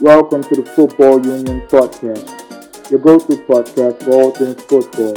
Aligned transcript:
Welcome 0.00 0.42
to 0.42 0.56
the 0.56 0.64
Football 0.74 1.24
Union 1.24 1.60
Podcast, 1.68 2.90
your 2.90 2.98
go-to 2.98 3.36
podcast 3.44 4.02
for 4.02 4.10
all 4.10 4.30
things 4.32 4.60
football, 4.64 5.14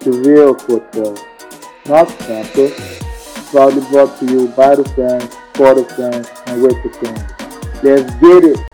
the 0.00 0.10
real 0.26 0.52
football, 0.54 1.16
not 1.86 2.08
sample. 2.22 2.70
Proudly 3.52 3.88
brought 3.88 4.18
to 4.18 4.26
you 4.26 4.48
by 4.48 4.74
the 4.74 4.84
fans, 4.96 5.32
for 5.54 5.74
the 5.76 5.84
fans, 5.94 6.28
and 6.46 6.60
with 6.60 6.82
the 6.82 6.90
fans. 6.98 7.82
Let's 7.84 8.12
get 8.16 8.44
it. 8.44 8.69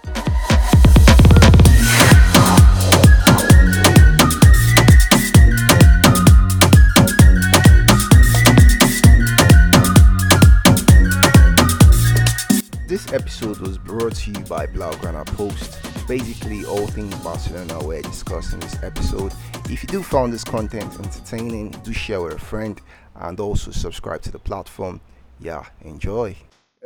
Episode 13.16 13.56
was 13.60 13.78
brought 13.78 14.14
to 14.14 14.30
you 14.30 14.40
by 14.40 14.66
Blaugrana 14.66 15.24
Post. 15.24 15.80
Basically, 16.06 16.66
all 16.66 16.86
things 16.86 17.14
Barcelona 17.24 17.82
were 17.82 18.02
discussed 18.02 18.52
in 18.52 18.60
this 18.60 18.76
episode. 18.82 19.32
If 19.70 19.82
you 19.82 19.88
do 19.88 20.02
find 20.02 20.30
this 20.30 20.44
content 20.44 20.92
entertaining, 20.98 21.70
do 21.82 21.94
share 21.94 22.20
with 22.20 22.34
a 22.34 22.38
friend 22.38 22.78
and 23.14 23.40
also 23.40 23.70
subscribe 23.70 24.20
to 24.20 24.30
the 24.30 24.38
platform. 24.38 25.00
Yeah, 25.40 25.64
enjoy. 25.80 26.36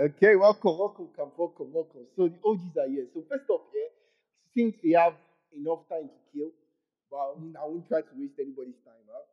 Okay, 0.01 0.37
welcome, 0.37 0.78
welcome, 0.78 1.09
come, 1.16 1.32
welcome, 1.37 1.73
welcome. 1.73 2.02
So 2.14 2.28
the 2.28 2.38
OGs 2.45 2.76
are 2.76 2.88
here. 2.88 3.06
So 3.12 3.24
first 3.28 3.51
off, 3.51 3.62
yeah, 3.74 3.90
since 4.56 4.76
we 4.84 4.92
have 4.92 5.15
enough 5.52 5.80
time 5.88 6.09
to 6.09 6.38
kill, 6.38 6.51
but 7.10 7.16
I 7.16 7.26
won't, 7.26 7.56
I 7.56 7.65
won't 7.65 7.88
try 7.88 8.02
to 8.02 8.15
waste 8.16 8.34
anybody's 8.38 8.78
time. 8.84 9.02
Huh? 9.10 9.24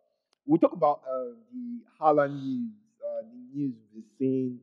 We'll 0.48 0.59
talk 0.59 0.73
about 0.73 1.02
uh, 1.07 1.38
the 1.54 1.79
Haaland 2.02 2.41
news, 2.41 2.71
uh, 3.05 3.21
the 3.21 3.59
news 3.59 3.76
we've 3.93 4.04
seen. 4.18 4.62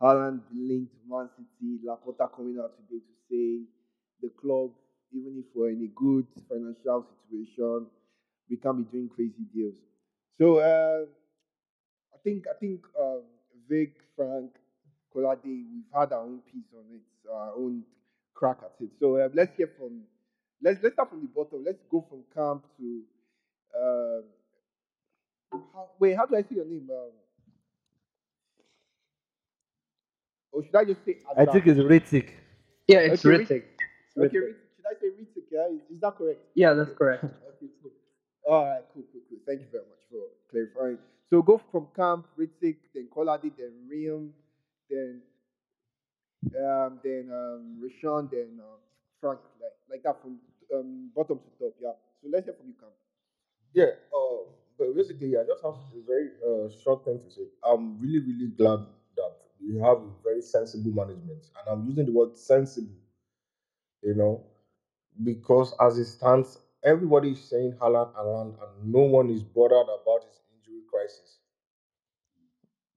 Haaland 0.00 0.40
linked 0.54 0.94
Man 1.08 1.28
City, 1.36 1.78
Laporta 1.86 2.28
coming 2.34 2.58
out 2.58 2.72
today 2.76 3.00
to 3.00 3.14
say 3.28 3.64
the 4.22 4.28
club, 4.40 4.70
even 5.12 5.38
if 5.38 5.44
we're 5.54 5.70
in 5.70 5.82
a 5.84 6.00
good 6.00 6.26
financial 6.48 7.06
situation, 7.28 7.86
we 8.48 8.56
can't 8.56 8.78
be 8.78 8.84
doing 8.84 9.08
crazy 9.08 9.44
deals. 9.54 9.76
So 10.38 10.58
uh, 10.58 11.06
I 12.14 12.18
think 12.24 12.44
I 12.48 12.58
think 12.58 12.80
um, 13.00 13.22
Vic, 13.68 13.92
Frank, 14.16 14.50
Kolade, 15.14 15.44
we've 15.44 15.92
had 15.94 16.12
our 16.12 16.22
own 16.22 16.40
piece 16.52 16.70
on 16.74 16.84
it, 16.94 17.30
our 17.30 17.52
own 17.56 17.82
crack 18.34 18.58
at 18.62 18.72
it. 18.80 18.90
So 18.98 19.22
um, 19.22 19.30
let's 19.34 19.52
get 19.56 19.76
from 19.76 20.02
let's 20.62 20.82
let's 20.82 20.94
start 20.94 21.10
from 21.10 21.20
the 21.22 21.28
bottom. 21.28 21.64
Let's 21.64 21.82
go 21.90 22.04
from 22.08 22.22
camp 22.34 22.64
to 22.78 23.02
um, 23.78 24.24
how, 25.72 25.88
wait. 25.98 26.16
How 26.16 26.26
do 26.26 26.36
I 26.36 26.42
say 26.42 26.56
your 26.56 26.64
name? 26.64 26.88
Or 30.52 30.64
should 30.64 30.74
I 30.74 30.84
just 30.84 31.04
say? 31.04 31.18
I 31.36 31.44
think 31.44 31.66
it's 31.66 31.78
Hrittik. 31.80 32.30
Yeah, 32.88 32.98
it's 33.00 33.24
Okay, 33.24 33.44
Hrittik. 33.44 33.64
Okay, 34.18 34.38
Rit- 34.38 34.56
should 34.76 34.86
I 34.86 34.94
say 35.00 35.08
Hrittik? 35.16 35.46
Yeah, 35.50 35.66
is, 35.68 35.80
is 35.94 36.00
that 36.00 36.16
correct? 36.16 36.40
Yeah, 36.54 36.74
that's 36.74 36.92
correct. 36.92 37.24
Okay, 37.60 37.68
cool. 37.82 37.92
All 38.48 38.64
right, 38.64 38.84
cool, 38.94 39.04
cool, 39.12 39.20
cool. 39.28 39.38
Thank 39.46 39.60
you 39.60 39.66
very 39.70 39.84
much 39.84 40.02
for 40.10 40.22
clarifying. 40.50 40.98
So 41.28 41.42
go 41.42 41.60
from 41.70 41.88
camp, 41.94 42.26
Hrittik, 42.36 42.76
then 42.94 43.08
Kolade, 43.14 43.52
then 43.56 43.72
Reem, 43.88 44.32
then 44.88 45.20
um, 46.58 46.98
then 47.04 47.30
um, 47.32 47.78
Roshan, 47.80 48.28
then 48.32 48.58
uh, 48.58 48.78
Frank, 49.20 49.40
like, 49.60 49.76
like 49.90 50.02
that 50.02 50.20
from 50.22 50.38
um, 50.74 51.10
bottom 51.14 51.38
to 51.38 51.64
top. 51.64 51.74
Yeah. 51.80 51.92
So 52.22 52.28
let's 52.32 52.46
hear 52.46 52.54
from 52.54 52.68
you, 52.68 52.74
camp. 52.80 52.92
Yeah, 53.72 53.92
uh, 54.12 54.50
but 54.78 54.96
basically, 54.96 55.36
I 55.36 55.44
just 55.44 55.62
have 55.62 55.74
a 55.74 56.02
very 56.06 56.30
uh, 56.42 56.68
short 56.82 57.04
thing 57.04 57.20
to 57.20 57.30
say. 57.30 57.42
I'm 57.62 58.00
really, 58.00 58.18
really 58.18 58.48
glad 58.56 58.86
we 59.66 59.78
have 59.80 59.98
very 60.24 60.42
sensible 60.42 60.92
management, 60.92 61.46
and 61.58 61.68
I'm 61.68 61.86
using 61.86 62.06
the 62.06 62.12
word 62.12 62.36
sensible, 62.36 62.96
you 64.02 64.14
know, 64.14 64.42
because 65.22 65.74
as 65.80 65.98
it 65.98 66.06
stands, 66.06 66.58
everybody 66.84 67.32
is 67.32 67.48
saying 67.48 67.74
Haaland, 67.80 68.12
Haaland, 68.14 68.54
and 68.62 68.92
no 68.92 69.00
one 69.00 69.30
is 69.30 69.44
bothered 69.44 69.88
about 69.88 70.24
his 70.24 70.40
injury 70.54 70.82
crisis. 70.90 71.38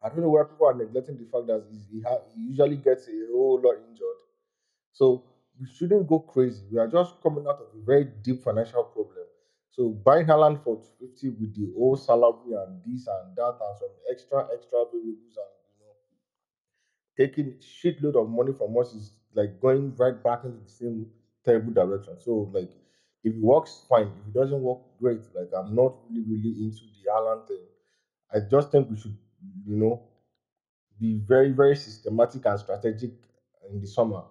I 0.01 0.09
don't 0.09 0.21
know 0.21 0.29
where 0.29 0.45
people 0.45 0.67
are 0.67 0.73
neglecting 0.73 1.17
the 1.17 1.25
fact 1.25 1.47
that 1.47 1.63
he, 1.91 2.01
ha- 2.01 2.19
he 2.35 2.41
usually 2.49 2.77
gets 2.77 3.07
a 3.07 3.13
whole 3.31 3.59
lot 3.63 3.77
injured. 3.89 4.17
So 4.93 5.23
we 5.59 5.67
shouldn't 5.67 6.07
go 6.07 6.19
crazy. 6.19 6.65
We 6.71 6.79
are 6.79 6.87
just 6.87 7.15
coming 7.21 7.45
out 7.47 7.59
of 7.61 7.67
a 7.75 7.85
very 7.85 8.05
deep 8.05 8.41
financial 8.43 8.83
problem. 8.85 9.25
So 9.71 9.89
buying 9.89 10.27
Haaland 10.27 10.63
for 10.63 10.77
250 10.77 11.29
with 11.39 11.55
the 11.55 11.71
old 11.77 11.99
salary 12.01 12.53
and 12.53 12.81
this 12.85 13.07
and 13.07 13.35
that 13.37 13.55
and 13.61 13.77
some 13.77 13.89
extra 14.11 14.45
extra 14.53 14.85
variables 14.91 15.37
and 15.37 15.51
you 15.59 15.62
taking 17.17 17.53
shitload 17.61 18.15
of 18.15 18.29
money 18.29 18.53
from 18.53 18.77
us 18.77 18.93
is 18.93 19.11
like 19.33 19.59
going 19.59 19.95
right 19.97 20.21
back 20.23 20.43
into 20.43 20.59
the 20.59 20.69
same 20.69 21.07
terrible 21.45 21.73
direction. 21.73 22.17
So 22.19 22.49
like 22.53 22.71
if 23.23 23.33
it 23.33 23.41
works, 23.41 23.85
fine. 23.89 24.11
If 24.21 24.27
it 24.27 24.33
doesn't 24.33 24.61
work, 24.61 24.79
great. 24.99 25.21
Like 25.33 25.49
I'm 25.57 25.75
not 25.75 25.93
really 26.09 26.23
really 26.27 26.63
into 26.63 26.81
the 26.85 27.09
Haaland 27.11 27.47
thing. 27.47 27.65
I 28.33 28.39
just 28.39 28.71
think 28.71 28.89
we 28.89 28.97
should, 28.97 29.17
you 29.65 29.77
know, 29.77 30.01
be 30.99 31.15
very, 31.27 31.51
very 31.51 31.75
systematic 31.75 32.45
and 32.45 32.59
strategic 32.59 33.11
in 33.69 33.79
the 33.81 33.87
summer. 33.87 34.23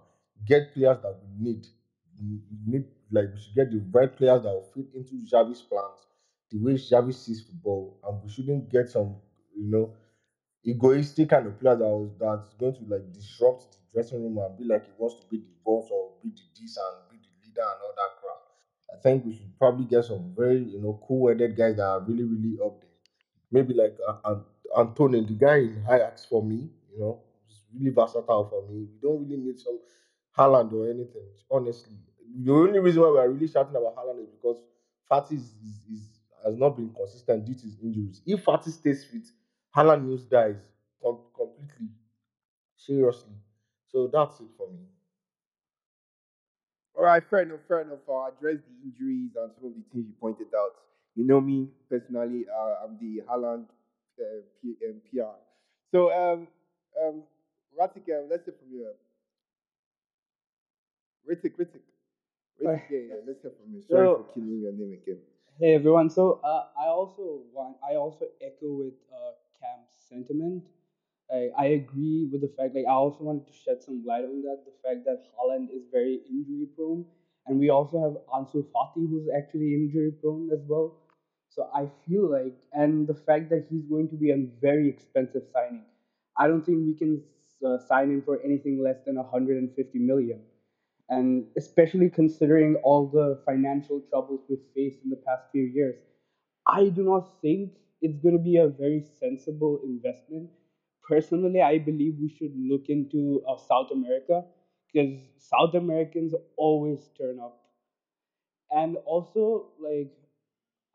Get 0.44 0.72
players 0.74 0.98
that 1.02 1.16
we 1.22 1.44
need. 1.44 1.66
We 2.20 2.40
need 2.66 2.84
like 3.10 3.32
we 3.32 3.40
should 3.40 3.54
get 3.54 3.70
the 3.70 3.82
right 3.92 4.14
players 4.14 4.42
that 4.42 4.48
will 4.52 4.62
fit 4.74 4.86
into 4.94 5.14
Xavi's 5.14 5.62
plans, 5.62 6.06
the 6.50 6.58
way 6.58 6.74
Xavi 6.74 7.12
sees 7.14 7.40
football, 7.42 7.98
and 8.04 8.22
we 8.22 8.28
shouldn't 8.30 8.70
get 8.70 8.88
some, 8.88 9.16
you 9.54 9.70
know, 9.70 9.92
egoistic 10.64 11.28
kind 11.30 11.46
of 11.46 11.58
player 11.58 11.76
that 11.76 11.84
was 11.88 12.10
that's 12.18 12.54
going 12.54 12.74
to 12.74 12.84
like 12.88 13.12
disrupt 13.12 13.66
the 13.72 13.78
dressing 13.94 14.22
room 14.22 14.38
and 14.38 14.56
be 14.56 14.64
like 14.64 14.84
he 14.84 14.92
wants 14.98 15.16
to 15.16 15.26
be 15.30 15.38
the 15.38 15.50
boss 15.64 15.88
or 15.90 16.10
be 16.22 16.30
the 16.30 16.60
this 16.60 16.76
and 16.76 17.10
be 17.10 17.16
the 17.16 17.46
leader 17.46 17.62
and 17.62 17.80
all 17.82 17.94
that 17.96 18.10
crap. 18.20 18.38
I 18.92 18.96
think 19.02 19.24
we 19.24 19.34
should 19.34 19.58
probably 19.58 19.84
get 19.84 20.04
some 20.04 20.32
very, 20.36 20.60
you 20.60 20.80
know, 20.80 20.98
cool-headed 21.06 21.56
guys 21.56 21.76
that 21.76 21.84
are 21.86 22.00
really, 22.00 22.24
really 22.24 22.58
up 22.64 22.80
there 22.80 22.90
maybe 23.50 23.74
like 23.74 23.96
uh, 24.06 24.14
An- 24.24 24.44
Antonio, 24.78 25.22
the 25.22 25.34
guy 25.34 25.56
in 25.56 25.84
Ajax 25.88 26.24
for 26.26 26.42
me, 26.42 26.68
you 26.92 26.98
know, 26.98 27.18
is 27.48 27.62
really 27.74 27.90
versatile 27.90 28.44
for 28.44 28.62
me. 28.62 28.86
We 28.92 28.98
don't 29.02 29.20
really 29.20 29.36
need 29.36 29.58
some 29.58 29.78
Haaland 30.36 30.72
or 30.72 30.88
anything, 30.88 31.26
honestly. 31.50 31.96
The 32.44 32.52
only 32.52 32.78
reason 32.78 33.02
why 33.02 33.10
we 33.10 33.18
are 33.18 33.28
really 33.30 33.46
shouting 33.48 33.76
about 33.76 33.94
Haaland 33.96 34.22
is 34.22 34.30
because 34.30 34.58
Fati 35.10 35.32
is, 35.36 35.54
is, 35.62 35.80
is, 35.92 36.20
has 36.44 36.56
not 36.56 36.70
been 36.76 36.90
consistent 36.90 37.44
due 37.44 37.54
to 37.54 37.62
his 37.66 37.76
injuries. 37.82 38.22
If 38.24 38.44
Fati 38.44 38.70
stays 38.70 39.04
fit, 39.04 39.24
Haaland 39.76 40.04
news 40.06 40.24
dies 40.24 40.60
com- 41.02 41.24
completely, 41.34 41.88
seriously. 42.76 43.36
So 43.90 44.06
that's 44.06 44.40
it 44.40 44.48
for 44.56 44.68
me. 44.70 44.86
All 46.94 47.04
right, 47.04 47.22
fair 47.28 47.42
enough, 47.42 47.60
fair 47.66 47.80
enough. 47.80 48.00
I'll 48.08 48.32
address 48.36 48.58
the 48.68 48.84
injuries 48.88 49.30
and 49.36 49.50
some 49.54 49.66
of 49.68 49.74
the 49.74 49.82
things 49.92 50.06
you 50.08 50.14
pointed 50.20 50.48
out. 50.54 50.74
You 51.14 51.26
know 51.26 51.40
me 51.40 51.68
personally, 51.88 52.46
uh, 52.48 52.84
I'm 52.84 52.98
the 53.00 53.22
Haaland 53.28 53.64
uh, 54.20 54.42
P- 54.62 54.76
um, 54.86 55.00
PR. 55.10 55.36
So, 55.90 56.12
um, 56.12 56.48
um, 57.02 57.22
Ratik, 57.78 58.08
um, 58.12 58.28
let's 58.30 58.44
hear 58.44 58.54
from 58.58 58.70
you. 58.72 58.86
Hrittik, 61.26 61.54
Hrittik. 61.56 61.82
Hrittik, 62.60 62.90
yeah, 62.90 62.98
yeah, 63.08 63.20
let's 63.26 63.42
hear 63.42 63.52
from 63.52 63.74
you. 63.74 63.82
Sorry 63.82 64.06
So- 64.06 64.16
for 64.24 64.32
killing 64.34 64.60
your 64.60 64.72
name 64.72 64.92
again. 64.92 65.20
Hey 65.58 65.74
everyone. 65.74 66.08
So 66.10 66.40
uh, 66.42 66.66
I 66.80 66.86
also 66.88 67.42
want 67.52 67.76
I 67.86 67.94
also 67.96 68.24
echo 68.40 68.72
with 68.72 68.94
uh, 69.12 69.32
sentiment. 70.12 70.64
I, 71.32 71.50
I 71.58 71.66
agree 71.80 72.28
with 72.30 72.42
the 72.42 72.48
fact 72.56 72.74
like 72.74 72.84
I 72.88 72.92
also 72.92 73.24
wanted 73.24 73.46
to 73.46 73.52
shed 73.52 73.82
some 73.82 74.04
light 74.04 74.24
on 74.24 74.42
that 74.42 74.60
the 74.66 74.74
fact 74.84 75.04
that 75.06 75.22
Haaland 75.36 75.68
is 75.70 75.84
very 75.90 76.20
injury 76.30 76.66
prone 76.76 77.04
and 77.46 77.58
we 77.58 77.70
also 77.70 78.00
have 78.04 78.16
Ansu 78.36 78.64
Fati 78.74 79.08
who's 79.08 79.28
actually 79.36 79.74
injury 79.74 80.12
prone 80.20 80.50
as 80.52 80.60
well. 80.68 80.92
So 81.48 81.68
I 81.74 81.86
feel 82.06 82.30
like 82.30 82.56
and 82.72 83.06
the 83.06 83.14
fact 83.14 83.50
that 83.50 83.66
he's 83.70 83.86
going 83.86 84.08
to 84.08 84.16
be 84.16 84.30
a 84.30 84.38
very 84.60 84.88
expensive 84.88 85.44
signing. 85.52 85.84
I 86.38 86.46
don't 86.48 86.64
think 86.64 86.84
we 86.86 86.94
can 86.94 87.22
uh, 87.66 87.78
sign 87.78 88.10
him 88.10 88.22
for 88.22 88.40
anything 88.44 88.82
less 88.82 88.98
than 89.06 89.16
150 89.16 89.98
million. 89.98 90.40
and 91.08 91.46
especially 91.56 92.08
considering 92.08 92.76
all 92.82 93.06
the 93.06 93.38
financial 93.44 94.00
troubles 94.10 94.40
we've 94.48 94.66
faced 94.74 95.02
in 95.04 95.10
the 95.10 95.16
past 95.28 95.44
few 95.52 95.64
years, 95.64 95.96
I 96.66 96.88
do 96.88 97.02
not 97.04 97.26
think 97.42 97.72
it's 98.02 98.18
going 98.18 98.36
to 98.36 98.42
be 98.42 98.58
a 98.58 98.68
very 98.68 99.00
sensible 99.20 99.80
investment. 99.84 100.50
Personally, 101.08 101.62
I 101.62 101.78
believe 101.78 102.18
we 102.20 102.28
should 102.28 102.54
look 102.56 102.88
into 102.90 103.42
uh, 103.48 103.56
South 103.56 103.90
America 103.92 104.44
because 104.92 105.18
South 105.38 105.74
Americans 105.74 106.34
always 106.56 107.10
turn 107.18 107.40
up. 107.40 107.58
And 108.70 108.96
also, 109.04 109.66
like, 109.78 110.10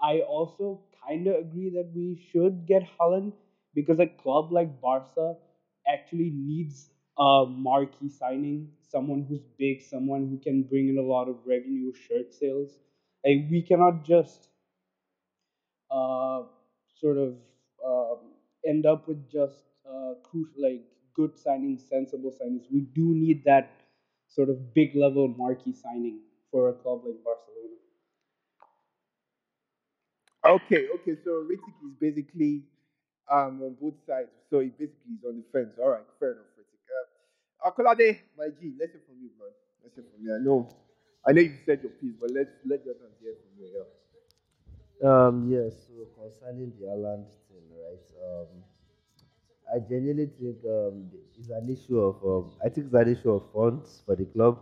I 0.02 0.22
also 0.22 0.82
kind 1.08 1.28
of 1.28 1.36
agree 1.38 1.70
that 1.72 1.92
we 1.96 2.16
should 2.32 2.66
get 2.68 2.84
Haaland 3.00 3.34
because 3.74 4.00
a 4.00 4.08
club 4.08 4.52
like 4.52 4.82
Barca 4.82 5.38
actually 5.88 6.32
needs 6.32 6.90
a 7.18 7.46
marquee 7.48 8.10
signing, 8.10 8.72
someone 8.82 9.24
who's 9.24 9.46
big, 9.58 9.82
someone 9.82 10.28
who 10.30 10.38
can 10.40 10.64
bring 10.64 10.90
in 10.90 10.98
a 10.98 11.02
lot 11.04 11.30
of 11.30 11.38
revenue, 11.46 11.94
shirt 11.94 12.34
sales. 12.34 12.80
Like 13.26 13.48
we 13.50 13.62
cannot 13.62 14.04
just 14.04 14.50
uh, 15.92 16.44
sort 17.00 17.18
of 17.18 17.36
um, 17.86 18.20
end 18.66 18.86
up 18.86 19.08
with 19.08 19.30
just 19.32 19.64
uh, 19.90 20.14
like 20.58 20.84
good 21.16 21.34
signings, 21.36 21.88
sensible 21.90 22.32
signings. 22.32 22.64
We 22.72 22.82
do 22.82 23.14
need 23.16 23.44
that 23.46 23.72
sort 24.28 24.50
of 24.50 24.74
big 24.74 24.96
level 24.96 25.28
marquee 25.28 25.74
signing 25.74 26.20
for 26.52 26.70
a 26.70 26.74
club 26.74 27.02
like 27.06 27.24
Barcelona. 27.24 27.76
Okay, 30.46 30.88
okay. 30.96 31.16
So 31.24 31.44
Hrittik 31.46 31.76
is 31.86 31.94
basically 32.00 32.64
um 33.30 33.62
on 33.64 33.76
both 33.82 33.98
sides. 34.06 34.32
So 34.50 34.60
he 34.62 34.70
basically 34.70 35.18
is 35.20 35.24
on 35.28 35.44
the 35.44 35.46
fence. 35.52 35.76
All 35.82 35.90
right, 35.92 36.08
fair 36.20 36.34
enough, 36.34 36.52
Hrittik. 36.56 36.82
Uh, 36.88 37.70
Akolade, 37.70 38.20
my 38.38 38.50
G, 38.60 38.74
let's 38.80 38.94
hear 38.94 39.02
from 39.08 39.18
you, 39.22 39.32
man. 39.40 39.52
Let's 39.84 39.96
hear 39.96 40.06
from 40.06 40.22
you. 40.24 40.36
I 40.36 40.40
know, 40.40 40.70
I 41.28 41.32
know 41.34 41.42
you 41.42 41.58
said 41.66 41.82
your 41.84 41.92
piece, 42.00 42.16
but 42.22 42.32
let's 42.32 42.54
let 42.66 42.86
Jonathan 42.86 43.12
hear 43.22 43.34
from 43.36 43.52
you. 43.60 43.68
Yeah. 43.76 44.07
Um, 45.04 45.50
yes, 45.52 45.74
so 45.88 46.06
concerning 46.18 46.74
the 46.80 46.88
Haaland 46.88 47.26
thing, 47.48 47.66
right? 47.70 48.06
Um, 48.26 48.48
I 49.74 49.80
genuinely 49.80 50.28
think 50.40 50.58
um, 50.66 51.12
it's 51.38 51.50
an 51.50 51.70
issue 51.70 52.00
of, 52.00 52.16
um, 52.24 52.52
I 52.66 52.70
think 52.70 52.88
it's 52.88 52.96
an 52.96 53.10
issue 53.16 53.32
of 53.32 53.44
funds 53.54 54.02
for 54.06 54.16
the 54.16 54.26
club. 54.26 54.60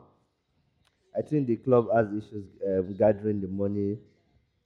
I 1.18 1.22
think 1.22 1.48
the 1.48 1.56
club 1.56 1.88
has 1.96 2.08
issues 2.12 2.46
um, 2.68 2.96
gathering 2.98 3.40
the 3.40 3.48
money 3.48 3.98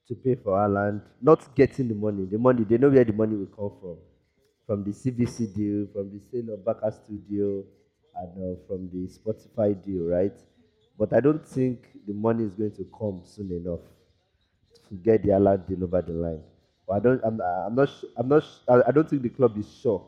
to 0.08 0.14
pay 0.16 0.34
for 0.34 0.56
Haaland, 0.58 1.02
not 1.22 1.54
getting 1.54 1.86
the 1.88 1.94
money. 1.94 2.24
The 2.24 2.38
money, 2.38 2.64
they 2.64 2.78
know 2.78 2.90
where 2.90 3.04
the 3.04 3.12
money 3.12 3.36
will 3.36 3.46
come 3.46 3.78
from. 3.80 3.96
From 4.66 4.84
the 4.84 4.90
CVC 4.90 5.54
deal, 5.54 5.86
from 5.92 6.10
the 6.10 6.20
sale 6.30 6.54
of 6.54 6.64
Barca 6.64 6.90
Studio, 6.90 7.64
and 8.16 8.56
uh, 8.56 8.60
from 8.66 8.88
the 8.90 9.06
Spotify 9.08 9.74
deal, 9.84 10.04
right? 10.04 10.36
But 10.98 11.12
I 11.12 11.20
don't 11.20 11.46
think 11.46 11.86
the 12.06 12.12
money 12.12 12.44
is 12.44 12.54
going 12.54 12.72
to 12.72 12.84
come 12.98 13.22
soon 13.24 13.52
enough 13.52 13.80
to 14.90 14.96
get 14.96 15.24
the 15.24 15.38
land 15.38 15.66
deal 15.68 15.84
over 15.84 16.02
the 16.02 16.12
line. 16.12 16.42
But 16.86 16.94
I 16.94 17.00
don't, 17.00 17.22
I'm, 17.24 17.40
I'm 17.40 17.76
not, 17.76 17.90
I'm 18.16 18.28
not, 18.28 18.44
I 18.68 18.92
don't 18.92 19.08
think 19.08 19.22
the 19.22 19.30
club 19.30 19.58
is 19.58 19.72
sure 19.82 20.06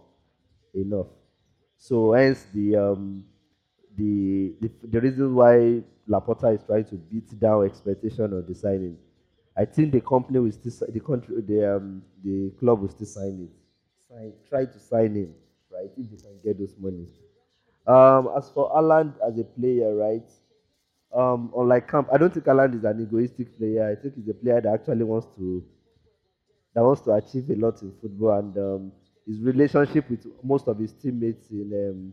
enough. 0.75 1.09
So 1.77 2.13
hence 2.13 2.47
the 2.55 2.77
um 2.77 3.25
the 3.97 4.55
the, 4.61 4.71
the 4.85 5.01
reason 5.01 5.35
why 5.35 5.83
Laporta 6.09 6.55
is 6.55 6.63
trying 6.65 6.85
to 6.87 6.97
beat 6.97 7.39
down 7.39 7.65
expectation 7.67 8.33
of 8.33 8.47
the 8.47 8.55
signing. 8.55 8.99
I 9.57 9.65
think 9.65 9.93
the 9.93 10.01
company 10.01 10.39
will 10.39 10.53
still 10.53 10.89
the 10.89 11.01
country 11.01 11.41
the 11.43 11.77
um 11.77 12.03
the 12.23 12.51
club 12.59 12.81
will 12.81 12.89
still 12.89 13.07
sign 13.07 13.49
it. 13.51 13.57
Sign 14.09 14.33
try 14.49 14.65
to 14.67 14.79
sign 14.79 15.15
him, 15.15 15.35
right? 15.71 15.91
If 15.97 16.11
they 16.11 16.17
can 16.17 16.41
get 16.45 16.59
those 16.59 16.77
money. 16.79 17.07
Um 17.87 18.31
as 18.37 18.51
for 18.51 18.77
Alan 18.77 19.15
as 19.27 19.39
a 19.39 19.45
player, 19.45 19.95
right? 19.97 20.29
Um 21.15 21.53
unlike 21.57 21.89
Camp, 21.89 22.09
I 22.13 22.19
don't 22.19 22.33
think 22.33 22.47
Alan 22.49 22.75
is 22.75 22.85
an 22.85 23.01
egoistic 23.01 23.57
player. 23.57 23.91
I 23.91 23.95
think 24.01 24.15
he's 24.17 24.29
a 24.29 24.35
player 24.35 24.61
that 24.61 24.75
actually 24.75 25.05
wants 25.05 25.27
to 25.37 25.65
that 26.75 26.83
wants 26.83 27.03
to 27.03 27.13
achieve 27.13 27.51
a 27.51 27.55
lot 27.55 27.81
in 27.83 27.93
football 28.01 28.39
and 28.39 28.57
um, 28.59 28.93
his 29.27 29.41
relationship 29.41 30.09
with 30.11 30.27
most 30.43 30.67
of 30.69 30.79
his 30.79 30.93
teammates 30.93 31.51
in 31.51 31.73
um, 31.75 32.13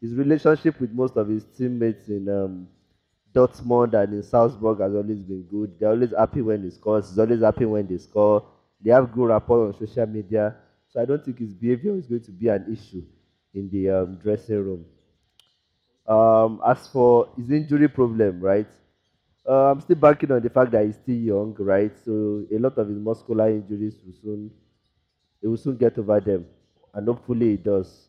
his 0.00 0.14
relationship 0.14 0.78
with 0.80 0.92
most 0.92 1.16
of 1.16 1.28
his 1.28 1.44
teammates 1.56 2.08
in 2.08 2.28
um, 2.28 2.68
Dortmund 3.34 3.94
and 3.94 4.14
in 4.14 4.22
Salzburg 4.22 4.80
has 4.80 4.94
always 4.94 5.22
been 5.22 5.42
good. 5.44 5.78
They're 5.78 5.90
always 5.90 6.12
happy 6.16 6.42
when 6.42 6.62
he 6.62 6.70
scores. 6.70 7.08
He's 7.10 7.18
always 7.18 7.42
happy 7.42 7.64
when 7.66 7.86
they 7.86 7.98
score. 7.98 8.44
They 8.80 8.90
have 8.90 9.12
good 9.12 9.28
rapport 9.28 9.68
on 9.68 9.74
social 9.74 10.06
media. 10.06 10.56
So 10.88 11.00
I 11.00 11.04
don't 11.04 11.24
think 11.24 11.38
his 11.38 11.52
behavior 11.54 11.96
is 11.96 12.06
going 12.06 12.22
to 12.24 12.30
be 12.32 12.48
an 12.48 12.72
issue 12.72 13.04
in 13.54 13.68
the 13.70 13.90
um, 13.90 14.16
dressing 14.22 14.56
room. 14.64 14.86
Um, 16.08 16.60
as 16.64 16.86
for 16.88 17.28
his 17.36 17.50
injury 17.50 17.88
problem, 17.88 18.40
right? 18.40 18.68
Uh, 19.48 19.72
I'm 19.72 19.80
still 19.80 19.96
banking 19.96 20.30
on 20.32 20.42
the 20.42 20.50
fact 20.50 20.72
that 20.72 20.84
he's 20.86 20.96
still 20.96 21.16
young, 21.16 21.54
right? 21.58 21.92
So 22.04 22.44
a 22.52 22.58
lot 22.58 22.78
of 22.78 22.88
his 22.88 22.98
muscular 22.98 23.48
injuries 23.50 23.96
will 24.04 24.12
soon 24.12 24.50
he 25.40 25.48
will 25.48 25.56
soon 25.56 25.76
get 25.76 25.98
over 25.98 26.20
them, 26.20 26.46
and 26.94 27.08
hopefully 27.08 27.50
he 27.52 27.56
does. 27.58 28.08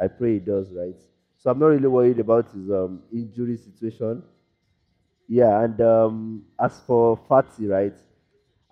I 0.00 0.08
pray 0.08 0.34
he 0.34 0.40
does, 0.40 0.72
right? 0.72 0.96
So 1.38 1.50
I'm 1.50 1.58
not 1.58 1.68
really 1.68 1.88
worried 1.88 2.20
about 2.20 2.46
his 2.52 2.70
um, 2.70 3.02
injury 3.12 3.56
situation. 3.56 4.22
Yeah, 5.28 5.62
and 5.62 5.80
um, 5.80 6.44
as 6.58 6.80
for 6.80 7.18
Fati, 7.28 7.68
right? 7.68 7.94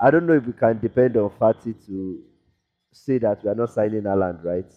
I 0.01 0.11
don't 0.11 0.27
know 0.27 0.35
if 0.35 0.47
we 0.47 0.53
can 0.53 0.79
depend 0.81 1.17
on 1.17 1.31
Fati 1.31 1.75
to 1.87 2.23
say 2.93 3.19
that 3.19 3.45
we 3.45 3.51
are 3.51 3.55
not 3.55 3.71
signing 3.71 4.03
Haaland, 4.03 4.45
right? 4.45 4.71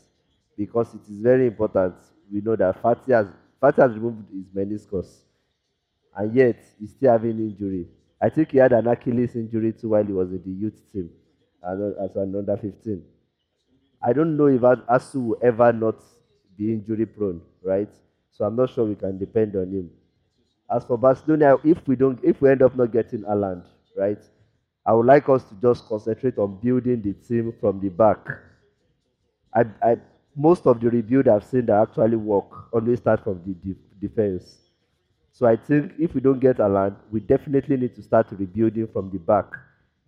Because 0.57 0.93
it 0.93 1.01
is 1.09 1.21
very 1.21 1.47
important. 1.47 1.95
We 2.31 2.41
know 2.41 2.55
that 2.57 2.81
Fati 2.81 3.13
has 3.13 3.27
Fati 3.61 3.81
has 3.81 3.93
removed 3.93 4.29
his 4.31 4.47
meniscus, 4.55 5.21
and 6.15 6.35
yet 6.35 6.57
he's 6.79 6.91
still 6.91 7.11
having 7.11 7.37
injury. 7.39 7.87
I 8.21 8.29
think 8.29 8.51
he 8.51 8.57
had 8.57 8.73
an 8.73 8.87
Achilles 8.87 9.35
injury 9.35 9.73
too 9.73 9.89
while 9.89 10.03
he 10.03 10.11
was 10.13 10.31
in 10.31 10.41
the 10.43 10.51
youth 10.51 10.81
team, 10.91 11.09
as 11.63 12.15
an 12.15 12.35
under 12.35 12.57
15. 12.57 13.03
I 14.01 14.13
don't 14.13 14.37
know 14.37 14.45
if 14.47 14.61
Ansu 14.61 15.15
will 15.27 15.37
ever 15.41 15.73
not 15.73 16.01
be 16.57 16.73
injury 16.73 17.05
prone, 17.05 17.41
right? 17.63 17.89
So 18.31 18.45
I'm 18.45 18.55
not 18.55 18.69
sure 18.69 18.85
we 18.85 18.95
can 18.95 19.17
depend 19.17 19.55
on 19.55 19.71
him. 19.71 19.89
As 20.71 20.85
for 20.85 20.97
Barcelona, 20.97 21.57
if 21.63 21.85
we 21.87 21.95
don't, 21.95 22.19
if 22.23 22.41
we 22.41 22.49
end 22.49 22.61
up 22.61 22.75
not 22.75 22.91
getting 22.91 23.23
Haaland, 23.23 23.65
right? 23.97 24.19
I 24.85 24.93
would 24.93 25.05
like 25.05 25.27
us 25.29 25.43
to 25.45 25.55
just 25.55 25.85
concentrate 25.87 26.37
on 26.37 26.59
building 26.61 27.01
the 27.01 27.13
team 27.13 27.53
from 27.59 27.79
the 27.81 27.89
back. 27.89 28.19
I, 29.53 29.65
I 29.81 29.97
most 30.35 30.65
of 30.65 30.79
the 30.79 30.89
rebuild 30.89 31.27
I've 31.27 31.43
seen 31.43 31.65
that 31.67 31.89
actually 31.89 32.15
work 32.15 32.73
always 32.73 32.99
start 32.99 33.23
from 33.23 33.41
the 33.45 33.53
de- 33.53 33.79
defense. 33.99 34.57
So 35.31 35.45
I 35.45 35.55
think 35.55 35.93
if 35.99 36.13
we 36.13 36.21
don't 36.21 36.39
get 36.39 36.59
Alan, 36.59 36.95
we 37.11 37.19
definitely 37.19 37.77
need 37.77 37.95
to 37.95 38.01
start 38.01 38.27
rebuilding 38.31 38.87
from 38.87 39.09
the 39.09 39.19
back. 39.19 39.45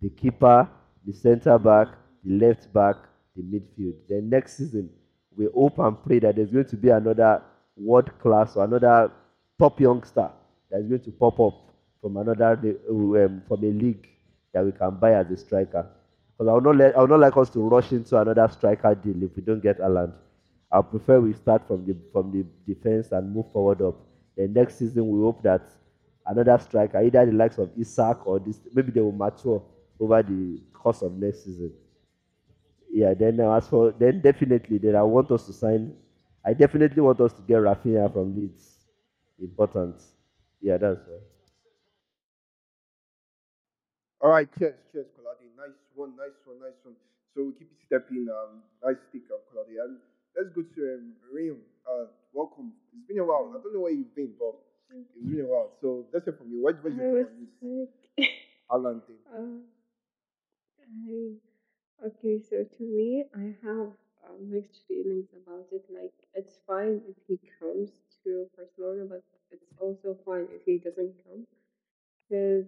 The 0.00 0.10
keeper, 0.10 0.68
the 1.06 1.12
centre 1.12 1.58
back, 1.58 1.88
the 2.24 2.38
left 2.38 2.72
back, 2.72 2.96
the 3.36 3.42
midfield. 3.42 3.94
Then 4.08 4.28
next 4.28 4.56
season, 4.56 4.90
we 5.36 5.48
hope 5.54 5.78
and 5.78 6.02
pray 6.04 6.18
that 6.18 6.36
there's 6.36 6.50
going 6.50 6.66
to 6.66 6.76
be 6.76 6.90
another 6.90 7.42
world 7.76 8.10
class 8.18 8.56
or 8.56 8.64
another 8.64 9.10
top 9.58 9.80
youngster 9.80 10.30
that's 10.70 10.86
going 10.86 11.00
to 11.02 11.10
pop 11.12 11.38
up 11.40 11.54
from 12.00 12.16
another 12.16 12.58
um, 12.90 13.42
from 13.46 13.64
a 13.64 13.68
league 13.68 14.08
that 14.52 14.64
we 14.64 14.72
can 14.72 14.90
buy 14.96 15.14
as 15.14 15.30
a 15.30 15.36
striker. 15.36 15.86
Because 16.42 16.50
I 16.50 16.54
would 16.54 16.64
not 16.64 16.76
let 16.76 16.96
I 16.96 17.00
would 17.00 17.10
not 17.10 17.20
like 17.20 17.36
us 17.36 17.50
to 17.50 17.60
rush 17.60 17.92
into 17.92 18.18
another 18.18 18.48
striker 18.52 18.94
deal 18.96 19.22
if 19.22 19.36
we 19.36 19.42
don't 19.42 19.62
get 19.62 19.78
Alan. 19.78 20.12
I 20.72 20.82
prefer 20.82 21.20
we 21.20 21.34
start 21.34 21.66
from 21.68 21.86
the 21.86 21.96
from 22.12 22.32
the 22.32 22.44
defense 22.66 23.12
and 23.12 23.32
move 23.32 23.50
forward 23.52 23.80
up. 23.80 23.94
Then 24.36 24.52
next 24.52 24.78
season 24.78 25.08
we 25.08 25.20
hope 25.20 25.42
that 25.44 25.62
another 26.26 26.58
striker, 26.58 27.00
either 27.00 27.26
the 27.26 27.32
likes 27.32 27.58
of 27.58 27.70
Isak 27.78 28.26
or 28.26 28.40
this, 28.40 28.58
maybe 28.74 28.90
they 28.90 29.00
will 29.00 29.12
mature 29.12 29.62
over 30.00 30.22
the 30.22 30.60
course 30.72 31.02
of 31.02 31.12
next 31.12 31.44
season. 31.44 31.72
Yeah. 32.90 33.14
Then 33.14 33.38
uh, 33.38 33.52
as 33.56 33.68
for 33.68 33.92
then 33.92 34.20
definitely 34.20 34.78
then 34.78 34.96
I 34.96 35.02
want 35.02 35.30
us 35.30 35.46
to 35.46 35.52
sign. 35.52 35.94
I 36.44 36.54
definitely 36.54 37.02
want 37.02 37.20
us 37.20 37.32
to 37.34 37.42
get 37.42 37.58
Rafinha 37.58 38.12
from 38.12 38.34
Leeds. 38.34 38.78
Important. 39.40 40.02
Yeah, 40.60 40.76
that's 40.76 40.98
right. 41.08 41.20
All 44.20 44.30
right, 44.30 44.48
cheers, 44.58 44.74
cheers, 44.92 45.06
Kolade. 45.18 45.41
Nice 45.62 45.78
one, 45.94 46.16
nice 46.18 46.34
one, 46.44 46.58
nice 46.58 46.74
one. 46.82 46.94
So 47.34 47.46
we 47.46 47.52
keep 47.54 47.70
stepping. 47.86 48.26
Um, 48.26 48.66
nice 48.82 48.98
stick 49.10 49.30
up, 49.30 49.46
Kolade. 49.46 49.78
And 49.78 49.98
let's 50.34 50.50
go 50.50 50.62
to 50.62 50.80
um, 50.98 51.12
Reem. 51.32 51.58
Uh, 51.86 52.06
welcome. 52.32 52.72
It's 52.90 53.06
been 53.06 53.18
a 53.18 53.24
while. 53.24 53.46
I 53.54 53.62
don't 53.62 53.72
know 53.72 53.86
where 53.86 53.92
you've 53.92 54.14
been, 54.14 54.34
but 54.38 54.58
it's 54.90 55.14
been 55.14 55.46
a 55.46 55.46
while. 55.46 55.70
So 55.80 56.06
let's 56.12 56.24
hear 56.26 56.34
from 56.34 56.50
you. 56.50 56.62
What 56.62 56.82
your 56.82 57.14
was 57.14 57.26
on 57.62 57.86
this 58.18 58.26
Alan 58.72 59.02
thing? 59.06 59.22
uh, 59.30 59.62
I 60.82 62.06
okay. 62.10 62.40
So 62.42 62.64
to 62.64 62.82
me, 62.82 63.24
I 63.36 63.54
have 63.62 63.94
uh, 64.26 64.34
mixed 64.42 64.82
feelings 64.88 65.30
about 65.46 65.66
it. 65.70 65.84
Like, 65.94 66.10
it's 66.34 66.58
fine 66.66 67.02
if 67.06 67.14
he 67.28 67.38
comes 67.60 67.90
to 68.24 68.46
Barcelona, 68.56 69.06
but 69.08 69.22
it's 69.52 69.70
also 69.78 70.16
fine 70.26 70.46
if 70.50 70.62
he 70.66 70.78
doesn't 70.78 71.14
come. 71.22 71.46
Because 72.28 72.66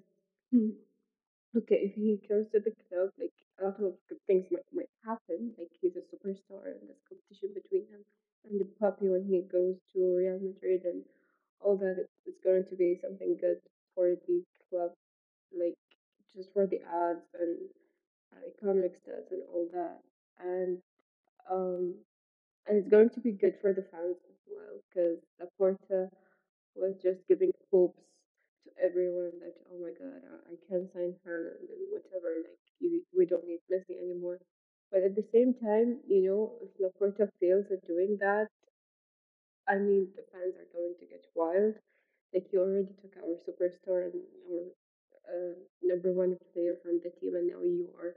okay, 1.56 1.76
if 1.86 1.92
he 2.04 2.20
comes 2.28 2.46
to 2.52 2.60
the 2.60 2.72
club, 2.88 3.10
like 3.18 3.32
a 3.60 3.64
lot 3.66 3.80
of 3.80 3.94
good 4.08 4.20
things 4.26 4.46
might 4.50 4.68
might 4.72 4.92
happen. 5.04 5.52
Like 5.58 5.72
he's 5.80 5.96
a 5.96 6.04
superstar, 6.12 6.66
and 6.72 6.84
there's 6.88 7.04
competition 7.08 7.50
between 7.54 7.88
him 7.88 8.02
and 8.48 8.60
the 8.60 8.68
puppy 8.80 9.08
when 9.08 9.24
he 9.24 9.42
goes 9.42 9.76
to 9.94 9.98
Real 10.18 10.38
Madrid, 10.40 10.84
and 10.84 11.04
all 11.60 11.76
that. 11.78 11.96
It's, 11.98 12.10
going 12.44 12.64
to 12.70 12.76
be 12.76 12.98
something 13.02 13.36
good 13.40 13.58
for 13.94 14.14
the 14.28 14.42
club 14.70 14.92
like 15.56 15.76
just 16.36 16.52
for 16.52 16.66
the 16.66 16.80
ads 16.82 17.26
and 17.40 17.58
uh, 18.32 18.40
economic 18.48 18.92
stats 19.02 19.30
and 19.32 19.42
all 19.52 19.68
that. 19.72 20.00
And 20.40 20.78
um, 21.50 21.94
and 22.66 22.78
it's 22.78 22.88
going 22.88 23.10
to 23.10 23.20
be 23.20 23.32
good 23.32 23.54
for 23.60 23.72
the 23.72 23.82
fans 23.92 24.16
as 24.28 24.40
well 24.48 24.80
because 24.88 25.18
Laporta 25.40 26.08
was 26.76 26.94
just 27.02 27.20
giving 27.28 27.52
hopes 27.72 28.02
to 28.64 28.70
everyone 28.84 29.32
that 29.40 29.54
oh 29.72 29.78
my 29.80 29.92
god, 29.98 30.22
I 30.50 30.53
can 30.68 30.88
sign 30.92 31.14
Haaland 31.26 31.64
and 31.70 31.84
whatever. 31.90 32.30
Like 32.44 32.60
you, 32.80 33.02
we 33.16 33.26
don't 33.26 33.46
need 33.46 33.60
Messi 33.72 33.96
anymore. 33.98 34.38
But 34.90 35.02
at 35.02 35.14
the 35.16 35.26
same 35.32 35.54
time, 35.54 36.00
you 36.08 36.22
know, 36.26 36.54
if 36.62 36.70
Laporta 36.78 37.28
fails 37.40 37.66
at 37.72 37.86
doing 37.86 38.18
that, 38.20 38.48
I 39.68 39.76
mean, 39.76 40.08
the 40.16 40.22
fans 40.32 40.54
are 40.56 40.68
going 40.72 40.94
to 40.98 41.06
get 41.06 41.24
wild. 41.34 41.74
Like 42.32 42.52
you 42.52 42.60
already 42.60 42.94
took 43.02 43.14
our 43.18 43.36
superstar 43.44 44.10
and 44.10 44.22
our 44.50 44.64
uh, 45.28 45.54
number 45.82 46.12
one 46.12 46.36
player 46.52 46.76
from 46.82 47.00
the 47.04 47.10
team, 47.20 47.34
and 47.36 47.48
now 47.48 47.62
you 47.62 47.90
are 48.00 48.16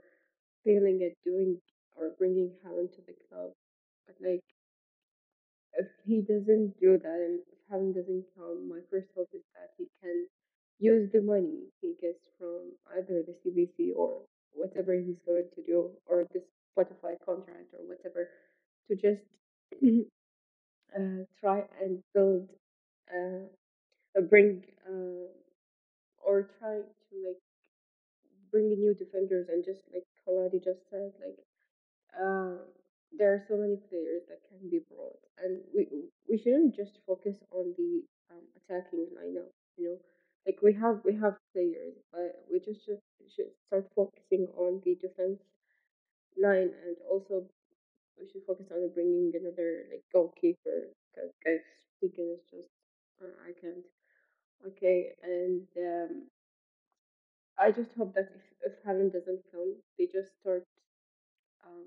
failing 0.64 1.02
at 1.04 1.16
doing 1.24 1.60
or 1.96 2.10
bringing 2.18 2.52
Haaland 2.64 2.92
to 2.96 3.02
the 3.06 3.14
club. 3.28 3.52
But 4.06 4.16
like, 4.20 4.44
if 5.74 5.88
he 6.04 6.20
doesn't 6.20 6.78
do 6.80 6.98
that 6.98 7.18
and 7.26 7.40
if 7.40 7.58
Haaland 7.70 7.94
doesn't 7.94 8.26
come, 8.36 8.68
my 8.68 8.80
first 8.90 9.08
hope 9.16 9.30
is 9.32 9.44
that 9.54 9.70
he 9.78 9.86
can 10.02 10.26
use 10.78 11.10
the 11.12 11.22
money 11.22 11.68
he 11.80 11.94
gets 12.00 12.24
from 12.38 12.72
either 12.96 13.22
the 13.26 13.34
CVC 13.44 13.92
or 13.96 14.22
whatever 14.54 14.94
he's 14.94 15.18
going 15.26 15.46
to 15.54 15.62
do, 15.62 15.90
or 16.06 16.24
this 16.32 16.42
Spotify 16.76 17.14
contract 17.24 17.74
or 17.74 17.86
whatever, 17.86 18.28
to 18.88 18.96
just 18.96 19.22
uh, 20.96 21.24
try 21.40 21.62
and 21.82 22.00
build, 22.14 22.48
uh, 23.14 23.46
uh, 24.18 24.22
bring, 24.22 24.64
or 26.24 26.42
try 26.58 26.76
to 26.80 27.14
like 27.26 27.40
bring 28.50 28.68
new 28.70 28.94
defenders 28.94 29.48
and 29.48 29.64
just 29.64 29.80
like 29.92 30.04
Kolade 30.26 30.62
just 30.64 30.80
said, 30.90 31.12
like 31.24 31.38
uh, 32.16 32.56
there 33.16 33.32
are 33.34 33.44
so 33.48 33.56
many 33.56 33.76
players 33.90 34.22
that 34.28 34.40
can 34.48 34.70
be 34.70 34.80
brought, 34.90 35.20
and 35.42 35.60
we 35.74 35.86
we 36.28 36.38
shouldn't 36.38 36.76
just 36.76 36.98
focus 37.06 37.36
on 37.52 37.74
the 37.78 38.02
um, 38.30 38.44
attacking 38.58 39.06
lineup. 39.16 39.50
You 39.76 39.84
know, 39.84 39.98
like 40.48 40.60
we 40.62 40.74
have 40.74 41.00
we 41.04 41.14
have 41.16 41.36
players, 41.54 41.96
but 42.12 42.46
we 42.52 42.60
just 42.60 42.84
should, 42.86 43.02
should 43.36 43.52
start 43.68 43.86
focusing 43.96 44.48
on 44.58 44.82
the 44.84 44.96
defense 44.96 45.40
line, 46.40 46.70
and 46.86 46.96
also 47.10 47.44
we 48.18 48.28
should 48.30 48.44
focus 48.46 48.66
on 48.72 48.90
bringing 48.94 49.32
another 49.34 49.84
like 49.90 50.04
goalkeeper. 50.12 50.90
Because 51.14 51.32
guys, 51.44 51.60
speaking 51.98 52.34
is 52.36 52.44
just 52.50 52.70
uh, 53.22 53.34
I 53.48 53.52
can't. 53.60 53.86
Okay, 54.66 55.12
and 55.22 55.66
um, 55.78 56.24
I 57.58 57.72
just 57.72 57.92
hope 57.92 58.14
that 58.14 58.32
if 58.34 58.72
if 58.72 58.82
Haaland 58.84 59.12
doesn't 59.12 59.44
come, 59.52 59.82
they 59.98 60.06
just 60.06 60.34
start 60.40 60.66
um 61.64 61.86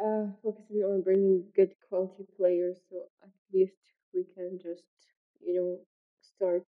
uh, 0.00 0.26
focusing 0.42 0.82
on 0.82 1.02
bringing 1.02 1.44
good 1.56 1.74
quality 1.88 2.24
players 2.36 2.78
so 2.90 2.96
at 3.22 3.30
least 3.52 3.78
we 4.12 4.24
can 4.34 4.58
just, 4.62 4.84
you 5.44 5.54
know, 5.54 5.78
start 6.20 6.64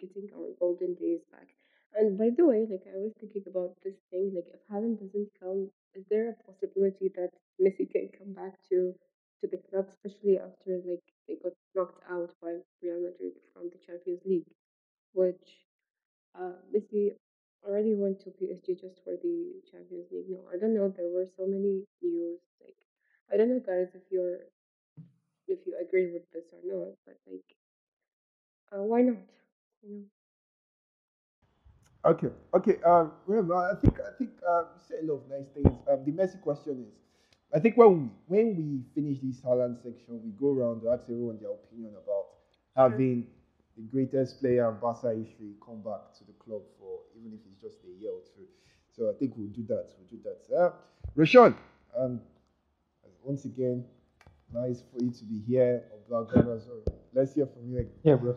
getting 0.00 0.28
our 0.36 0.50
golden 0.58 0.94
days 0.94 1.20
back. 1.30 1.48
And 1.94 2.16
by 2.18 2.30
the 2.36 2.46
way, 2.46 2.66
like 2.70 2.86
I 2.86 2.98
was 2.98 3.12
thinking 3.20 3.44
about 3.46 3.76
this 3.84 3.96
thing, 4.10 4.32
like 4.34 4.48
if 4.54 4.60
Haaland 4.70 5.00
doesn't 5.00 5.30
come, 5.40 5.70
is 5.94 6.04
there 6.10 6.30
a 6.30 6.42
possibility 6.50 7.08
that 7.16 7.32
Messi 7.60 7.90
can 7.90 8.08
come 8.16 8.32
back 8.32 8.54
to 8.70 8.94
to 9.40 9.46
the 9.48 9.58
club, 9.70 9.86
especially 9.90 10.38
after 10.38 10.80
like 10.86 11.02
they 11.28 11.36
got 11.42 11.52
knocked 11.74 12.02
out 12.10 12.32
by 12.42 12.58
Real 12.82 13.00
Madrid 13.00 13.34
from 13.52 13.70
the 13.70 13.78
Champions 13.86 14.22
League, 14.24 14.50
which 15.14 15.64
uh, 16.34 16.58
Messi 16.74 17.14
already 17.66 17.94
went 17.94 18.20
to 18.20 18.30
PSG 18.30 18.74
just 18.74 19.02
for 19.04 19.16
the 19.22 19.62
Champions 19.70 20.08
League. 20.12 20.28
No, 20.30 20.40
I 20.52 20.58
don't 20.58 20.74
know. 20.74 20.88
There 20.88 21.10
were 21.10 21.26
so 21.36 21.46
many 21.46 21.84
news. 22.02 22.40
Like, 22.60 22.76
I 23.32 23.36
don't 23.36 23.48
know, 23.50 23.60
guys, 23.60 23.88
if 23.94 24.02
you're 24.10 24.38
if 25.46 25.66
you 25.66 25.76
agree 25.78 26.10
with 26.10 26.30
this 26.32 26.46
or 26.50 26.60
not, 26.64 26.94
but 27.04 27.18
like, 27.26 27.54
uh, 28.72 28.82
why 28.82 29.02
not? 29.02 29.16
You. 29.82 30.06
Okay, 32.04 32.28
okay. 32.54 32.76
Um, 32.82 33.12
remember, 33.26 33.54
I 33.54 33.74
think 33.78 33.98
I 34.00 34.16
think 34.16 34.30
um, 34.48 34.64
you 34.74 34.80
said 34.88 34.98
a 35.04 35.06
lot 35.06 35.20
of 35.22 35.28
nice 35.28 35.48
things. 35.52 35.78
Um, 35.90 36.04
the 36.04 36.12
Messi 36.12 36.40
question 36.40 36.86
is, 36.88 36.94
I 37.54 37.58
think 37.58 37.76
when 37.76 37.92
we 37.92 38.10
when 38.26 38.56
we 38.56 38.80
finish 38.94 39.18
this 39.22 39.40
Haaland 39.42 39.76
section, 39.82 40.20
we 40.24 40.30
go 40.40 40.52
around 40.54 40.80
to 40.82 40.90
ask 40.90 41.04
everyone 41.04 41.38
their 41.40 41.50
opinion 41.52 41.92
about 42.02 42.26
Sure. 42.76 42.88
having 42.90 43.26
the 43.76 43.82
greatest 43.82 44.40
player 44.40 44.70
in 44.70 44.78
Barca 44.80 45.12
history 45.12 45.52
come 45.64 45.82
back 45.82 46.14
to 46.18 46.24
the 46.24 46.32
club 46.44 46.62
for 46.78 47.00
even 47.18 47.32
if 47.34 47.40
it's 47.50 47.60
just 47.60 47.84
a 47.84 48.00
year 48.00 48.10
or 48.12 48.22
two. 48.34 48.46
So 48.96 49.10
I 49.10 49.14
think 49.18 49.34
we'll 49.36 49.48
do 49.48 49.64
that. 49.68 49.88
We'll 49.98 50.08
do 50.08 50.20
that. 50.24 50.56
Uh, 50.56 50.70
Roshan, 51.16 51.54
um, 51.98 52.20
once 53.24 53.44
again, 53.44 53.84
nice 54.54 54.82
for 54.92 55.02
you 55.04 55.10
to 55.10 55.24
be 55.24 55.40
here. 55.46 55.84
Or 55.92 56.24
Blaugrana, 56.24 56.60
so 56.64 56.82
let's 57.12 57.34
hear 57.34 57.46
from 57.46 57.70
you. 57.72 57.88
Yeah, 58.04 58.14
bro. 58.16 58.36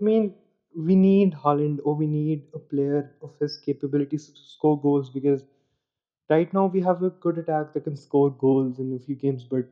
I 0.00 0.04
mean, 0.04 0.34
we 0.76 0.94
need 0.94 1.32
Haaland 1.34 1.80
or 1.84 1.94
we 1.94 2.06
need 2.06 2.44
a 2.54 2.58
player 2.58 3.16
of 3.22 3.34
his 3.40 3.56
capabilities 3.56 4.28
to 4.30 4.40
score 4.40 4.80
goals 4.80 5.10
because 5.10 5.44
right 6.30 6.52
now 6.52 6.66
we 6.66 6.80
have 6.80 7.02
a 7.02 7.10
good 7.10 7.38
attack 7.38 7.72
that 7.72 7.84
can 7.84 7.96
score 7.96 8.30
goals 8.30 8.78
in 8.78 8.92
a 8.94 8.98
few 8.98 9.16
games, 9.16 9.44
but 9.44 9.64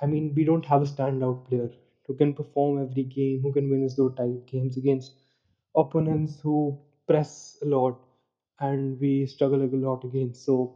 I 0.00 0.06
mean, 0.06 0.34
we 0.34 0.44
don't 0.44 0.64
have 0.66 0.82
a 0.82 0.86
standout 0.86 1.44
player 1.46 1.70
who 2.06 2.14
can 2.14 2.34
perform 2.34 2.80
every 2.82 3.04
game, 3.04 3.40
who 3.42 3.52
can 3.52 3.70
win 3.70 3.84
us 3.84 3.94
those 3.94 4.14
tight 4.16 4.46
games 4.46 4.76
against 4.76 5.12
opponents 5.76 6.40
who 6.40 6.78
press 7.06 7.58
a 7.62 7.66
lot 7.66 7.98
and 8.60 8.98
we 9.00 9.26
struggle 9.26 9.62
a 9.62 9.68
lot 9.86 10.04
against. 10.04 10.44
So 10.44 10.74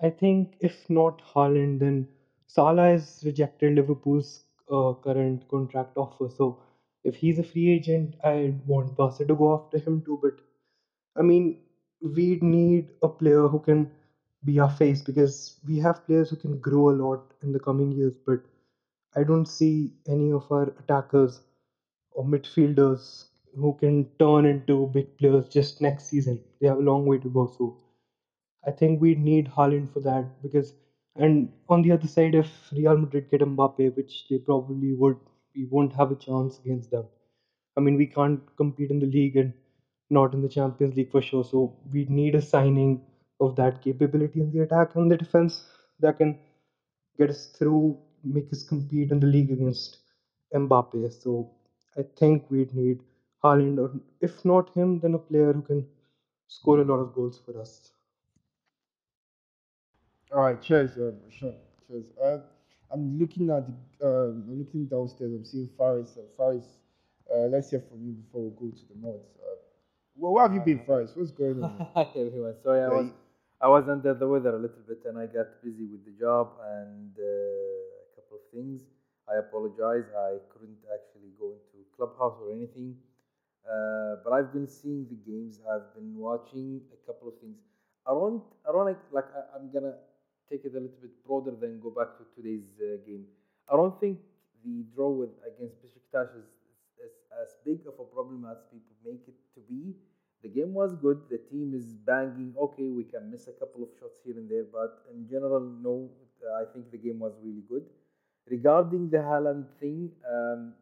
I 0.00 0.10
think 0.10 0.56
if 0.60 0.88
not 0.88 1.22
Haaland, 1.34 1.80
then 1.80 2.08
Salah 2.46 2.88
has 2.90 3.22
rejected 3.24 3.74
Liverpool's 3.74 4.44
uh, 4.70 4.94
current 4.94 5.46
contract 5.48 5.96
offer. 5.96 6.28
So 6.28 6.58
if 7.06 7.16
he's 7.16 7.38
a 7.38 7.44
free 7.44 7.70
agent, 7.70 8.16
I 8.24 8.54
want 8.66 8.96
Barca 8.96 9.24
to 9.26 9.34
go 9.36 9.54
after 9.54 9.78
him 9.78 10.02
too. 10.02 10.18
But 10.22 10.34
I 11.16 11.22
mean, 11.22 11.58
we 12.00 12.36
need 12.42 12.90
a 13.02 13.08
player 13.08 13.48
who 13.48 13.58
can 13.60 13.90
be 14.44 14.58
our 14.60 14.70
face 14.70 15.02
because 15.02 15.58
we 15.66 15.78
have 15.78 16.06
players 16.06 16.30
who 16.30 16.36
can 16.36 16.58
grow 16.60 16.90
a 16.90 16.98
lot 17.04 17.32
in 17.42 17.52
the 17.52 17.60
coming 17.60 17.92
years. 17.92 18.16
But 18.26 18.40
I 19.16 19.24
don't 19.24 19.46
see 19.48 19.92
any 20.08 20.32
of 20.32 20.50
our 20.52 20.68
attackers 20.80 21.40
or 22.12 22.24
midfielders 22.24 23.26
who 23.56 23.74
can 23.74 24.06
turn 24.18 24.46
into 24.46 24.86
big 24.88 25.16
players 25.18 25.48
just 25.48 25.80
next 25.80 26.06
season. 26.06 26.40
They 26.60 26.68
have 26.68 26.78
a 26.78 26.82
long 26.90 27.06
way 27.06 27.18
to 27.18 27.30
go. 27.30 27.46
So 27.58 27.76
I 28.66 28.70
think 28.72 29.00
we 29.00 29.14
need 29.14 29.46
Haaland 29.48 29.92
for 29.92 30.00
that 30.00 30.42
because, 30.42 30.74
and 31.16 31.52
on 31.68 31.82
the 31.82 31.92
other 31.92 32.06
side, 32.08 32.34
if 32.34 32.70
Real 32.72 32.96
Madrid 32.98 33.30
get 33.30 33.40
Mbappe, 33.40 33.96
which 33.96 34.26
they 34.28 34.38
probably 34.38 34.94
would, 34.94 35.18
we 35.56 35.64
won't 35.66 35.92
have 35.94 36.10
a 36.12 36.16
chance 36.16 36.58
against 36.58 36.90
them. 36.90 37.06
I 37.76 37.80
mean, 37.80 37.96
we 37.96 38.06
can't 38.06 38.40
compete 38.56 38.90
in 38.90 39.00
the 39.00 39.06
league 39.06 39.36
and 39.36 39.52
not 40.10 40.34
in 40.34 40.42
the 40.42 40.48
Champions 40.48 40.96
League 40.96 41.10
for 41.10 41.22
sure. 41.22 41.44
So 41.44 41.76
we 41.92 42.04
need 42.06 42.34
a 42.34 42.42
signing 42.42 43.00
of 43.40 43.56
that 43.56 43.82
capability 43.82 44.40
in 44.40 44.50
the 44.52 44.60
attack 44.60 44.94
and 44.96 45.10
the 45.10 45.16
defense 45.16 45.64
that 46.00 46.18
can 46.18 46.38
get 47.18 47.30
us 47.30 47.46
through, 47.46 47.98
make 48.24 48.52
us 48.52 48.62
compete 48.62 49.10
in 49.12 49.20
the 49.20 49.26
league 49.26 49.50
against 49.50 49.98
Mbappe. 50.54 51.12
So 51.12 51.50
I 51.96 52.02
think 52.18 52.50
we'd 52.50 52.74
need 52.74 53.00
Haaland, 53.42 53.78
or 53.78 54.00
if 54.20 54.44
not 54.44 54.70
him, 54.74 55.00
then 55.00 55.14
a 55.14 55.18
player 55.18 55.52
who 55.52 55.62
can 55.62 55.86
score 56.48 56.80
a 56.80 56.84
lot 56.84 57.00
of 57.00 57.14
goals 57.14 57.38
for 57.38 57.60
us. 57.60 57.90
All 60.32 60.42
right, 60.42 60.60
cheers, 60.60 60.96
uh, 60.98 61.12
Sean. 61.30 61.54
Cheers. 61.86 62.06
Uh, 62.22 62.38
I'm 62.90 63.18
looking 63.18 63.50
at 63.50 63.66
the, 63.66 63.74
uh, 64.06 64.28
I'm 64.30 64.58
looking 64.58 64.86
downstairs. 64.86 65.32
I'm 65.32 65.44
seeing 65.44 65.68
Faris. 65.76 66.16
Uh, 66.16 66.22
Faris, 66.36 66.66
uh, 67.32 67.46
let's 67.48 67.70
hear 67.70 67.80
from 67.88 68.04
you 68.06 68.12
before 68.12 68.42
we 68.42 68.50
go 68.50 68.74
to 68.74 68.84
the 68.88 68.94
mods. 69.00 69.28
Uh, 69.40 69.56
well, 70.16 70.32
where 70.32 70.44
have 70.44 70.54
you 70.54 70.60
been, 70.60 70.80
Faris? 70.86 71.12
What's 71.14 71.30
going 71.32 71.62
on? 71.62 71.86
Hi 71.94 72.06
everyone. 72.16 72.54
Sorry, 72.62 72.82
I 72.82 72.88
was 72.88 73.10
I 73.60 73.68
was 73.68 73.88
under 73.88 74.14
the 74.14 74.28
weather 74.28 74.50
a 74.54 74.58
little 74.58 74.82
bit, 74.86 75.00
and 75.06 75.18
I 75.18 75.26
got 75.26 75.46
busy 75.62 75.84
with 75.90 76.04
the 76.04 76.12
job 76.18 76.52
and 76.62 77.12
uh, 77.18 77.22
a 77.24 78.08
couple 78.14 78.36
of 78.38 78.44
things. 78.52 78.82
I 79.28 79.38
apologize. 79.38 80.06
I 80.16 80.38
couldn't 80.52 80.78
actually 80.94 81.32
go 81.38 81.52
into 81.58 81.84
clubhouse 81.96 82.38
or 82.40 82.52
anything, 82.52 82.94
uh, 83.66 84.16
but 84.24 84.32
I've 84.32 84.52
been 84.52 84.68
seeing 84.68 85.06
the 85.10 85.18
games. 85.30 85.60
I've 85.68 85.92
been 85.94 86.14
watching 86.16 86.80
a 86.92 87.06
couple 87.06 87.28
of 87.28 87.34
things. 87.40 87.58
I 88.06 88.12
don't. 88.12 88.42
I 88.68 88.72
don't 88.72 88.86
like. 88.86 89.00
Like 89.10 89.26
I, 89.34 89.56
I'm 89.58 89.72
gonna 89.72 89.94
take 90.50 90.64
it 90.64 90.72
a 90.74 90.80
little 90.80 91.00
bit 91.00 91.14
broader 91.26 91.52
than 91.52 91.80
go 91.80 91.90
back 91.90 92.16
to 92.18 92.24
today's 92.36 92.68
uh, 92.80 92.96
game. 93.06 93.24
I 93.70 93.76
don't 93.76 93.98
think 94.00 94.18
the 94.64 94.84
draw 94.94 95.10
with 95.10 95.30
against 95.46 95.76
Besiktas 95.82 96.30
is, 96.36 96.48
is, 96.70 96.78
is 97.06 97.14
as 97.42 97.56
big 97.64 97.80
of 97.86 97.94
a 97.98 98.04
problem 98.04 98.46
as 98.50 98.58
people 98.70 98.94
make 99.04 99.22
it 99.26 99.38
to 99.54 99.60
be. 99.68 99.94
The 100.42 100.48
game 100.48 100.74
was 100.74 100.94
good. 100.94 101.22
The 101.30 101.38
team 101.38 101.72
is 101.74 101.86
banging. 102.06 102.54
Okay, 102.56 102.88
we 102.88 103.04
can 103.04 103.30
miss 103.30 103.48
a 103.48 103.52
couple 103.52 103.82
of 103.82 103.88
shots 103.98 104.18
here 104.24 104.36
and 104.36 104.48
there, 104.48 104.64
but 104.70 105.02
in 105.12 105.28
general, 105.28 105.60
no. 105.60 106.10
I 106.60 106.64
think 106.72 106.90
the 106.92 106.98
game 106.98 107.18
was 107.18 107.32
really 107.42 107.64
good. 107.68 107.84
Regarding 108.48 109.10
the 109.10 109.16
Haaland 109.16 109.64
thing, 109.80 110.12
um, 110.30 110.74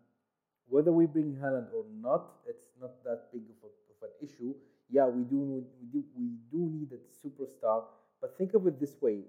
whether 0.68 0.92
we 0.92 1.06
bring 1.06 1.36
Haaland 1.40 1.72
or 1.72 1.84
not, 2.00 2.32
it's 2.46 2.66
not 2.80 3.02
that 3.04 3.32
big 3.32 3.42
of, 3.42 3.56
a, 3.62 3.70
of 3.92 4.10
an 4.10 4.28
issue. 4.28 4.54
Yeah, 4.90 5.06
we 5.06 5.22
do 5.24 5.38
we 5.38 5.86
do 5.92 6.04
we 6.18 6.26
do 6.52 6.70
need 6.70 6.90
a 6.92 7.00
superstar, 7.26 7.84
but 8.20 8.36
think 8.36 8.52
of 8.54 8.66
it 8.66 8.78
this 8.78 9.00
way: 9.00 9.20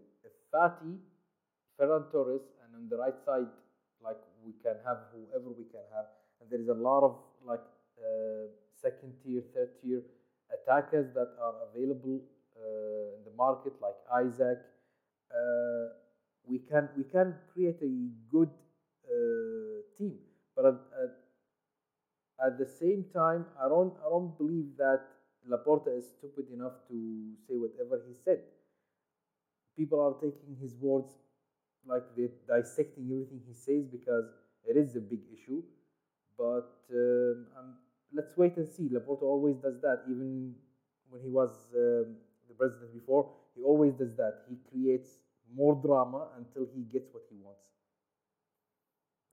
Fati, 0.56 0.96
Ferran 1.78 2.10
Torres, 2.12 2.48
and 2.64 2.76
on 2.76 2.88
the 2.90 2.98
right 2.98 3.20
side, 3.26 3.52
like 4.02 4.22
we 4.46 4.54
can 4.64 4.76
have 4.86 5.00
whoever 5.12 5.50
we 5.50 5.66
can 5.66 5.84
have, 5.94 6.06
and 6.40 6.50
there 6.50 6.62
is 6.62 6.70
a 6.70 6.74
lot 6.74 7.04
of 7.04 7.18
like 7.46 7.66
uh, 8.00 8.48
second 8.82 9.12
tier, 9.24 9.44
third 9.54 9.70
tier 9.82 10.02
attackers 10.56 11.14
that 11.14 11.32
are 11.42 11.56
available 11.68 12.22
uh, 12.56 13.18
in 13.18 13.24
the 13.26 13.36
market, 13.36 13.74
like 13.82 14.00
Isak. 14.24 14.60
Uh, 15.30 15.88
we 16.48 16.60
can 16.60 16.88
we 16.96 17.04
can 17.04 17.36
create 17.54 17.80
a 17.82 17.92
good 18.32 18.50
uh, 19.12 19.82
team, 19.98 20.16
but 20.56 20.66
at, 20.66 20.80
at, 21.04 21.14
at 22.48 22.58
the 22.58 22.66
same 22.66 23.06
time, 23.14 23.46
I 23.62 23.68
don't 23.68 23.94
I 24.06 24.10
don't 24.10 24.38
believe 24.38 24.78
that 24.78 25.02
Laporta 25.50 25.98
is 25.98 26.06
stupid 26.18 26.46
enough 26.54 26.74
to 26.90 27.34
say 27.48 27.56
whatever 27.56 28.02
he 28.08 28.14
said. 28.14 28.42
People 29.78 30.00
are 30.02 30.14
taking 30.22 30.56
his 30.62 30.76
words 30.80 31.12
like 31.88 32.04
they're 32.18 32.34
dissecting 32.48 33.06
everything 33.12 33.42
he 33.48 33.54
says 33.54 33.86
because 33.92 34.26
it 34.68 34.78
is 34.78 34.96
a 34.96 35.00
big 35.02 35.22
issue. 35.34 35.62
But 36.38 36.70
um, 36.94 37.48
um, 37.58 37.76
let's 38.14 38.36
wait 38.38 38.58
and 38.58 38.68
see. 38.68 38.90
Laporta 38.90 39.24
always 39.24 39.58
does 39.58 39.80
that, 39.82 40.04
even 40.10 40.56
when 41.10 41.22
he 41.22 41.30
was 41.30 41.52
um, 41.76 42.16
the 42.48 42.56
president 42.58 42.94
before. 42.94 43.30
He 43.56 43.64
always 43.64 43.94
does 43.94 44.16
that. 44.18 44.44
He 44.50 44.58
creates 44.72 45.18
more 45.56 45.76
drama 45.76 46.28
until 46.38 46.68
he 46.76 46.82
gets 46.92 47.14
what 47.14 47.24
he 47.30 47.38
wants. 47.44 47.62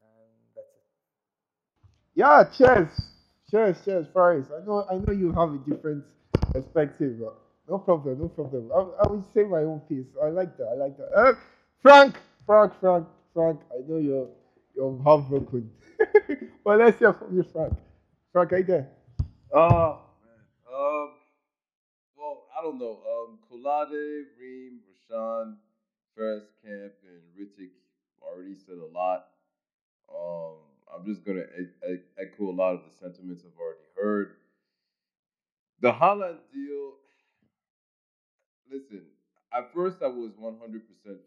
And 0.00 0.54
that's 0.54 0.68
it. 0.76 0.82
Yeah, 2.14 2.44
cheers, 2.44 2.90
cheers, 3.50 3.82
cheers, 3.84 4.06
Faris. 4.12 4.46
I 4.50 4.64
know, 4.64 4.84
I 4.90 4.96
know 4.99 5.12
you 5.12 5.32
have 5.32 5.54
a 5.54 5.58
different 5.58 6.04
perspective. 6.52 7.18
But 7.20 7.37
no 7.73 7.79
problem, 7.79 8.19
no 8.21 8.29
problem. 8.29 8.71
I, 8.71 9.02
I 9.02 9.07
will 9.09 9.25
say 9.33 9.45
my 9.45 9.61
own 9.61 9.81
piece. 9.88 10.05
I 10.23 10.29
like 10.29 10.59
that. 10.59 10.67
I 10.67 10.75
like 10.75 10.97
that. 10.99 11.11
Uh, 11.17 11.33
Frank, 11.81 12.17
Frank, 12.45 12.79
Frank, 12.79 13.07
Frank. 13.33 13.61
I 13.73 13.81
know 13.88 13.97
you're 13.97 14.29
you're 14.76 15.02
heartbroken, 15.02 15.71
but 16.64 16.79
let's 16.79 16.99
hear 16.99 17.14
from 17.14 17.35
you, 17.35 17.43
Frank. 17.50 17.73
Frank, 18.31 18.52
are 18.52 18.59
you 18.59 18.64
there? 18.64 18.88
Man. 19.55 20.38
Um. 20.69 21.09
Well, 22.14 22.45
I 22.52 22.62
don't 22.62 22.79
know. 22.79 23.00
Um, 23.09 23.38
Kolade, 23.50 24.25
Reem, 24.38 24.81
Roshan, 24.87 25.57
Faris 26.14 26.45
Camp, 26.62 26.93
and 27.09 27.23
Ritchik 27.38 27.73
already 28.21 28.55
said 28.67 28.76
a 28.76 28.93
lot. 28.93 29.29
Um, 30.14 30.59
I'm 30.95 31.07
just 31.07 31.25
gonna 31.25 31.45
echo 32.21 32.50
a 32.50 32.52
lot 32.52 32.75
of 32.75 32.81
the 32.85 32.91
sentiments 33.00 33.45
I've 33.47 33.59
already 33.59 33.88
heard. 33.97 34.37
The 35.81 35.91
Haaland 35.91 36.37
deal. 36.52 37.01
Listen, 38.73 39.02
at 39.52 39.73
first 39.75 39.99
I 40.02 40.07
was 40.07 40.33
100% 40.33 40.81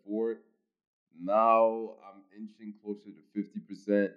for 0.07 0.31
it. 0.31 0.39
Now 1.21 1.91
I'm 2.07 2.23
inching 2.35 2.73
closer 2.83 3.11
to 3.11 3.39
50%. 3.39 4.11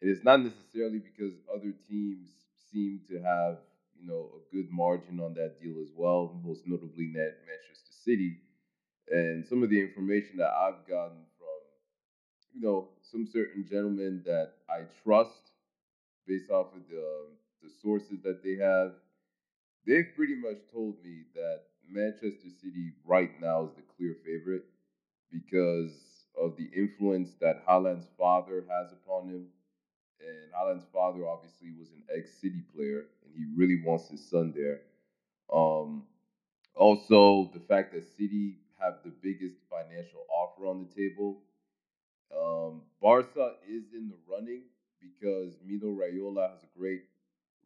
It 0.00 0.08
is 0.08 0.22
not 0.24 0.40
necessarily 0.40 0.98
because 1.00 1.34
other 1.52 1.74
teams 1.88 2.30
seem 2.72 3.00
to 3.08 3.20
have, 3.20 3.58
you 4.00 4.06
know, 4.06 4.30
a 4.36 4.54
good 4.54 4.70
margin 4.70 5.18
on 5.20 5.34
that 5.34 5.60
deal 5.60 5.82
as 5.82 5.90
well, 5.96 6.40
most 6.44 6.62
notably 6.66 7.06
Net 7.06 7.36
Manchester 7.46 7.92
City. 8.04 8.38
And 9.10 9.44
some 9.44 9.62
of 9.62 9.70
the 9.70 9.80
information 9.80 10.38
that 10.38 10.52
I've 10.52 10.86
gotten 10.88 11.18
from, 11.36 11.60
you 12.54 12.60
know, 12.62 12.88
some 13.02 13.26
certain 13.26 13.66
gentlemen 13.68 14.22
that 14.26 14.52
I 14.70 14.82
trust 15.02 15.50
based 16.26 16.50
off 16.50 16.68
of 16.74 16.88
the 16.88 17.26
the 17.62 17.70
sources 17.82 18.22
that 18.22 18.42
they 18.42 18.56
have, 18.56 18.92
they've 19.86 20.08
pretty 20.16 20.34
much 20.34 20.56
told 20.72 20.94
me 21.04 21.24
that 21.34 21.62
Manchester 21.90 22.48
City 22.60 22.92
right 23.04 23.30
now 23.40 23.64
is 23.64 23.72
the 23.74 23.82
clear 23.96 24.16
favorite 24.24 24.64
because 25.30 25.92
of 26.40 26.56
the 26.56 26.68
influence 26.74 27.30
that 27.40 27.66
Haaland's 27.66 28.06
father 28.18 28.64
has 28.68 28.92
upon 28.92 29.28
him. 29.28 29.46
And 30.20 30.52
Haaland's 30.52 30.86
father 30.92 31.26
obviously 31.26 31.72
was 31.78 31.88
an 31.90 32.02
ex-City 32.16 32.62
player, 32.74 33.06
and 33.24 33.34
he 33.34 33.46
really 33.56 33.82
wants 33.84 34.08
his 34.08 34.28
son 34.28 34.52
there. 34.54 34.80
Um, 35.52 36.04
also, 36.74 37.50
the 37.54 37.60
fact 37.60 37.92
that 37.94 38.04
City 38.04 38.58
have 38.80 38.98
the 39.04 39.12
biggest 39.22 39.56
financial 39.68 40.24
offer 40.30 40.66
on 40.66 40.86
the 40.86 40.94
table. 40.94 41.38
Um, 42.34 42.82
Barca 43.00 43.54
is 43.68 43.92
in 43.92 44.08
the 44.08 44.16
running 44.30 44.62
because 45.00 45.54
Mino 45.64 45.88
Raiola 45.88 46.50
has 46.50 46.62
a 46.62 46.78
great 46.78 47.02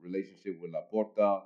relationship 0.02 0.60
with 0.60 0.72
Laporta, 0.72 1.42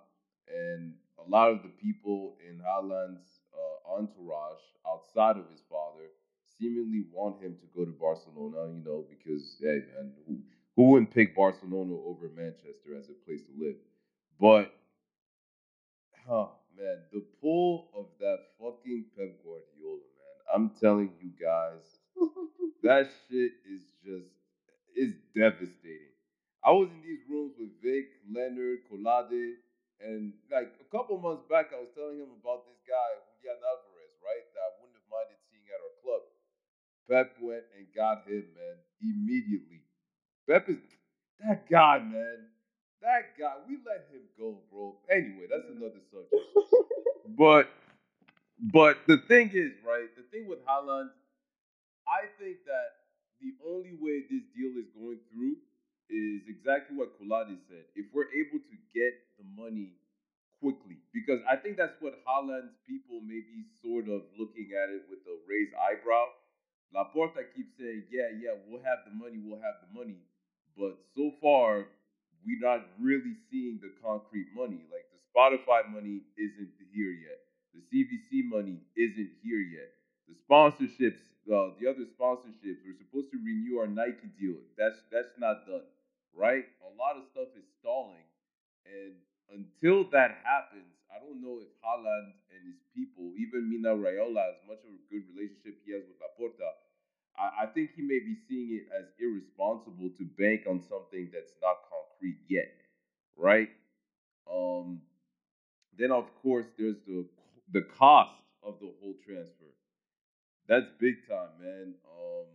and 0.49 0.94
a 1.25 1.28
lot 1.28 1.50
of 1.50 1.62
the 1.62 1.68
people 1.68 2.37
in 2.48 2.58
Haaland's 2.58 3.40
uh, 3.52 3.94
entourage 3.94 4.62
outside 4.87 5.37
of 5.37 5.50
his 5.50 5.62
father 5.68 6.06
seemingly 6.58 7.04
want 7.12 7.40
him 7.42 7.56
to 7.56 7.66
go 7.76 7.84
to 7.84 7.92
Barcelona, 7.92 8.72
you 8.72 8.82
know, 8.84 9.04
because, 9.08 9.56
hey, 9.60 9.80
man, 9.94 10.12
who, 10.26 10.38
who 10.76 10.82
wouldn't 10.84 11.12
pick 11.12 11.37
Barcelona 11.37 11.94
over 11.94 12.28
Manchester 12.37 12.96
as 12.98 13.08
a 13.08 13.25
place 13.25 13.42
to 13.42 13.64
live? 13.64 13.76
But 14.40 14.72
Oh 16.31 16.50
man, 16.76 16.98
the 17.11 17.24
pull 17.40 17.88
of 17.96 18.07
that 18.20 18.38
fucking 18.61 19.07
Pep 19.16 19.33
Guardiola, 19.42 19.96
man. 19.96 20.38
I'm 20.54 20.70
telling 20.78 21.11
you 21.22 21.31
guys, 21.40 21.81
that 22.83 23.09
shit 23.28 23.52
is 23.64 23.83
just 24.04 24.28
is 24.94 25.14
devastating. 25.35 26.12
I 26.62 26.72
was 26.72 26.90
in 26.90 27.00
these 27.00 27.20
rooms 27.31 27.54
with 27.59 27.70
Vic, 27.83 28.09
Leonard, 28.31 28.81
Kolade, 28.92 29.54
and 30.00 30.32
like 30.50 30.70
a 30.78 30.88
couple 30.94 31.18
months 31.18 31.42
back, 31.50 31.74
I 31.74 31.82
was 31.82 31.90
telling 31.94 32.22
him 32.22 32.30
about 32.38 32.66
this 32.70 32.78
guy, 32.87 33.08
Julian 33.42 33.58
Alvarez, 33.62 34.14
right? 34.22 34.46
That 34.54 34.62
I 34.62 34.70
wouldn't 34.78 34.98
have 34.98 35.11
minded 35.11 35.38
seeing 35.50 35.66
at 35.66 35.80
our 35.82 35.96
club. 36.02 36.22
Pep 37.11 37.28
went 37.42 37.66
and 37.74 37.87
got 37.96 38.28
him, 38.28 38.46
man, 38.54 38.76
immediately. 39.02 39.82
Pep 40.46 40.68
is 40.68 40.78
that 41.42 41.68
guy, 41.68 41.98
man. 41.98 42.46
That 43.02 43.38
guy, 43.38 43.54
we 43.66 43.78
let 43.87 44.06
him 44.11 44.26
go, 44.38 44.58
bro. 44.70 44.98
Anyway, 45.11 45.46
that's 45.50 45.70
another 45.70 46.02
subject. 46.11 46.42
But 47.37 47.70
but 48.58 48.98
the 49.06 49.18
thing 49.18 49.50
is, 49.54 49.72
right? 49.87 50.11
The 50.16 50.26
thing 50.34 50.48
with 50.48 50.64
Haaland, 50.66 51.11
I 52.06 52.26
think 52.40 52.64
that 52.66 53.06
the 53.40 53.54
only 53.66 53.94
way 54.00 54.26
this 54.26 54.42
deal 54.56 54.74
is 54.80 54.90
going 54.98 55.20
through 55.30 55.56
is 56.11 56.49
exactly 56.49 56.97
what 56.97 57.16
Kolade 57.21 57.57
said. 57.68 57.85
If 57.94 58.07
we're 58.12 58.33
able 58.33 58.61
to 58.61 58.77
get 58.92 59.12
the 59.37 59.44
money 59.57 59.97
quickly, 60.61 60.99
because 61.12 61.40
I 61.49 61.57
think 61.57 61.77
that's 61.77 61.97
what 62.01 62.18
Haaland's 62.25 62.75
people 62.88 63.21
may 63.21 63.40
be 63.44 63.68
sort 63.85 64.09
of 64.09 64.25
looking 64.40 64.73
at 64.75 64.90
it 64.90 65.05
with 65.09 65.21
a 65.29 65.37
raised 65.49 65.77
eyebrow. 65.77 66.27
Laporta 66.94 67.44
keeps 67.55 67.77
saying, 67.77 68.09
"Yeah, 68.11 68.33
yeah, 68.33 68.57
we'll 68.66 68.83
have 68.83 69.05
the 69.05 69.12
money, 69.12 69.38
we'll 69.44 69.61
have 69.61 69.77
the 69.85 69.92
money," 69.92 70.18
but 70.77 70.97
so 71.14 71.31
far 71.40 71.87
we're 72.47 72.61
not 72.61 72.87
really 73.01 73.35
seeing 73.51 73.79
the 73.83 73.92
concrete 74.03 74.49
money. 74.55 74.81
Like 74.90 75.07
the 75.12 75.21
Spotify 75.29 75.88
money 75.90 76.23
isn't 76.37 76.73
here 76.92 77.12
yet. 77.12 77.38
The 77.75 77.81
CVC 77.92 78.49
money 78.49 78.81
isn't 78.97 79.31
here 79.42 79.61
yet. 79.61 79.92
The 80.29 80.35
sponsorships, 80.49 81.21
uh, 81.49 81.73
the 81.81 81.88
other 81.88 82.05
sponsorships, 82.18 82.81
we're 82.85 82.99
supposed 82.99 83.31
to 83.33 83.38
renew 83.38 83.79
our 83.79 83.87
Nike 83.87 84.29
deal. 84.40 84.57
That's 84.77 84.97
that's 85.12 85.38
not 85.38 85.66
done, 85.66 85.85
right? 86.35 86.64
A 86.85 86.91
lot 86.97 87.17
of 87.17 87.29
stuff 87.33 87.49
is 87.57 87.64
stalling, 87.81 88.27
and 88.85 89.14
until 89.53 90.09
that 90.11 90.38
happens, 90.45 90.93
I 91.09 91.19
don't 91.21 91.41
know 91.41 91.61
if 91.61 91.71
Haaland 91.81 92.37
and 92.53 92.61
his 92.69 92.81
people, 92.95 93.33
even 93.37 93.69
Mino 93.69 93.97
Raiola, 93.97 94.53
as 94.53 94.61
much 94.69 94.85
of 94.85 94.93
a 94.93 95.03
good 95.09 95.25
relationship 95.35 95.81
he 95.85 95.93
has 95.93 96.03
with 96.05 96.21
Laporta, 96.21 96.69
I, 97.38 97.64
I 97.64 97.67
think 97.67 97.91
he 97.95 98.03
may 98.03 98.19
be 98.19 98.37
seeing 98.49 98.77
it 98.77 98.88
as 98.93 99.07
irresponsible 99.19 100.11
to 100.19 100.25
bank 100.37 100.67
on 100.69 100.81
something 100.81 101.31
that's 101.33 101.53
not 101.62 101.77
concrete 101.88 102.38
yet, 102.49 102.75
right? 103.37 103.71
Um, 104.51 105.03
then 105.97 106.11
of 106.12 106.27
course 106.43 106.67
there's 106.79 106.99
the 107.07 107.27
the 107.73 107.83
cost 107.83 108.43
of 108.62 108.79
the 108.81 108.91
whole 109.01 109.14
transfer. 109.25 109.73
That's 110.69 110.87
big 111.01 111.27
time, 111.29 111.49
man. 111.61 111.95
Um, 112.05 112.47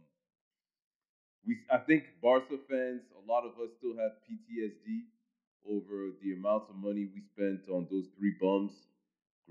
we 1.46 1.58
I 1.72 1.78
think 1.78 2.06
Barca 2.22 2.58
fans, 2.70 3.02
a 3.24 3.32
lot 3.32 3.46
of 3.46 3.54
us 3.60 3.70
still 3.78 3.96
have 3.98 4.12
PTSD 4.28 5.04
over 5.70 6.12
the 6.24 6.34
amounts 6.34 6.70
of 6.70 6.76
money 6.76 7.08
we 7.14 7.22
spent 7.22 7.70
on 7.70 7.88
those 7.92 8.08
three 8.18 8.36
bums, 8.42 8.72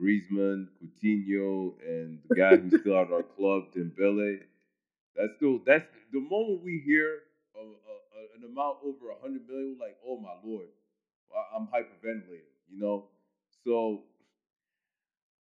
Griezmann, 0.00 0.68
Coutinho, 0.81 1.74
and 1.87 2.20
the 2.24 2.31
guy 2.31 2.57
who's 2.59 2.76
still 2.81 2.96
at 2.98 3.12
our 3.12 3.22
club, 3.22 3.64
Dembele. 3.74 4.40
That's 5.16 5.35
still 5.37 5.61
that's 5.66 5.87
the 6.12 6.20
moment 6.20 6.62
we 6.64 6.78
hear 6.85 7.20
a, 7.57 7.61
a, 7.61 7.62
a- 7.62 8.37
an 8.38 8.44
amount 8.50 8.78
over 8.85 9.11
a 9.11 9.20
hundred 9.20 9.48
million, 9.48 9.76
like, 9.81 9.96
oh 10.07 10.18
my 10.18 10.35
lord, 10.44 10.66
I- 11.35 11.57
I'm 11.57 11.66
hyperventilating, 11.68 12.55
you 12.70 12.81
know. 12.81 13.05
So 13.64 14.02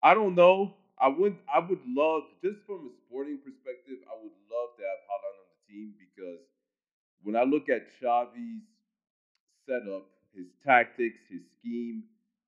I 0.02 0.14
don't 0.14 0.36
know. 0.36 0.74
I 1.00 1.08
would 1.10 1.36
I 1.54 1.60
would 1.60 1.82
love 1.88 2.24
just 2.42 2.60
from 2.66 2.88
a 2.88 2.92
sporting 3.06 3.38
perspective, 3.38 4.00
I 4.10 4.16
would 4.22 4.34
love 4.50 4.70
to 4.78 4.84
have 4.84 5.02
team 5.70 5.94
because 6.00 6.42
when 7.24 7.36
I 7.36 7.44
look 7.44 7.70
at 7.70 7.88
Xavi's 8.02 8.64
setup, 9.66 10.08
his 10.36 10.48
tactics, 10.66 11.20
his 11.30 11.42
scheme, 11.60 12.04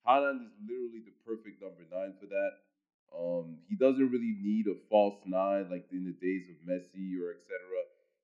Haaland 0.07 0.45
is 0.45 0.53
literally 0.63 1.03
the 1.05 1.15
perfect 1.25 1.61
number 1.61 1.83
nine 1.91 2.13
for 2.19 2.27
that. 2.27 2.53
Um, 3.09 3.57
he 3.67 3.75
doesn't 3.75 4.11
really 4.11 4.37
need 4.39 4.67
a 4.67 4.77
false 4.89 5.17
nine 5.25 5.69
like 5.69 5.85
in 5.91 6.05
the 6.05 6.15
days 6.21 6.45
of 6.49 6.57
Messi 6.67 7.19
or 7.19 7.31
etc. 7.31 7.57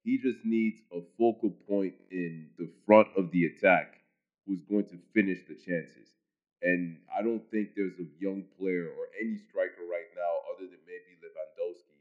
He 0.03 0.17
just 0.17 0.45
needs 0.45 0.79
a 0.93 1.01
focal 1.17 1.49
point 1.67 1.95
in 2.11 2.49
the 2.59 2.69
front 2.85 3.09
of 3.17 3.31
the 3.31 3.45
attack 3.45 3.97
who's 4.45 4.61
going 4.69 4.85
to 4.85 4.97
finish 5.13 5.39
the 5.49 5.55
chances. 5.55 6.13
And 6.61 6.97
I 7.09 7.21
don't 7.21 7.43
think 7.49 7.73
there's 7.75 7.97
a 7.99 8.07
young 8.21 8.45
player 8.57 8.85
or 8.85 9.09
any 9.19 9.37
striker 9.49 9.81
right 9.89 10.09
now, 10.15 10.33
other 10.53 10.69
than 10.69 10.79
maybe 10.85 11.17
Lewandowski, 11.21 11.99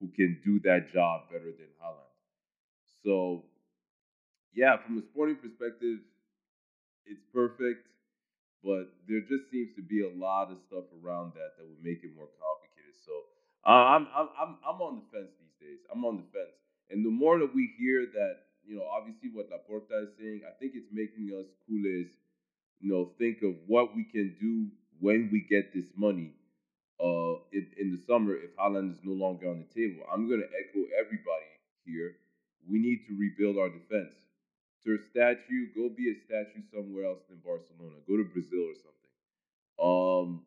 who 0.00 0.08
can 0.12 0.40
do 0.44 0.60
that 0.60 0.92
job 0.92 1.32
better 1.32 1.50
than 1.50 1.72
Haaland. 1.82 2.09
So, 3.04 3.44
yeah, 4.54 4.76
from 4.84 4.98
a 4.98 5.02
sporting 5.02 5.36
perspective, 5.36 5.98
it's 7.06 7.22
perfect, 7.32 7.86
but 8.62 8.92
there 9.08 9.20
just 9.20 9.50
seems 9.50 9.74
to 9.76 9.82
be 9.82 10.02
a 10.04 10.12
lot 10.12 10.50
of 10.50 10.58
stuff 10.68 10.84
around 11.02 11.32
that 11.34 11.56
that 11.56 11.64
would 11.66 11.82
make 11.82 12.04
it 12.04 12.14
more 12.16 12.28
complicated. 12.38 12.94
So, 13.04 13.12
uh, 13.66 13.96
I'm 13.96 14.08
I'm 14.14 14.28
I'm 14.38 14.52
I'm 14.66 14.80
on 14.82 15.02
the 15.02 15.06
fence 15.18 15.32
these 15.40 15.56
days. 15.60 15.78
I'm 15.92 16.04
on 16.04 16.16
the 16.16 16.28
fence, 16.32 16.56
and 16.90 17.04
the 17.04 17.10
more 17.10 17.38
that 17.38 17.54
we 17.54 17.72
hear 17.78 18.06
that 18.06 18.50
you 18.66 18.76
know, 18.76 18.84
obviously 18.86 19.30
what 19.32 19.50
Laporta 19.50 20.04
is 20.04 20.10
saying, 20.18 20.42
I 20.46 20.52
think 20.58 20.72
it's 20.74 20.92
making 20.92 21.30
us 21.38 21.46
coolers, 21.66 22.06
you 22.80 22.90
know, 22.92 23.10
think 23.18 23.42
of 23.42 23.54
what 23.66 23.96
we 23.96 24.04
can 24.04 24.36
do 24.40 24.68
when 25.00 25.28
we 25.32 25.40
get 25.40 25.72
this 25.74 25.86
money 25.96 26.32
uh, 27.02 27.40
in, 27.52 27.66
in 27.78 27.90
the 27.90 27.98
summer 28.06 28.34
if 28.34 28.54
Haaland 28.56 28.92
is 28.92 29.00
no 29.02 29.12
longer 29.12 29.48
on 29.50 29.64
the 29.66 29.74
table. 29.74 30.04
I'm 30.12 30.28
going 30.28 30.40
to 30.40 30.46
echo 30.46 30.86
everybody 30.98 31.50
here. 31.84 32.16
We 32.68 32.78
need 32.78 33.06
to 33.08 33.16
rebuild 33.18 33.58
our 33.58 33.68
defense. 33.68 34.14
To 34.84 34.94
a 34.94 34.98
statue, 35.10 35.68
go 35.76 35.90
be 35.90 36.10
a 36.10 36.16
statue 36.24 36.64
somewhere 36.72 37.04
else 37.04 37.20
than 37.28 37.38
Barcelona. 37.44 38.00
Go 38.08 38.16
to 38.16 38.24
Brazil 38.24 38.64
or 38.64 38.76
something. 38.80 39.12
Um, 39.76 40.46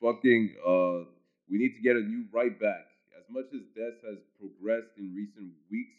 fucking, 0.00 0.56
uh, 0.60 1.08
we 1.48 1.56
need 1.58 1.74
to 1.76 1.82
get 1.82 1.96
a 1.96 2.00
new 2.00 2.24
right 2.32 2.52
back. 2.60 2.86
As 3.16 3.24
much 3.30 3.46
as 3.54 3.60
Dest 3.74 4.04
has 4.04 4.18
progressed 4.38 4.92
in 4.96 5.14
recent 5.14 5.52
weeks, 5.70 5.96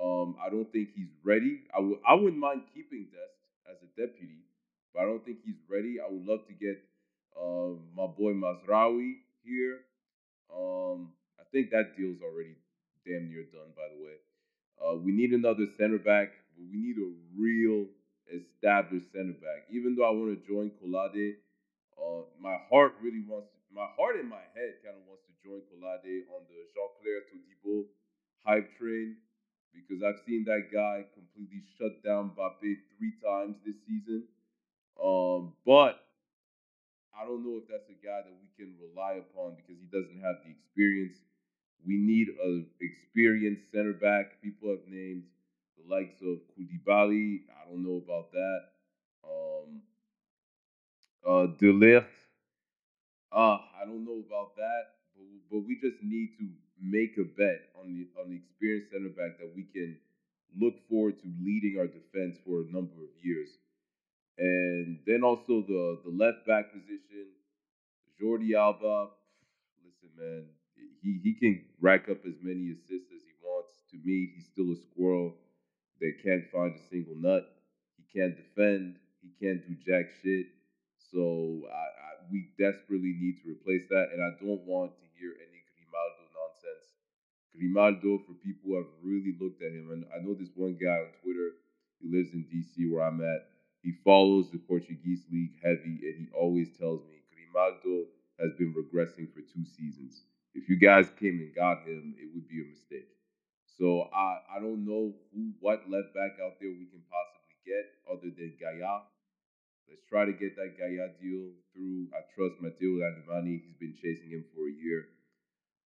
um, 0.00 0.36
I 0.40 0.48
don't 0.50 0.70
think 0.72 0.90
he's 0.94 1.12
ready. 1.22 1.60
I 1.76 1.80
would 1.80 1.98
I 2.06 2.14
wouldn't 2.14 2.38
mind 2.40 2.62
keeping 2.74 3.06
Dest 3.12 3.36
as 3.68 3.76
a 3.84 3.90
deputy, 4.00 4.40
but 4.94 5.00
I 5.00 5.04
don't 5.04 5.24
think 5.24 5.38
he's 5.44 5.60
ready. 5.68 6.00
I 6.00 6.10
would 6.10 6.24
love 6.24 6.46
to 6.48 6.54
get 6.54 6.80
uh, 7.36 7.76
my 7.94 8.06
boy 8.06 8.32
Mazraoui 8.32 9.20
here. 9.44 9.80
Um, 10.48 11.12
I 11.38 11.44
think 11.52 11.70
that 11.70 11.96
deal's 11.96 12.20
already 12.22 12.56
damn 13.06 13.28
near 13.28 13.44
done, 13.44 13.72
by 13.76 13.88
the 13.94 14.02
way. 14.02 14.16
Uh, 14.80 14.96
we 14.96 15.12
need 15.12 15.32
another 15.32 15.66
center 15.76 15.98
back, 15.98 16.32
but 16.56 16.64
we 16.72 16.78
need 16.80 16.96
a 16.96 17.10
real 17.36 17.86
established 18.32 19.12
center 19.12 19.36
back. 19.36 19.68
Even 19.70 19.94
though 19.94 20.08
I 20.08 20.10
want 20.10 20.32
to 20.32 20.40
join 20.48 20.72
Kolade, 20.80 21.36
uh, 22.00 22.24
my 22.40 22.56
heart 22.72 22.94
really 23.02 23.22
wants, 23.28 23.52
my 23.74 23.86
heart 23.96 24.16
and 24.16 24.28
my 24.28 24.42
head 24.56 24.80
kind 24.80 24.96
of 24.96 25.04
wants 25.06 25.22
to 25.28 25.34
join 25.44 25.60
Kolade 25.68 26.24
on 26.32 26.42
the 26.48 26.58
Jean-Clair 26.72 27.28
Todibo 27.28 27.84
hype 28.44 28.72
train 28.78 29.16
because 29.74 30.02
I've 30.02 30.20
seen 30.26 30.44
that 30.46 30.72
guy 30.72 31.04
completely 31.14 31.62
shut 31.78 32.02
down 32.02 32.32
Mbappe 32.36 32.76
three 32.96 33.14
times 33.22 33.56
this 33.64 33.76
season. 33.86 34.24
Um, 34.96 35.54
but 35.64 36.00
I 37.14 37.24
don't 37.24 37.44
know 37.44 37.60
if 37.60 37.68
that's 37.68 37.88
a 37.88 37.98
guy 38.00 38.24
that 38.24 38.36
we 38.40 38.48
can 38.56 38.74
rely 38.80 39.20
upon 39.20 39.56
because 39.56 39.76
he 39.76 39.88
doesn't 39.92 40.20
have 40.24 40.40
the 40.44 40.50
experience. 40.50 41.20
We 41.86 41.96
need 41.96 42.28
a 42.44 42.62
experienced 42.80 43.70
center 43.72 43.92
back. 43.92 44.40
People 44.42 44.70
have 44.70 44.86
named 44.88 45.24
the 45.76 45.94
likes 45.94 46.20
of 46.22 46.38
Koulibaly. 46.54 47.40
I 47.50 47.70
don't 47.70 47.84
know 47.84 48.02
about 48.04 48.32
that. 48.32 48.60
Um, 49.24 49.82
uh. 51.26 51.46
Uh, 53.32 53.58
I 53.80 53.84
don't 53.86 54.04
know 54.04 54.22
about 54.26 54.56
that, 54.56 54.82
but, 55.14 55.24
but 55.50 55.58
we 55.66 55.78
just 55.80 56.02
need 56.02 56.30
to 56.38 56.48
make 56.82 57.16
a 57.18 57.24
bet 57.24 57.62
on 57.80 57.94
the 57.94 58.08
on 58.20 58.30
the 58.30 58.36
experienced 58.36 58.90
center 58.90 59.10
back 59.10 59.38
that 59.38 59.52
we 59.54 59.62
can 59.62 59.96
look 60.58 60.74
forward 60.88 61.20
to 61.20 61.28
leading 61.42 61.78
our 61.78 61.86
defense 61.86 62.36
for 62.44 62.62
a 62.62 62.72
number 62.72 62.96
of 63.02 63.10
years. 63.22 63.48
And 64.38 64.98
then 65.06 65.22
also 65.22 65.62
the 65.62 66.00
the 66.04 66.10
left 66.10 66.46
back 66.46 66.72
position, 66.72 67.28
Jordi 68.20 68.54
Alba. 68.54 69.10
Listen, 69.84 70.10
man, 70.18 70.44
he 71.02 71.20
he 71.22 71.32
can 71.34 71.64
rack 71.80 72.08
up 72.08 72.24
as 72.26 72.36
many 72.42 72.70
assists 72.70 73.12
as 73.12 73.22
he 73.22 73.34
wants. 73.42 73.72
To 73.90 73.96
me, 74.04 74.32
he's 74.34 74.46
still 74.46 74.72
a 74.72 74.76
squirrel 74.76 75.34
that 76.00 76.22
can't 76.22 76.44
find 76.50 76.74
a 76.74 76.82
single 76.90 77.16
nut. 77.16 77.44
He 77.96 78.04
can't 78.18 78.36
defend. 78.36 78.96
He 79.20 79.30
can't 79.40 79.60
do 79.66 79.74
jack 79.84 80.10
shit. 80.22 80.46
So 81.12 81.66
I, 81.68 81.84
I, 81.84 82.10
we 82.30 82.52
desperately 82.58 83.16
need 83.18 83.42
to 83.42 83.50
replace 83.50 83.88
that, 83.88 84.12
and 84.12 84.22
I 84.22 84.36
don't 84.40 84.62
want 84.64 84.92
to 84.96 85.06
hear 85.18 85.32
any 85.34 85.60
Grimaldo 85.74 86.24
nonsense. 86.32 86.86
Grimaldo, 87.52 88.22
for 88.24 88.34
people 88.44 88.70
who 88.70 88.76
have 88.76 88.92
really 89.02 89.34
looked 89.40 89.62
at 89.62 89.72
him, 89.72 89.90
and 89.90 90.04
I 90.14 90.22
know 90.24 90.34
this 90.34 90.54
one 90.54 90.78
guy 90.80 91.02
on 91.02 91.12
Twitter. 91.22 91.58
He 92.00 92.08
lives 92.08 92.32
in 92.32 92.46
DC, 92.48 92.90
where 92.90 93.04
I'm 93.04 93.20
at. 93.20 93.50
He 93.82 93.92
follows 94.04 94.50
the 94.50 94.58
Portuguese 94.58 95.24
league 95.32 95.60
heavy, 95.62 96.00
and 96.04 96.16
he 96.16 96.28
always 96.32 96.76
tells 96.78 97.02
me 97.04 97.20
Grimaldo 97.28 98.08
has 98.38 98.52
been 98.54 98.72
regressing 98.72 99.28
for 99.32 99.40
two 99.40 99.64
seasons. 99.64 100.22
If 100.54 100.68
you 100.68 100.76
guys 100.76 101.10
came 101.18 101.38
and 101.38 101.54
got 101.54 101.86
him, 101.86 102.14
it 102.18 102.28
would 102.34 102.48
be 102.48 102.60
a 102.62 102.68
mistake. 102.68 103.08
So 103.78 104.08
I 104.12 104.40
I 104.56 104.60
don't 104.60 104.84
know 104.84 105.14
who 105.32 105.52
what 105.60 105.88
left 105.88 106.12
back 106.14 106.36
out 106.42 106.60
there 106.60 106.70
we 106.70 106.86
can 106.90 107.02
possibly 107.08 107.56
get 107.64 107.86
other 108.10 108.30
than 108.34 108.52
Gaya. 108.60 109.02
Let's 109.88 110.04
try 110.08 110.24
to 110.24 110.32
get 110.32 110.54
that 110.56 110.76
Gaya 110.78 111.10
deal 111.20 111.50
through. 111.72 112.08
I 112.14 112.22
trust 112.34 112.62
Mateu 112.62 113.00
Alemany. 113.00 113.62
He's 113.62 113.78
been 113.78 113.94
chasing 114.00 114.30
him 114.30 114.44
for 114.54 114.68
a 114.68 114.72
year. 114.72 115.08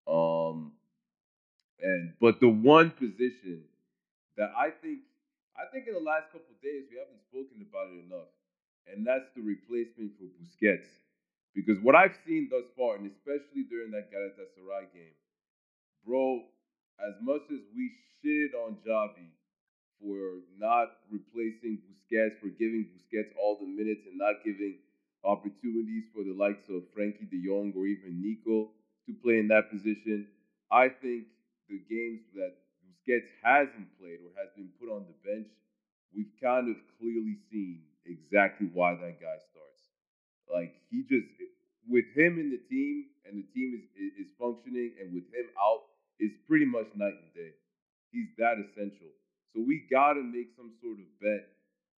Um, 0.06 0.72
and 1.80 2.14
but 2.20 2.40
the 2.40 2.48
one 2.48 2.90
position 2.90 3.62
that 4.36 4.52
I 4.56 4.70
think 4.70 5.00
I 5.56 5.70
think 5.72 5.86
in 5.88 5.94
the 5.94 6.00
last 6.00 6.32
couple 6.32 6.52
days 6.62 6.84
we 6.90 6.98
haven't 6.98 7.20
spoken 7.28 7.64
about 7.64 7.88
it 7.92 8.04
enough, 8.04 8.28
and 8.88 9.06
that's 9.06 9.28
the 9.34 9.42
replacement 9.42 10.12
for 10.18 10.28
Busquets. 10.36 10.88
Because 11.56 11.80
what 11.80 11.96
I've 11.96 12.12
seen 12.28 12.52
thus 12.52 12.68
far, 12.76 13.00
and 13.00 13.08
especially 13.08 13.64
during 13.72 13.90
that 13.96 14.12
Galatasaray 14.12 14.92
game, 14.92 15.16
bro, 16.04 16.44
as 17.00 17.16
much 17.24 17.48
as 17.48 17.64
we 17.72 17.96
shitted 18.20 18.52
on 18.52 18.76
Xavi 18.84 19.32
for 19.96 20.44
not 20.60 20.92
replacing 21.10 21.80
Busquets, 21.88 22.36
for 22.44 22.52
giving 22.60 22.84
Busquets 22.92 23.32
all 23.40 23.56
the 23.56 23.66
minutes 23.66 24.04
and 24.04 24.18
not 24.20 24.44
giving 24.44 24.76
opportunities 25.24 26.04
for 26.12 26.22
the 26.22 26.36
likes 26.36 26.68
of 26.68 26.84
Frenkie 26.92 27.24
de 27.32 27.40
Jong 27.40 27.72
or 27.74 27.86
even 27.86 28.20
Nico 28.20 28.68
to 29.08 29.16
play 29.24 29.40
in 29.40 29.48
that 29.48 29.72
position, 29.72 30.28
I 30.70 30.92
think 30.92 31.24
the 31.72 31.80
games 31.88 32.20
that 32.36 32.52
Busquets 32.84 33.32
hasn't 33.42 33.96
played 33.98 34.20
or 34.20 34.36
has 34.36 34.52
been 34.54 34.68
put 34.78 34.92
on 34.92 35.08
the 35.08 35.16
bench, 35.24 35.48
we've 36.14 36.36
kind 36.36 36.68
of 36.68 36.76
clearly 37.00 37.40
seen 37.50 37.80
exactly 38.04 38.68
why 38.74 38.92
that 38.92 39.16
guy 39.24 39.40
starts. 39.50 39.75
Like 40.52 40.74
he 40.90 41.02
just 41.08 41.26
with 41.88 42.06
him 42.14 42.38
in 42.38 42.50
the 42.50 42.62
team 42.70 43.06
and 43.26 43.38
the 43.38 43.46
team 43.54 43.78
is 43.78 43.86
is 44.18 44.30
functioning 44.38 44.94
and 45.00 45.14
with 45.14 45.26
him 45.34 45.46
out 45.58 45.86
is 46.18 46.32
pretty 46.48 46.66
much 46.66 46.86
night 46.96 47.14
and 47.14 47.32
day. 47.34 47.52
He's 48.10 48.30
that 48.38 48.56
essential. 48.58 49.10
So 49.52 49.60
we 49.60 49.84
got 49.90 50.14
to 50.14 50.22
make 50.22 50.52
some 50.56 50.72
sort 50.80 51.00
of 51.00 51.08
bet 51.20 51.48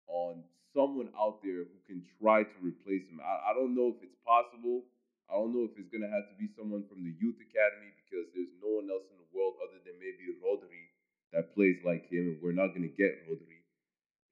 on 0.07 0.43
someone 0.73 1.09
out 1.17 1.41
there 1.43 1.65
who 1.65 1.77
can 1.85 2.05
try 2.21 2.43
to 2.43 2.57
replace 2.61 3.05
him. 3.09 3.19
I, 3.21 3.51
I 3.51 3.51
don't 3.53 3.73
know 3.73 3.93
if 3.93 3.99
it's 4.01 4.17
possible. 4.23 4.85
I 5.27 5.35
don't 5.35 5.51
know 5.51 5.67
if 5.67 5.75
it's 5.75 5.91
gonna 5.91 6.07
have 6.07 6.23
to 6.31 6.35
be 6.39 6.47
someone 6.55 6.87
from 6.87 7.03
the 7.03 7.11
youth 7.19 7.35
academy 7.43 7.91
because 7.99 8.31
there's 8.31 8.53
no 8.63 8.79
one 8.79 8.87
else 8.87 9.03
in 9.11 9.19
the 9.19 9.29
world 9.35 9.59
other 9.59 9.81
than 9.83 9.99
maybe 9.99 10.31
Rodri 10.39 10.87
that 11.35 11.51
plays 11.51 11.75
like 11.83 12.07
him, 12.07 12.31
and 12.31 12.39
we're 12.39 12.55
not 12.55 12.71
gonna 12.71 12.93
get 12.95 13.27
Rodri. 13.27 13.59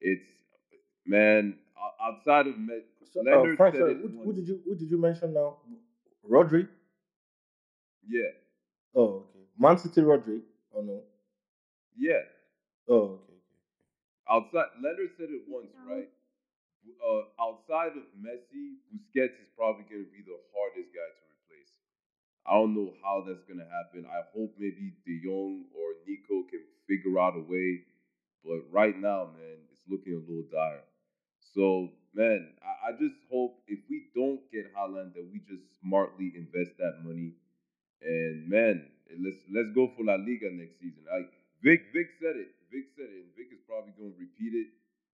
It's 0.00 0.24
man 1.04 1.60
outside 2.00 2.46
of 2.46 2.58
Me- 2.58 2.82
So, 3.12 3.20
uh, 3.20 3.56
Frank, 3.56 3.74
said 3.74 3.80
sorry, 3.82 3.92
it 3.92 3.98
who, 4.02 4.08
who 4.24 4.32
did 4.32 4.48
you 4.48 4.60
who 4.64 4.74
did 4.74 4.90
you 4.90 4.98
mention 4.98 5.34
now? 5.34 5.56
Rodri. 6.28 6.68
Yeah, 8.08 8.30
Oh, 8.94 9.26
okay. 9.30 9.44
Man 9.58 9.78
City 9.78 10.00
Rodri. 10.02 10.42
Oh 10.74 10.80
no. 10.82 11.02
yeah. 11.96 12.22
Oh, 12.88 13.20
okay. 13.24 13.40
Outside, 14.30 14.66
Leonard 14.82 15.10
said 15.16 15.30
it 15.30 15.42
once, 15.48 15.70
right? 15.88 16.08
Uh, 17.02 17.24
outside 17.42 17.92
of 17.96 18.04
Messi, 18.18 18.78
Busquets 18.92 19.36
is 19.42 19.50
probably 19.56 19.84
going 19.90 20.04
to 20.06 20.12
be 20.12 20.22
the 20.24 20.38
hardest 20.54 20.90
guy 20.94 21.08
to 21.08 21.22
replace. 21.34 21.72
I 22.46 22.54
don't 22.54 22.74
know 22.74 22.94
how 23.02 23.24
that's 23.26 23.44
going 23.44 23.60
to 23.60 23.68
happen. 23.70 24.06
I 24.06 24.22
hope 24.34 24.54
maybe 24.58 24.94
De 25.06 25.20
Jong 25.24 25.66
or 25.74 25.94
Nico 26.06 26.46
can 26.50 26.62
figure 26.88 27.18
out 27.20 27.36
a 27.36 27.40
way, 27.44 27.82
but 28.44 28.64
right 28.72 28.96
now, 28.98 29.30
man, 29.34 29.58
it's 29.72 29.82
looking 29.88 30.14
a 30.14 30.22
little 30.24 30.46
dire. 30.52 30.84
So, 31.54 31.90
man, 32.14 32.48
I, 32.62 32.90
I 32.90 32.92
just 32.92 33.16
hope 33.30 33.58
if 33.68 33.80
we 33.88 34.08
don't 34.14 34.40
get 34.52 34.74
Haaland, 34.74 35.14
that 35.14 35.28
we 35.32 35.40
just 35.48 35.62
smartly 35.80 36.32
invest 36.36 36.78
that 36.78 37.04
money 37.04 37.32
and 38.02 38.48
man, 38.48 38.86
let's 39.20 39.38
let's 39.52 39.70
go 39.74 39.90
for 39.96 40.04
La 40.04 40.16
Liga 40.16 40.50
next 40.52 40.78
season. 40.80 41.04
Like 41.10 41.30
Vic, 41.62 41.90
Vic 41.92 42.08
said 42.20 42.36
it. 42.36 42.52
Vic 42.72 42.86
said 42.96 43.08
it, 43.08 43.26
and 43.26 43.32
Vic 43.36 43.48
is 43.52 43.62
probably 43.66 43.92
going 43.96 44.12
to 44.12 44.20
repeat 44.20 44.54
it. 44.54 44.68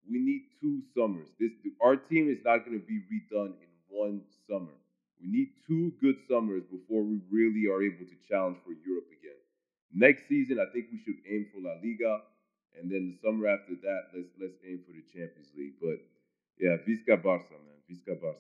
We 0.08 0.18
need 0.18 0.42
two 0.60 0.82
summers. 0.94 1.28
This 1.38 1.52
our 1.80 1.96
team 1.96 2.28
is 2.28 2.42
not 2.44 2.66
going 2.66 2.78
to 2.80 2.84
be 2.86 3.00
redone 3.06 3.54
in 3.56 3.70
one 3.88 4.22
summer. 4.48 4.74
We 5.22 5.30
need 5.30 5.54
two 5.68 5.94
good 6.02 6.18
summers 6.28 6.64
before 6.66 7.04
we 7.04 7.22
really 7.30 7.70
are 7.70 7.80
able 7.80 8.04
to 8.04 8.18
challenge 8.28 8.58
for 8.66 8.74
Europe 8.74 9.06
again. 9.14 9.38
Next 9.94 10.26
season, 10.28 10.58
I 10.58 10.66
think 10.72 10.90
we 10.90 10.98
should 10.98 11.22
aim 11.30 11.46
for 11.54 11.62
La 11.62 11.78
Liga, 11.78 12.26
and 12.74 12.90
then 12.90 13.14
the 13.14 13.16
summer 13.22 13.46
after 13.46 13.78
that, 13.78 14.10
let's 14.12 14.32
let's 14.40 14.58
aim 14.66 14.82
for 14.82 14.92
the 14.92 15.06
Champions 15.14 15.48
League. 15.56 15.78
But 15.78 16.02
yeah, 16.62 16.76
Visca 16.86 17.20
Barca, 17.20 17.54
man, 17.54 17.78
Visca 17.90 18.20
Barca. 18.20 18.38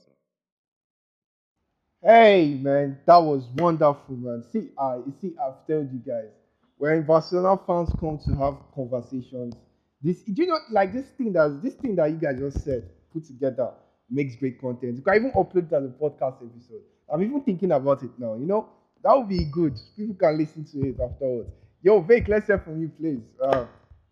Hey 2.04 2.54
man, 2.54 2.98
that 3.06 3.16
was 3.18 3.44
wonderful, 3.56 4.16
man. 4.16 4.44
See, 4.52 4.70
I 4.78 5.00
see, 5.20 5.34
I've 5.40 5.66
told 5.66 5.92
you 5.92 5.98
guys, 6.06 6.30
when 6.78 7.02
Barcelona 7.02 7.60
fans 7.66 7.90
come 7.98 8.18
to 8.26 8.34
have 8.36 8.56
conversations, 8.74 9.54
this 10.00 10.22
do 10.22 10.42
you 10.42 10.46
know 10.48 10.58
like 10.70 10.92
this 10.92 11.06
thing 11.18 11.32
that 11.34 11.60
this 11.62 11.74
thing 11.74 11.96
that 11.96 12.10
you 12.10 12.16
guys 12.16 12.38
just 12.38 12.64
said, 12.64 12.88
put 13.12 13.24
together, 13.24 13.70
makes 14.08 14.36
great 14.36 14.60
content. 14.60 14.96
You 14.96 15.02
can 15.02 15.14
even 15.16 15.32
upload 15.32 15.66
it 15.66 15.72
as 15.72 15.84
a 15.84 15.88
podcast 15.88 16.36
episode. 16.44 16.82
I'm 17.12 17.22
even 17.22 17.40
thinking 17.42 17.72
about 17.72 18.02
it 18.04 18.10
now. 18.18 18.34
You 18.34 18.46
know, 18.46 18.68
that 19.02 19.16
would 19.16 19.28
be 19.28 19.44
good. 19.44 19.74
People 19.96 20.14
can 20.14 20.38
listen 20.38 20.64
to 20.64 20.88
it 20.88 20.96
afterwards. 21.00 21.50
Yo, 21.82 22.00
Vic, 22.00 22.28
let's 22.28 22.46
hear 22.46 22.58
from 22.58 22.80
you, 22.80 22.88
please. 22.88 23.22
Uh, 23.42 23.66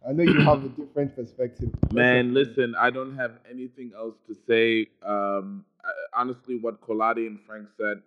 I 0.06 0.12
know 0.12 0.22
you 0.22 0.40
have 0.40 0.64
a 0.64 0.68
different 0.68 1.14
perspective. 1.14 1.70
Man, 1.92 2.32
listen, 2.32 2.74
I 2.78 2.90
don't 2.90 3.16
have 3.16 3.32
anything 3.50 3.92
else 3.96 4.14
to 4.26 4.34
say. 4.48 4.88
Um, 5.06 5.64
I, 5.84 5.90
honestly, 6.20 6.56
what 6.58 6.80
Kolade 6.80 7.26
and 7.26 7.38
Frank 7.46 7.68
said, 7.76 8.02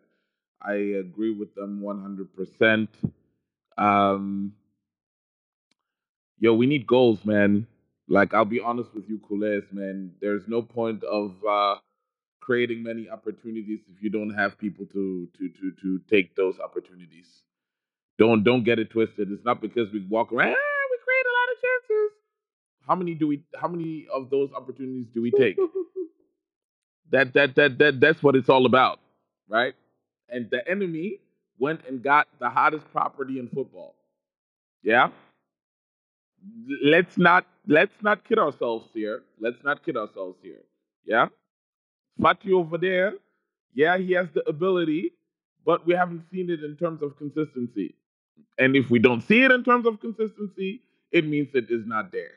I 0.61 0.73
agree 0.73 1.33
with 1.33 1.53
them 1.55 1.81
100%. 1.81 2.87
Um, 3.77 4.53
yo, 6.39 6.53
we 6.53 6.65
need 6.65 6.87
goals, 6.87 7.19
man. 7.25 7.67
Like, 8.07 8.33
I'll 8.33 8.45
be 8.45 8.59
honest 8.59 8.93
with 8.93 9.07
you, 9.07 9.19
Cules, 9.27 9.63
man. 9.71 10.11
There's 10.19 10.47
no 10.47 10.61
point 10.61 11.03
of 11.03 11.35
uh, 11.47 11.75
creating 12.39 12.83
many 12.83 13.09
opportunities 13.09 13.79
if 13.95 14.01
you 14.01 14.09
don't 14.09 14.33
have 14.33 14.57
people 14.57 14.85
to 14.87 15.27
to 15.37 15.49
to 15.49 15.71
to 15.81 15.99
take 16.09 16.35
those 16.35 16.59
opportunities. 16.59 17.27
Don't 18.19 18.43
don't 18.43 18.63
get 18.63 18.79
it 18.79 18.89
twisted. 18.91 19.31
It's 19.31 19.45
not 19.45 19.61
because 19.61 19.91
we 19.91 20.05
walk 20.09 20.33
around. 20.33 20.57
How 22.87 22.95
many 22.95 23.13
do 23.15 23.27
we? 23.27 23.43
How 23.59 23.67
many 23.67 24.07
of 24.13 24.29
those 24.29 24.51
opportunities 24.53 25.07
do 25.13 25.21
we 25.21 25.31
take? 25.31 25.57
That 27.11 27.33
that 27.33 27.55
that 27.55 27.77
that 27.77 27.99
that's 27.99 28.23
what 28.23 28.35
it's 28.35 28.49
all 28.49 28.65
about, 28.65 28.99
right? 29.47 29.75
And 30.29 30.49
the 30.49 30.67
enemy 30.67 31.19
went 31.59 31.81
and 31.87 32.01
got 32.03 32.27
the 32.39 32.49
hottest 32.49 32.91
property 32.91 33.39
in 33.39 33.49
football. 33.49 33.95
Yeah. 34.83 35.09
Let's 36.83 37.17
not 37.17 37.45
let's 37.67 37.93
not 38.01 38.23
kid 38.25 38.39
ourselves 38.39 38.89
here. 38.93 39.23
Let's 39.39 39.63
not 39.63 39.85
kid 39.85 39.97
ourselves 39.97 40.39
here. 40.41 40.61
Yeah. 41.05 41.27
Fati 42.19 42.51
over 42.53 42.77
there, 42.77 43.13
yeah, 43.73 43.97
he 43.97 44.13
has 44.13 44.27
the 44.33 44.47
ability, 44.47 45.13
but 45.65 45.85
we 45.85 45.93
haven't 45.93 46.23
seen 46.31 46.49
it 46.49 46.63
in 46.63 46.75
terms 46.77 47.01
of 47.01 47.17
consistency. 47.17 47.95
And 48.59 48.75
if 48.75 48.89
we 48.89 48.99
don't 48.99 49.21
see 49.21 49.43
it 49.43 49.51
in 49.51 49.63
terms 49.63 49.87
of 49.87 49.99
consistency, 49.99 50.81
it 51.11 51.25
means 51.25 51.49
it 51.53 51.71
is 51.71 51.85
not 51.85 52.11
there. 52.11 52.31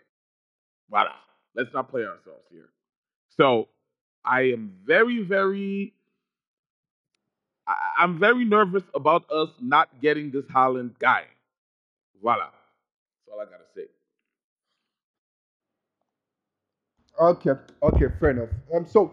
Voila. 0.90 1.14
Let's 1.54 1.72
not 1.72 1.90
play 1.90 2.02
ourselves 2.02 2.44
here. 2.50 2.68
So 3.36 3.68
I 4.24 4.42
am 4.52 4.72
very, 4.84 5.22
very 5.22 5.94
I- 7.66 7.94
I'm 7.98 8.18
very 8.18 8.44
nervous 8.44 8.84
about 8.94 9.30
us 9.30 9.50
not 9.60 9.88
getting 10.00 10.30
this 10.30 10.44
Haaland 10.46 10.98
guy. 10.98 11.24
Voila. 12.22 12.46
That's 12.46 13.34
all 13.34 13.40
I 13.40 13.44
gotta 13.44 13.64
say. 13.74 13.86
Okay, 17.20 17.52
okay, 17.82 18.06
fair 18.20 18.30
enough. 18.30 18.50
Um, 18.74 18.86
so, 18.86 19.12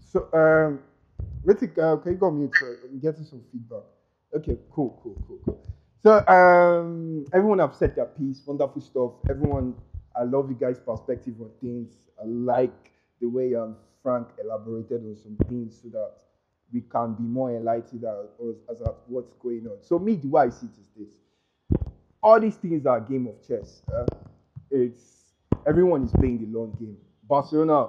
so 0.00 0.28
um, 0.32 0.80
Hrittik, 1.44 1.76
uh, 1.78 1.96
can 1.98 2.12
you 2.12 2.18
go 2.18 2.30
mute? 2.30 2.54
So 2.54 2.66
I'm 2.84 3.00
getting 3.00 3.24
some 3.24 3.42
feedback. 3.52 3.82
Okay, 4.34 4.58
cool, 4.70 4.98
cool, 5.02 5.22
cool, 5.26 5.40
cool. 5.44 5.60
So, 6.02 6.26
um, 6.26 7.24
everyone 7.32 7.58
have 7.58 7.74
said 7.74 7.94
their 7.96 8.06
piece. 8.06 8.42
Wonderful 8.46 8.80
stuff. 8.80 9.12
Everyone, 9.30 9.74
I 10.16 10.24
love 10.24 10.48
you 10.50 10.56
guys' 10.56 10.78
perspective 10.80 11.34
on 11.40 11.50
things. 11.60 12.08
I 12.20 12.26
like 12.26 12.92
the 13.20 13.26
way 13.28 13.54
um 13.54 13.76
Frank 14.02 14.28
elaborated 14.42 15.04
on 15.04 15.16
some 15.16 15.36
things 15.48 15.80
so 15.82 15.88
that 15.90 16.14
we 16.72 16.80
can 16.80 17.14
be 17.14 17.22
more 17.22 17.54
enlightened 17.54 18.04
as, 18.04 18.26
as 18.70 18.80
at 18.80 18.94
what's 19.06 19.32
going 19.34 19.66
on. 19.66 19.76
So, 19.82 19.98
me, 19.98 20.16
the 20.16 20.28
way 20.28 20.42
I 20.42 20.48
see 20.48 20.66
it 20.66 20.72
is 20.80 20.88
this: 20.96 21.14
all 22.22 22.40
these 22.40 22.56
things 22.56 22.86
are 22.86 22.98
a 22.98 23.00
game 23.00 23.26
of 23.26 23.46
chess. 23.46 23.82
uh, 23.94 24.06
it's 24.70 25.34
everyone 25.66 26.02
is 26.04 26.12
playing 26.12 26.38
the 26.38 26.58
long 26.58 26.72
game. 26.78 26.96
Barcelona, 27.28 27.88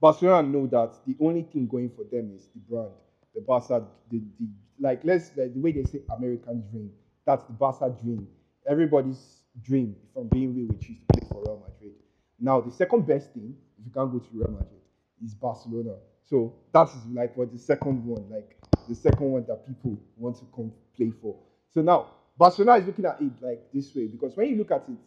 Barcelona 0.00 0.46
know 0.48 0.66
that 0.66 0.94
the 1.06 1.16
only 1.20 1.42
thing 1.42 1.66
going 1.66 1.90
for 1.90 2.04
them 2.04 2.32
is 2.34 2.48
the 2.54 2.60
brand, 2.60 2.90
the 3.34 3.40
Barca, 3.40 3.86
the, 4.10 4.18
the 4.40 4.46
like 4.80 5.00
let's 5.04 5.36
like 5.36 5.54
the 5.54 5.60
way 5.60 5.72
they 5.72 5.84
say 5.84 6.00
American 6.16 6.64
dream. 6.70 6.90
That's 7.24 7.44
the 7.44 7.52
Barca 7.52 7.94
dream. 8.02 8.26
Everybody's 8.68 9.41
dream, 9.60 9.96
if 10.02 10.16
I'm 10.16 10.28
being 10.28 10.54
real 10.54 10.68
with 10.68 10.88
you, 10.88 10.96
to 10.96 11.00
play 11.12 11.28
for 11.28 11.42
Real 11.42 11.62
Madrid. 11.68 11.92
Now 12.40 12.60
the 12.60 12.70
second 12.72 13.06
best 13.06 13.32
thing, 13.32 13.54
if 13.78 13.86
you 13.86 13.92
can't 13.92 14.10
go 14.10 14.18
to 14.18 14.28
Real 14.32 14.50
Madrid, 14.50 14.80
is 15.24 15.34
Barcelona. 15.34 15.96
So 16.24 16.54
that's 16.72 16.92
like 17.12 17.36
what 17.36 17.52
the 17.52 17.58
second 17.58 18.04
one, 18.04 18.28
like 18.30 18.56
the 18.88 18.94
second 18.94 19.30
one 19.30 19.44
that 19.48 19.66
people 19.66 19.98
want 20.16 20.36
to 20.38 20.46
come 20.54 20.72
play 20.96 21.12
for. 21.20 21.36
So 21.70 21.82
now 21.82 22.08
Barcelona 22.36 22.78
is 22.78 22.86
looking 22.86 23.04
at 23.04 23.20
it 23.20 23.32
like 23.40 23.60
this 23.72 23.94
way 23.94 24.06
because 24.06 24.36
when 24.36 24.48
you 24.48 24.56
look 24.56 24.70
at 24.70 24.84
it, 24.88 24.98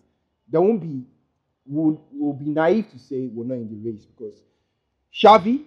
there 0.47 0.62
won't 0.62 0.81
be 0.81 1.03
would 1.65 1.97
will 2.12 2.34
be 2.34 2.45
naive 2.45 2.89
to 2.91 2.99
say 2.99 3.27
we're 3.34 3.45
not 3.45 3.55
in 3.55 3.69
the 3.69 3.89
race 3.89 4.05
because 4.05 4.43
Xavi 5.13 5.63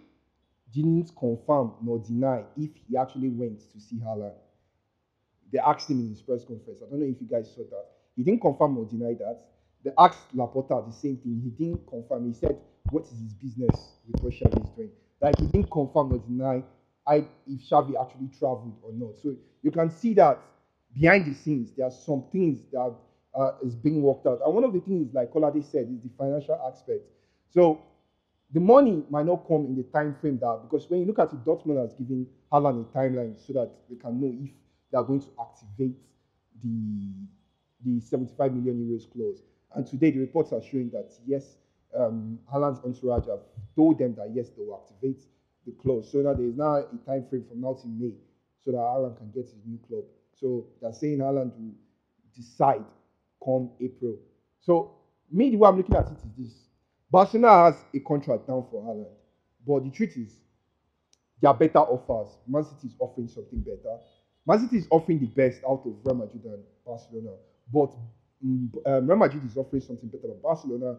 didn't 0.73 1.11
confirm 1.19 1.73
nor 1.83 1.99
deny 1.99 2.45
if 2.57 2.71
he 2.89 2.97
actually 2.97 3.31
went 3.31 3.61
to 3.73 3.81
see 3.81 3.97
Haaland. 3.97 4.35
They 5.53 5.59
asked 5.59 5.91
him 5.91 6.01
in 6.01 6.11
his 6.11 6.21
press 6.21 6.45
conference. 6.45 6.81
I 6.87 6.91
don't 6.91 7.01
know 7.01 7.07
if 7.07 7.21
you 7.21 7.27
guys 7.27 7.51
saw 7.55 7.63
that. 7.71 7.87
He 8.19 8.25
didn't 8.25 8.41
confirm 8.41 8.77
or 8.77 8.85
deny 8.85 9.15
that. 9.15 9.39
They 9.85 9.93
asked 9.97 10.37
Laporta 10.37 10.85
the 10.85 10.93
same 10.93 11.19
thing. 11.19 11.41
He 11.41 11.51
didn't 11.51 11.87
confirm. 11.87 12.27
He 12.27 12.33
said, 12.33 12.59
"What 12.91 13.05
is 13.05 13.13
his 13.21 13.33
business 13.33 13.93
with 14.09 14.21
what 14.25 14.33
Xavi 14.33 14.65
is 14.65 14.71
doing?" 14.71 14.91
Like 15.21 15.39
he 15.39 15.47
didn't 15.47 15.71
confirm 15.71 16.13
or 16.13 16.19
deny 16.19 16.65
I, 17.07 17.25
if 17.47 17.61
Xavi 17.71 17.95
actually 18.01 18.29
traveled 18.37 18.75
or 18.83 18.93
not. 18.93 19.17
So 19.23 19.37
you 19.63 19.71
can 19.71 19.89
see 19.89 20.15
that 20.15 20.41
behind 20.93 21.27
the 21.27 21.35
scenes 21.35 21.71
there 21.77 21.87
are 21.87 21.93
some 21.93 22.25
things 22.33 22.65
that 22.73 22.93
uh, 23.37 23.53
is 23.63 23.77
being 23.77 24.03
worked 24.03 24.27
out. 24.27 24.41
And 24.45 24.53
one 24.53 24.65
of 24.65 24.73
the 24.73 24.81
things, 24.81 25.15
like 25.15 25.33
Kolade 25.33 25.65
said, 25.65 25.89
is 25.89 26.03
the 26.03 26.11
financial 26.19 26.61
aspect. 26.69 27.03
So 27.51 27.81
the 28.53 28.59
money 28.59 29.05
might 29.11 29.27
not 29.27 29.47
come 29.47 29.65
in 29.67 29.77
the 29.77 29.85
time 29.85 30.17
frame 30.21 30.39
that 30.41 30.61
because 30.69 30.91
when 30.91 31.01
you 31.01 31.07
look 31.07 31.21
at 31.21 31.33
it, 31.33 31.45
Dortmund 31.45 31.81
has 31.81 31.95
given 31.95 32.27
Haaland 32.53 32.81
a 32.81 32.99
timeline 32.99 33.39
so 33.47 33.53
that 33.53 33.71
they 33.89 33.97
can 33.97 34.21
know 34.21 34.35
if 34.43 34.51
they 34.91 34.99
are 34.99 35.05
going 35.05 35.21
to 35.21 35.29
activate 35.41 35.97
the 36.63 37.13
the 37.85 38.01
75 38.01 38.55
million 38.55 38.77
euros 38.79 39.11
clause. 39.11 39.43
And 39.75 39.87
today 39.87 40.11
the 40.11 40.21
reports 40.21 40.53
are 40.53 40.63
showing 40.63 40.91
that 40.91 41.13
yes, 41.27 41.57
um, 41.97 42.39
Haaland's 42.53 42.81
entourage 42.85 43.27
have 43.27 43.41
told 43.77 43.99
them 43.99 44.15
that 44.17 44.31
yes, 44.35 44.51
they 44.51 44.63
will 44.63 44.83
activate 44.83 45.23
the 45.67 45.73
clause. 45.73 46.11
So 46.11 46.19
now 46.19 46.35
there 46.35 46.47
is 46.47 46.57
now 46.57 46.77
a 46.77 46.87
time 47.07 47.25
frame 47.29 47.45
from 47.49 47.61
now 47.61 47.75
to 47.75 47.87
May 47.87 48.13
so 48.65 48.73
that 48.73 48.79
Haaland 48.79 49.17
can 49.19 49.31
get 49.31 49.45
his 49.45 49.65
new 49.67 49.79
club. 49.87 50.05
So 50.35 50.67
they're 50.81 50.93
saying 50.93 51.19
Haaland 51.19 51.53
will 51.59 51.75
decide 52.35 52.85
come 53.45 53.71
April. 53.81 54.17
So 54.61 54.93
me, 55.31 55.51
the 55.51 55.57
way 55.57 55.69
I'm 55.69 55.77
looking 55.77 55.97
at 55.97 56.07
it 56.07 56.19
is 56.19 56.33
this. 56.37 56.65
Barcelona 57.11 57.65
has 57.65 57.85
a 57.95 58.01
contract 58.01 58.47
down 58.47 58.67
for 58.71 58.83
Haaland. 58.83 59.15
But 59.67 59.85
the 59.85 59.91
truth 59.91 60.17
is, 60.17 60.33
there 61.41 61.51
are 61.51 61.55
better 61.57 61.79
offers. 61.79 62.37
Man 62.47 62.65
City 62.65 62.89
is 62.89 62.97
offering 62.99 63.29
something 63.29 63.61
better. 63.61 63.99
Man 64.47 64.59
City 64.61 64.79
is 64.79 64.89
offering 64.91 65.21
the 65.21 65.27
best 65.27 65.61
out 65.65 65.83
of 65.87 65.95
Real 66.05 66.15
Madrid 66.15 66.45
and 66.45 66.63
Barcelona. 66.85 67.31
But 67.73 67.93
mm, 68.45 68.69
um, 68.87 69.07
Real 69.07 69.17
Madrid 69.19 69.45
is 69.45 69.57
offering 69.57 69.83
something 69.83 70.09
better 70.09 70.29
than 70.29 70.41
Barcelona. 70.43 70.97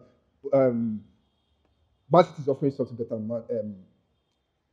Um, 0.52 1.02
City 2.12 2.42
is 2.42 2.48
offering 2.48 2.72
something 2.72 2.96
better 2.96 3.10
than, 3.10 3.30
um, 3.30 3.74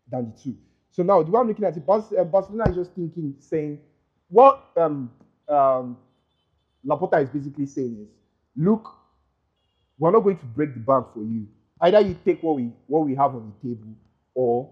than 0.10 0.32
the 0.32 0.42
two. 0.42 0.58
So 0.92 1.04
now, 1.04 1.22
the 1.22 1.30
way 1.32 1.40
I'm 1.40 1.48
looking 1.48 1.66
at 1.66 1.78
it, 1.78 1.84
uh, 1.88 2.24
Barcelona 2.24 2.70
is 2.70 2.76
just 2.76 2.92
thinking, 2.94 3.36
saying, 3.40 3.80
what 4.30 4.64
um, 4.76 5.12
um, 5.48 5.98
Laporta 6.86 7.22
is 7.22 7.30
basically 7.30 7.66
saying 7.68 7.98
is, 8.02 8.10
look, 8.56 8.92
we're 10.00 10.12
not 10.12 10.22
going 10.22 10.38
to 10.38 10.46
break 10.46 10.74
the 10.74 10.80
bank 10.80 11.08
for 11.14 11.24
you. 11.24 11.48
Either 11.82 12.00
you 12.02 12.18
take 12.26 12.42
what 12.42 12.56
we 12.56 12.72
what 12.88 13.06
we 13.06 13.14
have 13.14 13.36
on 13.36 13.54
the 13.62 13.70
table, 13.70 13.96
or 14.34 14.70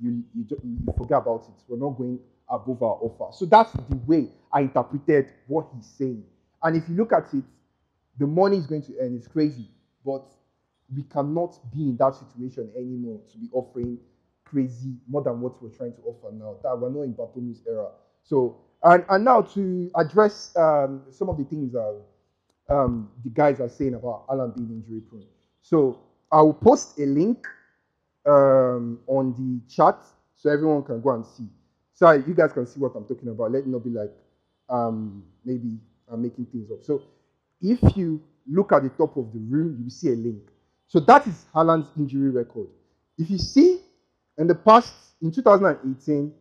you 0.00 0.22
you, 0.34 0.46
you 0.62 0.94
forget 0.98 1.18
about 1.18 1.46
it. 1.48 1.62
We're 1.66 1.78
not 1.78 1.96
going 1.96 2.18
above 2.48 2.82
our 2.82 2.98
offer. 3.00 3.34
So 3.34 3.46
that's 3.46 3.72
the 3.72 3.96
way 4.06 4.28
I 4.52 4.60
interpreted 4.62 5.32
what 5.46 5.68
he's 5.74 5.86
saying. 5.86 6.24
And 6.62 6.76
if 6.76 6.88
you 6.88 6.96
look 6.96 7.12
at 7.12 7.32
it, 7.34 7.44
the 8.18 8.26
money 8.26 8.56
is 8.56 8.66
going 8.66 8.82
to 8.82 8.92
earn. 9.00 9.16
It's 9.16 9.26
crazy, 9.28 9.68
but 10.04 10.24
we 10.94 11.02
cannot 11.04 11.58
be 11.72 11.82
in 11.82 11.96
that 11.98 12.14
situation 12.14 12.70
anymore 12.76 13.20
to 13.32 13.38
be 13.38 13.48
offering 13.52 13.98
crazy 14.44 14.94
more 15.08 15.22
than 15.22 15.40
what 15.40 15.62
we're 15.62 15.70
trying 15.70 15.92
to 15.94 16.02
offer 16.02 16.32
now. 16.34 16.56
That 16.62 16.78
we're 16.78 16.90
not 16.90 17.02
in 17.02 17.14
Bartomeu's 17.14 17.62
era. 17.66 17.88
So 18.22 18.58
and 18.82 19.04
and 19.08 19.24
now 19.24 19.42
to 19.42 19.90
address 19.96 20.54
um, 20.56 21.02
some 21.10 21.28
of 21.28 21.38
the 21.38 21.44
things 21.44 21.72
that 21.72 22.02
um, 22.68 23.10
the 23.24 23.30
guys 23.30 23.60
are 23.60 23.68
saying 23.68 23.94
about 23.94 24.24
Alan 24.30 24.52
being 24.52 24.70
injury 24.70 25.00
prone. 25.00 25.26
So 25.62 26.00
I 26.30 26.42
will 26.42 26.54
post 26.54 26.98
a 26.98 27.06
link 27.06 27.46
um, 28.26 29.00
on 29.06 29.34
the 29.34 29.74
chat 29.74 29.98
so 30.36 30.50
everyone 30.50 30.82
can 30.82 31.00
go 31.00 31.10
and 31.10 31.24
see. 31.26 31.48
So 31.94 32.10
you 32.12 32.34
guys 32.34 32.52
can 32.52 32.66
see 32.66 32.80
what 32.80 32.92
I'm 32.96 33.04
talking 33.04 33.28
about. 33.28 33.52
Let 33.52 33.60
it 33.60 33.66
not 33.66 33.84
be 33.84 33.90
like 33.90 34.12
um, 34.68 35.24
maybe 35.44 35.78
I'm 36.10 36.22
making 36.22 36.46
things 36.46 36.70
up. 36.70 36.84
So 36.84 37.02
if 37.60 37.96
you 37.96 38.22
look 38.50 38.72
at 38.72 38.82
the 38.82 38.88
top 38.90 39.16
of 39.16 39.32
the 39.32 39.38
room, 39.38 39.76
you 39.78 39.84
will 39.84 39.90
see 39.90 40.08
a 40.08 40.16
link. 40.16 40.42
So 40.88 41.00
that 41.00 41.26
is 41.26 41.46
Haaland's 41.54 41.90
injury 41.96 42.30
record. 42.30 42.68
If 43.18 43.30
you 43.30 43.38
see 43.38 43.80
in 44.38 44.46
the 44.46 44.54
past, 44.54 44.92
in 45.20 45.30
2018 45.30 46.32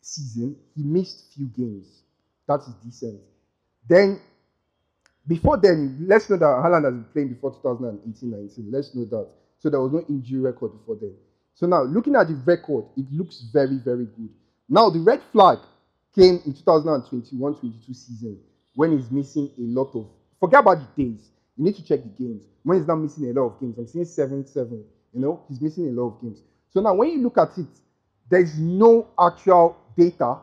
season, 0.00 0.56
he 0.76 0.82
missed 0.82 1.32
few 1.34 1.46
games. 1.46 2.02
That 2.46 2.60
is 2.60 2.74
decent. 2.84 3.20
Then 3.88 4.20
before 5.26 5.56
then, 5.56 6.04
let's 6.06 6.28
know 6.28 6.36
that 6.36 6.44
Haaland 6.44 6.84
has 6.84 6.92
been 6.92 7.06
playing 7.12 7.28
before 7.28 7.54
2018-19. 7.62 8.70
Let's 8.70 8.94
know 8.94 9.04
that. 9.06 9.28
So 9.58 9.70
there 9.70 9.80
was 9.80 9.92
no 9.92 10.04
injury 10.08 10.40
record 10.40 10.72
before 10.78 10.98
then. 11.00 11.14
So 11.54 11.66
now, 11.66 11.82
looking 11.82 12.16
at 12.16 12.28
the 12.28 12.34
record, 12.34 12.84
it 12.96 13.06
looks 13.10 13.46
very, 13.52 13.78
very 13.78 14.04
good. 14.04 14.28
Now, 14.68 14.90
the 14.90 14.98
red 14.98 15.22
flag 15.32 15.58
came 16.14 16.42
in 16.44 16.52
2021-22 16.52 17.86
season 17.94 18.38
when 18.74 18.96
he's 18.96 19.10
missing 19.10 19.50
a 19.58 19.62
lot 19.62 19.94
of. 19.94 20.06
Forget 20.40 20.60
about 20.60 20.78
the 20.78 21.04
days. 21.04 21.30
You 21.56 21.64
need 21.64 21.76
to 21.76 21.84
check 21.84 22.00
the 22.02 22.24
games. 22.24 22.44
When 22.62 22.78
he's 22.78 22.86
not 22.86 22.96
missing 22.96 23.30
a 23.30 23.32
lot 23.32 23.46
of 23.46 23.60
games, 23.60 23.78
I'm 23.78 23.86
seeing 23.86 24.04
seven, 24.04 24.46
seven. 24.46 24.84
You 25.12 25.20
know, 25.20 25.42
he's 25.48 25.60
missing 25.60 25.88
a 25.88 25.92
lot 25.92 26.14
of 26.14 26.22
games. 26.22 26.42
So 26.70 26.80
now 26.80 26.94
when 26.94 27.10
you 27.10 27.22
look 27.22 27.38
at 27.38 27.56
it, 27.56 27.68
there's 28.28 28.58
no 28.58 29.08
actual 29.18 29.76
data 29.96 30.38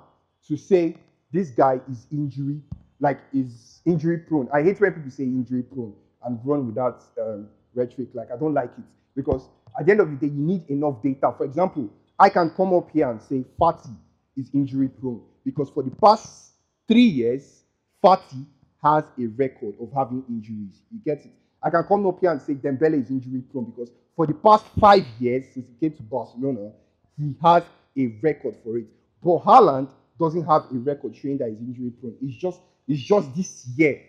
to 0.47 0.57
say 0.57 0.95
this 1.31 1.49
guy 1.49 1.79
is 1.89 2.07
injury, 2.11 2.61
like 2.99 3.19
is 3.33 3.81
injury 3.85 4.19
prone. 4.19 4.47
I 4.53 4.61
hate 4.63 4.79
when 4.79 4.93
people 4.93 5.11
say 5.11 5.23
injury 5.23 5.63
prone 5.63 5.93
and 6.23 6.39
run 6.43 6.67
with 6.67 6.75
that 6.75 7.03
um, 7.21 7.47
rhetoric. 7.73 8.09
Like 8.13 8.31
I 8.31 8.37
don't 8.37 8.53
like 8.53 8.71
it 8.77 8.83
because 9.15 9.49
at 9.77 9.85
the 9.85 9.91
end 9.91 10.01
of 10.01 10.09
the 10.09 10.15
day, 10.15 10.33
you 10.33 10.41
need 10.41 10.69
enough 10.69 11.01
data. 11.01 11.33
For 11.37 11.45
example, 11.45 11.89
I 12.19 12.29
can 12.29 12.49
come 12.51 12.73
up 12.73 12.89
here 12.91 13.09
and 13.09 13.21
say 13.21 13.43
Fati 13.59 13.95
is 14.37 14.49
injury 14.53 14.89
prone 14.89 15.21
because 15.43 15.69
for 15.69 15.83
the 15.83 15.91
past 15.91 16.53
three 16.87 17.03
years, 17.03 17.60
Fati 18.03 18.45
has 18.83 19.03
a 19.19 19.27
record 19.27 19.75
of 19.79 19.91
having 19.95 20.23
injuries. 20.27 20.81
You 20.91 20.99
get 21.05 21.25
it? 21.25 21.31
I 21.63 21.69
can 21.69 21.83
come 21.83 22.05
up 22.07 22.19
here 22.19 22.31
and 22.31 22.41
say 22.41 22.53
Dembele 22.55 23.01
is 23.01 23.09
injury 23.09 23.41
prone 23.51 23.65
because 23.65 23.91
for 24.15 24.25
the 24.25 24.33
past 24.33 24.65
five 24.79 25.05
years 25.19 25.45
since 25.53 25.67
he 25.67 25.75
came 25.79 25.95
to 25.97 26.03
Barcelona, 26.03 26.71
he 27.17 27.35
has 27.43 27.63
a 27.97 28.07
record 28.21 28.55
for 28.63 28.77
it. 28.77 28.85
But 29.23 29.39
Haaland 29.39 29.89
doesn't 30.19 30.45
have 30.45 30.63
a 30.71 30.75
record 30.75 31.15
showing 31.15 31.37
that 31.37 31.49
he's 31.49 31.59
injury 31.59 31.91
prone. 31.91 32.15
It's 32.21 32.35
just 32.35 32.59
it's 32.87 33.01
just 33.01 33.35
this 33.35 33.67
year, 33.75 34.01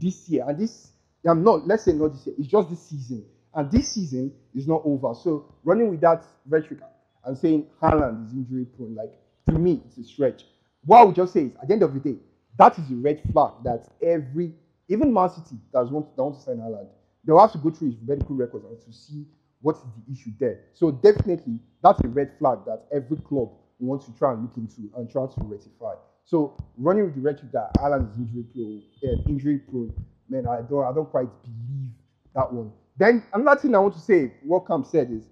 this 0.00 0.28
year, 0.28 0.44
and 0.46 0.58
this 0.58 0.92
I'm 1.28 1.42
not. 1.42 1.66
Let's 1.66 1.84
say 1.84 1.92
not 1.92 2.12
this 2.12 2.26
year. 2.26 2.36
It's 2.38 2.48
just 2.48 2.70
this 2.70 2.80
season, 2.80 3.24
and 3.54 3.70
this 3.70 3.88
season 3.88 4.32
is 4.54 4.66
not 4.68 4.82
over. 4.84 5.14
So 5.14 5.52
running 5.64 5.90
with 5.90 6.00
that 6.02 6.24
rhetoric 6.48 6.80
and 7.24 7.36
saying 7.36 7.66
Haaland 7.82 8.26
is 8.26 8.32
injury 8.32 8.64
prone, 8.64 8.94
like 8.94 9.12
to 9.48 9.52
me, 9.58 9.82
it's 9.86 9.98
a 9.98 10.04
stretch. 10.04 10.44
What 10.84 11.00
I 11.00 11.04
would 11.04 11.16
just 11.16 11.32
say 11.32 11.42
is, 11.42 11.52
at 11.60 11.68
the 11.68 11.74
end 11.74 11.82
of 11.82 11.92
the 11.92 12.00
day, 12.00 12.16
that 12.60 12.78
is 12.78 12.90
a 12.90 12.94
red 12.94 13.22
flag 13.32 13.52
that 13.64 13.88
every, 14.02 14.52
even 14.88 15.10
Man 15.14 15.30
City 15.30 15.56
that 15.72 15.90
want, 15.90 16.14
that 16.14 16.22
want 16.22 16.36
to 16.36 16.42
sign 16.42 16.58
Haaland, 16.58 16.88
they'll 17.24 17.40
have 17.40 17.52
to 17.52 17.58
go 17.58 17.70
through 17.70 17.92
his 17.92 17.96
medical 18.06 18.36
records 18.36 18.66
and 18.66 18.78
to 18.82 18.92
see 18.92 19.24
what 19.62 19.76
is 19.76 19.82
the 19.82 20.12
issue 20.12 20.30
there. 20.38 20.60
So 20.74 20.90
definitely, 20.90 21.58
that's 21.82 21.98
a 22.04 22.08
red 22.08 22.32
flag 22.38 22.58
that 22.66 22.84
every 22.92 23.16
club 23.16 23.48
wants 23.78 24.04
to 24.04 24.12
try 24.12 24.34
and 24.34 24.42
look 24.42 24.58
into 24.58 24.94
and 24.94 25.10
try 25.10 25.24
to 25.26 25.34
rectify. 25.44 25.94
So 26.26 26.54
running 26.76 27.04
with 27.04 27.14
the 27.14 27.22
rhetoric 27.22 27.50
that 27.52 27.72
Haaland 27.78 28.12
is 28.12 28.18
injury 28.18 28.44
prone, 28.52 28.82
uh, 29.04 29.28
injury 29.30 29.58
prone, 29.58 29.94
man, 30.28 30.46
I 30.46 30.60
don't, 30.60 30.84
I 30.84 30.92
don't 30.92 31.10
quite 31.10 31.28
believe 31.42 31.90
that 32.34 32.52
one. 32.52 32.72
Then 32.98 33.24
another 33.32 33.58
thing 33.58 33.74
I 33.74 33.78
want 33.78 33.94
to 33.94 34.00
say, 34.00 34.34
what 34.42 34.66
Cam 34.66 34.84
said 34.84 35.10
is 35.10 35.24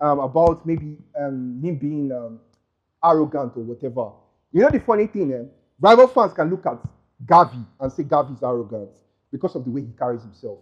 um, 0.00 0.20
about 0.20 0.64
maybe 0.64 0.98
um, 1.18 1.60
him 1.64 1.78
being 1.78 2.12
um, 2.12 2.38
arrogant 3.04 3.56
or 3.56 3.64
whatever. 3.64 4.12
You 4.52 4.62
know 4.62 4.70
the 4.70 4.78
funny 4.78 5.08
thing, 5.08 5.32
eh? 5.32 5.42
Rival 5.80 6.06
fans 6.08 6.32
can 6.32 6.50
look 6.50 6.66
at 6.66 6.78
Gavi 7.24 7.64
and 7.80 7.92
say 7.92 8.04
Gavi 8.04 8.34
is 8.36 8.42
arrogant 8.42 8.90
because 9.32 9.54
of 9.54 9.64
the 9.64 9.70
way 9.70 9.82
he 9.82 9.92
carries 9.98 10.22
himself. 10.22 10.58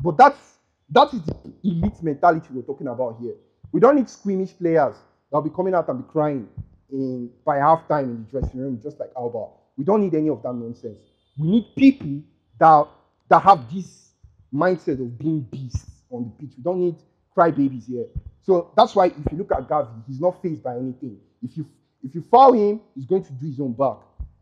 But 0.00 0.16
that's 0.16 0.58
that 0.90 1.12
is 1.12 1.22
the 1.22 1.52
elite 1.64 2.02
mentality 2.02 2.48
we're 2.50 2.62
talking 2.62 2.88
about 2.88 3.18
here. 3.20 3.34
We 3.72 3.80
don't 3.80 3.96
need 3.96 4.08
squeamish 4.08 4.56
players 4.56 4.96
that'll 5.30 5.42
be 5.42 5.54
coming 5.54 5.74
out 5.74 5.88
and 5.88 6.04
be 6.04 6.10
crying 6.10 6.48
in 6.90 7.30
by 7.44 7.56
halftime 7.58 8.04
in 8.04 8.24
the 8.24 8.40
dressing 8.40 8.60
room, 8.60 8.80
just 8.82 8.98
like 8.98 9.10
Alba. 9.16 9.48
We 9.76 9.84
don't 9.84 10.00
need 10.00 10.14
any 10.14 10.28
of 10.30 10.42
that 10.42 10.54
nonsense. 10.54 10.98
We 11.38 11.48
need 11.48 11.76
people 11.76 12.22
that 12.58 12.86
that 13.28 13.42
have 13.42 13.72
this 13.72 14.10
mindset 14.52 15.00
of 15.00 15.18
being 15.18 15.40
beasts 15.42 15.90
on 16.10 16.24
the 16.24 16.46
pitch. 16.46 16.54
We 16.56 16.62
don't 16.62 16.80
need 16.80 16.96
crybabies 17.36 17.86
here. 17.86 18.06
So 18.42 18.72
that's 18.76 18.94
why 18.94 19.06
if 19.06 19.32
you 19.32 19.38
look 19.38 19.52
at 19.52 19.68
Gavi, 19.68 20.02
he's 20.06 20.20
not 20.20 20.40
faced 20.42 20.62
by 20.62 20.76
anything. 20.76 21.18
If 21.42 21.56
you 21.56 21.66
if 22.02 22.14
you 22.14 22.22
foul 22.22 22.52
him, 22.52 22.80
he's 22.94 23.04
going 23.06 23.24
to 23.24 23.32
do 23.32 23.46
his 23.46 23.60
own 23.60 23.72
back. 23.72 23.98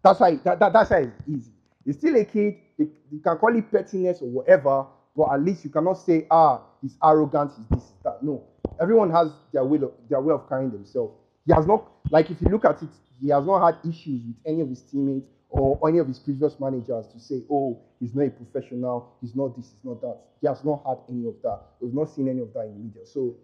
That's 0.06 0.20
why 0.20 0.36
that, 0.44 0.58
that, 0.60 0.72
that's 0.72 0.90
why 0.90 0.98
it's 0.98 1.22
easy. 1.28 1.50
He's 1.84 1.96
still 1.98 2.16
a 2.16 2.24
kid. 2.24 2.58
They, 2.78 2.86
you 3.10 3.18
can 3.20 3.36
call 3.38 3.56
it 3.56 3.70
pettiness 3.72 4.20
or 4.20 4.28
whatever, 4.28 4.86
but 5.16 5.32
at 5.32 5.42
least 5.42 5.64
you 5.64 5.70
cannot 5.70 5.94
say, 5.94 6.26
ah, 6.30 6.62
he's 6.80 6.96
arrogant, 7.02 7.52
he's 7.56 7.66
this, 7.80 7.90
that. 8.04 8.22
No. 8.22 8.44
Everyone 8.80 9.10
has 9.10 9.32
their 9.52 9.64
way 9.64 9.78
of 9.78 9.92
their 10.08 10.20
way 10.20 10.32
of 10.32 10.48
carrying 10.48 10.70
themselves. 10.70 11.14
He 11.44 11.52
has 11.52 11.66
not 11.66 11.90
like 12.10 12.30
if 12.30 12.40
you 12.40 12.48
look 12.48 12.64
at 12.64 12.82
it, 12.82 12.88
he 13.20 13.30
has 13.30 13.44
not 13.44 13.64
had 13.64 13.88
issues 13.88 14.22
with 14.26 14.36
any 14.46 14.60
of 14.60 14.68
his 14.68 14.82
teammates 14.82 15.26
or 15.48 15.88
any 15.88 15.98
of 15.98 16.06
his 16.06 16.20
previous 16.20 16.60
managers 16.60 17.06
to 17.08 17.18
say, 17.18 17.42
oh, 17.50 17.80
he's 17.98 18.14
not 18.14 18.26
a 18.26 18.30
professional, 18.30 19.16
he's 19.20 19.34
not 19.34 19.56
this, 19.56 19.72
he's 19.72 19.84
not 19.84 20.00
that. 20.02 20.18
He 20.40 20.46
has 20.46 20.62
not 20.64 20.82
had 20.86 20.98
any 21.08 21.26
of 21.26 21.34
that. 21.42 21.62
We've 21.80 21.94
not 21.94 22.10
seen 22.10 22.28
any 22.28 22.42
of 22.42 22.52
that 22.52 22.60
in 22.66 22.74
the 22.74 22.78
media. 22.78 23.06
So 23.06 23.36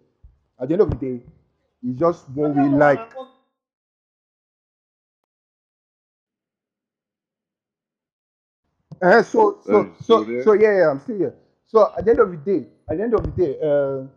at 0.61 0.69
the 0.69 0.75
end 0.75 0.81
of 0.81 0.89
the 0.91 0.95
day, 0.95 1.23
he's 1.81 1.95
just 1.95 2.29
what 2.29 2.55
we 2.55 2.63
like. 2.69 3.11
Uh, 9.03 9.21
so 9.21 9.59
so 9.65 9.93
still 9.99 10.01
so 10.01 10.23
there? 10.23 10.43
so 10.43 10.53
yeah, 10.53 10.77
yeah, 10.77 10.89
I'm 10.91 10.99
still 10.99 11.17
here. 11.17 11.35
So 11.65 11.91
at 11.97 12.05
the 12.05 12.11
end 12.11 12.19
of 12.19 12.31
the 12.31 12.37
day, 12.37 12.67
at 12.89 12.97
the 12.97 13.03
end 13.03 13.13
of 13.13 13.23
the 13.23 13.31
day, 13.31 13.57
uh, 13.61 14.07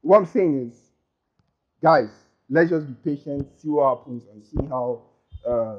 what 0.00 0.18
I'm 0.18 0.26
saying 0.26 0.68
is, 0.68 0.74
guys, 1.80 2.10
let's 2.50 2.70
just 2.70 2.86
be 2.86 2.94
patient, 3.14 3.48
see 3.56 3.68
what 3.68 3.96
happens, 3.96 4.24
and 4.32 4.44
see 4.44 4.66
how 4.68 5.02
uh, 5.46 5.76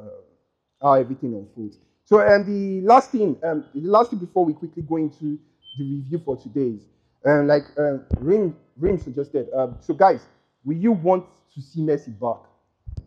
how 0.81 0.93
everything 0.93 1.33
unfolds. 1.33 1.79
So 2.05 2.19
and 2.19 2.45
the 2.45 2.87
last 2.87 3.11
thing, 3.11 3.35
um, 3.43 3.65
the 3.73 3.81
last 3.81 4.11
thing 4.11 4.19
before 4.19 4.45
we 4.45 4.53
quickly 4.53 4.83
go 4.83 4.97
into 4.97 5.37
the 5.77 5.83
review 5.83 6.21
for 6.23 6.37
today 6.37 6.77
is, 6.77 6.83
um, 7.25 7.47
like 7.47 7.63
uh, 7.77 7.97
Reem 8.19 8.55
Reem 8.77 8.97
suggested. 8.97 9.49
Um, 9.53 9.77
so 9.81 9.93
guys, 9.93 10.27
will 10.63 10.77
you 10.77 10.93
want 10.93 11.25
to 11.55 11.61
see 11.61 11.81
Messi 11.81 12.17
back? 12.17 12.49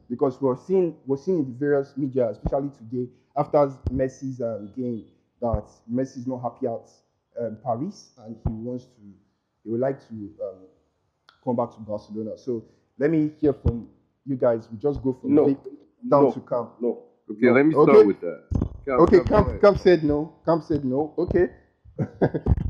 because 0.09 0.41
we're 0.41 0.57
seeing 0.57 0.97
we're 1.07 1.17
seeing 1.17 1.39
in 1.41 1.45
the 1.45 1.59
various 1.59 1.97
media, 1.97 2.31
especially 2.31 2.71
today, 2.79 3.11
after 3.37 3.59
Messi's 3.91 4.41
um, 4.41 4.71
game, 4.77 5.05
that 5.41 5.65
Messi 5.93 6.19
is 6.19 6.27
not 6.27 6.39
happy 6.43 6.67
at 6.67 6.91
um, 7.41 7.59
Paris 7.65 8.11
and 8.19 8.37
he 8.47 8.53
wants 8.53 8.85
to 8.85 9.01
he 9.65 9.71
would 9.71 9.81
like 9.81 10.01
to 10.09 10.15
um, 10.43 10.59
come 11.45 11.57
back 11.57 11.71
to 11.75 11.81
Barcelona. 11.81 12.37
So 12.39 12.65
let 12.99 13.11
me 13.11 13.33
hear 13.41 13.53
from 13.53 13.89
you 14.27 14.37
guys. 14.37 14.69
We 14.71 14.79
just 14.79 15.03
go 15.03 15.13
from 15.21 15.35
No. 15.35 15.45
Down 15.47 16.25
No. 16.25 16.33
to 16.33 16.41
Cam. 16.41 16.69
No. 16.81 17.03
Okay, 17.31 17.47
No. 17.47 17.53
let 17.53 17.67
me 17.67 17.73
start 17.73 17.89
Okay. 17.91 18.07
with 18.07 18.21
that. 18.21 18.43
Cam, 18.85 19.01
Okay, 19.01 19.17
Cam, 19.19 19.25
go 19.25 19.35
Cam, 19.37 19.49
ahead. 19.49 19.61
Cam 19.61 19.77
said 19.77 20.05
no. 20.05 20.33
Cam 20.45 20.63
said 20.63 20.85
no. 20.85 21.15
Okay. 21.19 21.49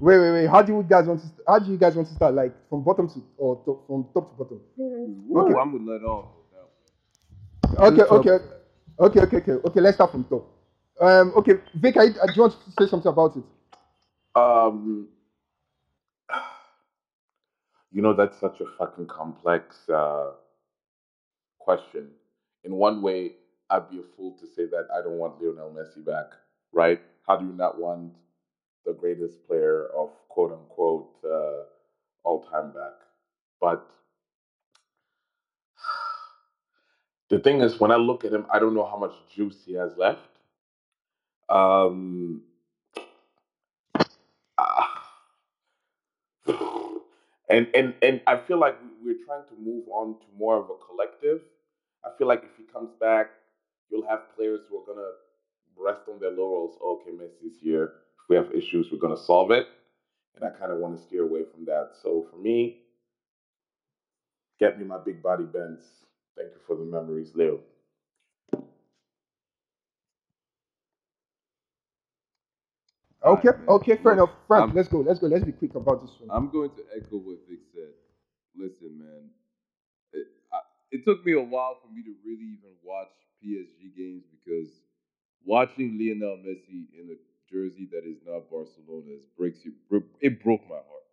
wait, 0.01 0.19
wait, 0.19 0.33
wait. 0.33 0.47
How 0.47 0.63
do 0.63 0.73
you 0.75 0.83
guys 0.83 1.07
want 1.07 1.21
to? 1.21 1.27
How 1.47 1.59
do 1.59 1.71
you 1.71 1.77
guys 1.79 1.95
want 1.95 2.09
to 2.09 2.15
start? 2.15 2.35
Like 2.35 2.55
from 2.71 2.83
bottom 2.83 3.09
to 3.09 3.23
or 3.37 3.63
top, 3.65 3.87
from 3.87 4.07
top 4.15 4.31
to 4.31 4.45
bottom? 4.45 4.61
Woo, 4.77 5.41
Okay. 5.43 5.55
I'm 5.61 5.73
gonna 5.73 5.91
let 5.93 6.03
off. 6.03 6.27
Okay, 7.79 8.03
okay, 8.03 8.31
okay, 8.99 9.21
okay, 9.21 9.37
okay, 9.37 9.53
okay. 9.53 9.81
Let's 9.81 9.97
start 9.97 10.11
from 10.11 10.25
top. 10.25 10.49
Um, 11.01 11.33
okay, 11.37 11.55
Vic, 11.75 11.97
I, 11.97 12.05
I 12.05 12.27
do 12.27 12.33
you 12.37 12.43
want 12.43 12.55
to 12.65 12.73
say 12.85 12.89
something 12.91 13.11
about 13.11 13.37
it? 13.37 13.45
Um, 14.35 15.09
you 17.93 18.03
know, 18.03 18.15
that's 18.15 18.39
such 18.41 18.61
a 18.61 18.67
fucking 18.79 19.07
complex 19.07 19.89
uh, 19.89 20.33
question. 21.59 22.09
In 22.65 22.75
one 22.75 23.03
way, 23.03 23.33
I'd 23.71 23.91
be 23.91 23.99
a 24.01 24.05
fool 24.17 24.37
to 24.41 24.47
say 24.47 24.67
that 24.67 24.89
I 24.95 25.03
don't 25.03 25.19
want 25.19 25.43
Lionel 25.43 25.71
Messi 25.77 26.05
back, 26.05 26.33
right? 26.73 27.01
How 27.27 27.37
do 27.37 27.47
you 27.47 27.53
not 27.53 27.79
want 27.81 28.13
the 28.87 28.95
greatest 28.95 29.47
player 29.47 29.89
of 29.97 30.11
quote 30.29 30.53
unquote 30.53 31.11
uh, 31.25 31.65
all 32.25 32.43
time 32.43 32.73
back? 32.73 32.95
But 33.61 33.87
the 37.31 37.41
thing 37.41 37.61
is, 37.63 37.81
when 37.81 37.93
I 37.93 37.97
look 37.97 38.25
at 38.25 38.33
him, 38.33 38.47
I 38.53 38.59
don't 38.59 38.75
know 38.75 38.87
how 38.87 38.99
much 38.99 39.15
juice 39.35 39.63
he 39.67 39.75
has 39.75 39.97
left. 39.97 40.38
Um, 41.49 42.43
ah, 44.59 45.19
and 47.49 47.69
and 47.75 47.95
and 48.03 48.21
I 48.27 48.37
feel 48.37 48.59
like 48.59 48.81
we- 48.83 48.97
we're 49.15 49.25
trying 49.25 49.45
to 49.49 49.55
move 49.57 49.85
on 49.89 50.15
to 50.21 50.27
more 50.37 50.57
of 50.57 50.71
a 50.71 50.75
collective. 50.77 51.43
I 52.05 52.11
feel 52.19 52.27
like 52.27 52.45
if 52.45 52.57
he 52.57 52.65
comes 52.65 52.93
back, 53.01 53.33
you'll 53.91 54.07
have 54.07 54.29
players 54.37 54.63
who 54.69 54.79
are 54.79 54.85
gonna 54.87 55.13
rest 55.77 56.09
on 56.09 56.19
their 56.21 56.31
laurels. 56.31 56.79
Okay, 56.83 57.11
Messi's 57.13 57.59
here. 57.59 57.95
If 58.23 58.29
we 58.29 58.37
have 58.37 58.53
issues, 58.55 58.91
we're 58.93 58.99
gonna 58.99 59.17
solve 59.17 59.51
it. 59.51 59.67
And 60.37 60.45
I 60.45 60.51
kind 60.51 60.73
of 60.73 60.79
want 60.79 60.97
to 60.97 61.03
steer 61.03 61.25
away 61.25 61.45
from 61.45 61.65
that. 61.67 61.95
So 62.03 62.23
for 62.31 62.37
me, 62.37 62.81
get 64.59 64.79
me 64.79 64.85
my 64.85 64.99
big 64.99 65.23
body 65.23 65.45
bends. 65.45 65.83
Thank 66.37 66.51
you 66.55 66.61
for 66.67 66.77
the 66.77 66.85
memories, 66.85 67.35
Leo. 67.35 67.61
Okay, 73.29 73.49
okay, 73.69 73.97
fair 73.97 74.13
enough. 74.15 74.31
Frank, 74.47 74.69
I'm- 74.69 74.75
let's 74.75 74.89
go, 74.89 75.01
let's 75.01 75.19
go, 75.21 75.27
let's 75.27 75.45
be 75.45 75.53
quick 75.53 75.75
about 75.75 76.01
this 76.03 76.11
one. 76.21 76.31
I'm 76.31 76.51
going 76.51 76.71
to 76.71 76.83
echo 76.97 77.19
what 77.19 77.39
Vic 77.49 77.61
said. 77.75 77.93
Listen, 78.57 78.99
man, 78.99 79.31
it, 80.13 80.27
I, 80.53 80.61
it 80.91 81.05
took 81.05 81.25
me 81.25 81.33
a 81.35 81.41
while 81.43 81.79
for 81.83 81.93
me 81.93 82.03
to 82.03 82.15
really 82.25 82.59
even 82.59 82.75
watch 82.83 83.09
PSG 83.45 83.97
games 83.97 84.25
because 84.33 84.69
watching 85.45 85.99
Lionel 85.99 86.39
Messi 86.39 86.87
in 86.99 87.11
a 87.13 87.19
jersey 87.53 87.89
that 87.93 88.05
is 88.05 88.19
not 88.27 88.51
Barcelona's 88.51 89.23
breaks 89.37 89.65
you. 89.65 89.73
It 90.21 90.43
broke 90.43 90.63
my 90.69 90.77
heart. 90.77 91.07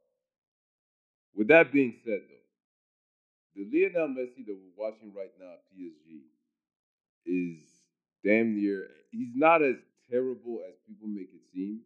With 1.36 1.50
that 1.50 1.72
being 1.72 1.94
said, 2.04 2.22
though, 2.30 2.36
the 3.56 3.66
Lionel 3.72 4.10
Messi 4.10 4.46
that 4.46 4.56
we're 4.58 4.78
watching 4.88 5.14
right 5.16 5.32
now 5.40 5.54
at 5.54 5.64
PSG 5.78 6.22
is 7.26 7.60
damn 8.24 8.56
near. 8.56 8.88
He's 9.12 9.34
not 9.36 9.62
as 9.62 9.76
terrible 10.10 10.62
as 10.68 10.76
people 10.88 11.08
make 11.08 11.30
it 11.34 11.42
seem, 11.54 11.82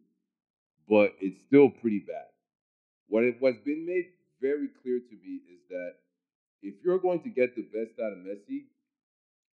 but 0.90 1.14
it's 1.20 1.40
still 1.46 1.70
pretty 1.70 2.00
bad. 2.00 2.26
What 3.06 3.22
it, 3.22 3.36
what's 3.38 3.62
been 3.64 3.86
made 3.86 4.06
very 4.42 4.68
clear 4.82 4.98
to 4.98 5.14
me 5.24 5.40
is 5.54 5.60
that 5.70 5.94
if 6.62 6.74
you're 6.84 6.98
going 6.98 7.22
to 7.22 7.30
get 7.30 7.54
the 7.54 7.62
best 7.62 7.94
out 8.02 8.12
of 8.12 8.18
Messi, 8.18 8.66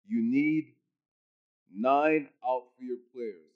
you 0.07 0.23
need 0.23 0.73
nine 1.71 2.27
outfield 2.43 2.99
players 3.13 3.53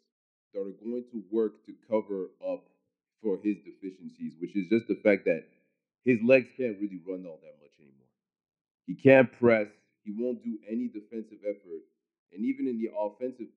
that 0.54 0.62
are 0.62 0.78
going 0.86 1.06
to 1.12 1.24
work 1.32 1.66
to 1.66 1.74
cover 1.90 2.30
up 2.48 2.64
for 3.24 3.40
his 3.44 3.58
deficiencies, 3.66 4.34
which 4.40 4.56
is 4.56 4.70
just 4.70 4.88
the 4.88 5.00
fact 5.04 5.26
that 5.26 5.46
his 6.06 6.20
legs 6.22 6.48
can't 6.58 6.78
really 6.80 7.02
run 7.08 7.26
all 7.26 7.40
that 7.42 7.58
much 7.62 7.74
anymore. 7.80 8.14
He 8.86 8.94
can't 8.94 9.32
press. 9.40 9.68
He 10.04 10.14
won't 10.18 10.44
do 10.44 10.58
any 10.70 10.88
defensive 10.88 11.40
effort. 11.50 11.82
And 12.34 12.46
even 12.46 12.68
in 12.68 12.80
the 12.80 12.92
offensive 12.98 13.48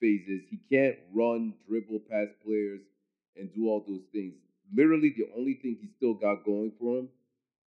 phases, 0.00 0.42
he 0.50 0.58
can't 0.70 0.96
run, 1.14 1.54
dribble 1.68 2.00
past 2.10 2.32
players, 2.44 2.80
and 3.36 3.52
do 3.54 3.68
all 3.68 3.84
those 3.86 4.04
things. 4.12 4.34
Literally, 4.74 5.14
the 5.16 5.28
only 5.36 5.54
thing 5.54 5.78
he's 5.80 5.90
still 5.96 6.14
got 6.14 6.44
going 6.44 6.72
for 6.78 6.98
him 6.98 7.08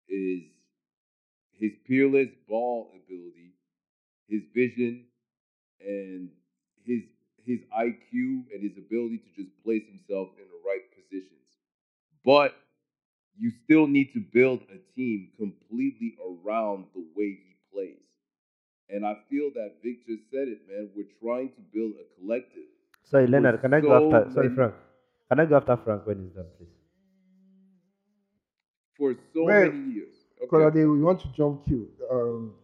is 0.08 0.42
his 1.52 1.72
peerless 1.86 2.28
ball 2.48 2.90
ability, 2.94 3.52
his 4.28 4.42
vision, 4.54 5.04
and 5.80 6.30
his 6.84 7.02
his 7.44 7.60
IQ 7.78 8.42
and 8.52 8.60
his 8.60 8.76
ability 8.76 9.18
to 9.18 9.42
just 9.42 9.54
place 9.62 9.82
himself 9.86 10.28
in 10.36 10.44
the 10.50 10.60
right 10.66 10.82
positions. 10.94 11.46
But 12.24 12.54
you 13.38 13.52
still 13.64 13.86
need 13.86 14.12
to 14.14 14.20
build 14.20 14.60
a 14.62 14.78
team 14.96 15.28
completely 15.38 16.16
around 16.20 16.86
the 16.94 17.04
way 17.14 17.38
he 17.38 17.56
plays. 17.72 18.02
And 18.88 19.06
I 19.06 19.16
feel 19.30 19.50
that 19.54 19.74
Vic 19.82 20.06
just 20.06 20.22
said 20.30 20.48
it, 20.48 20.60
man. 20.68 20.90
We're 20.96 21.06
trying 21.20 21.50
to 21.50 21.60
build 21.72 21.94
a 22.00 22.20
collective. 22.20 22.66
Sorry, 23.04 23.26
Leonard, 23.26 23.60
can 23.60 23.74
I 23.74 23.80
go 23.80 23.94
after? 23.94 24.32
Sorry, 24.32 24.48
Frank. 24.48 24.74
Can 25.28 25.40
I 25.40 25.44
go 25.46 25.56
after 25.56 25.76
Frank 25.76 26.06
when 26.06 26.22
he's 26.22 26.32
done, 26.34 26.46
please? 26.56 26.68
For 28.96 29.14
so 29.34 29.44
Well, 29.44 29.70
many 29.72 29.92
years. 29.94 30.14
Okay. 30.42 30.48
Kolade, 30.50 30.92
we 30.92 31.02
want 31.02 31.20
to 31.20 31.28
jump 31.36 31.64
queue. 31.64 31.88
Um, 32.10 32.54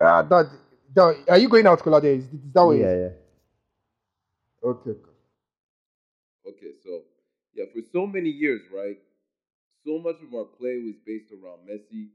uh, 0.00 0.22
that, 0.22 0.50
that, 0.94 1.24
are 1.28 1.38
you 1.38 1.48
going 1.48 1.66
out, 1.66 1.80
Kolade? 1.80 2.18
Is, 2.18 2.24
is 2.24 2.52
that 2.54 2.64
what 2.64 2.76
yeah, 2.78 2.94
yeah. 2.94 3.08
Okay. 4.64 4.96
Okay, 6.48 6.72
so 6.84 7.02
yeah, 7.54 7.64
for 7.72 7.82
so 7.92 8.06
many 8.06 8.30
years, 8.30 8.62
right? 8.74 8.98
So 9.84 9.98
much 9.98 10.16
of 10.26 10.34
our 10.34 10.44
play 10.44 10.78
was 10.84 10.94
based 11.06 11.32
around 11.32 11.66
Messi. 11.68 12.08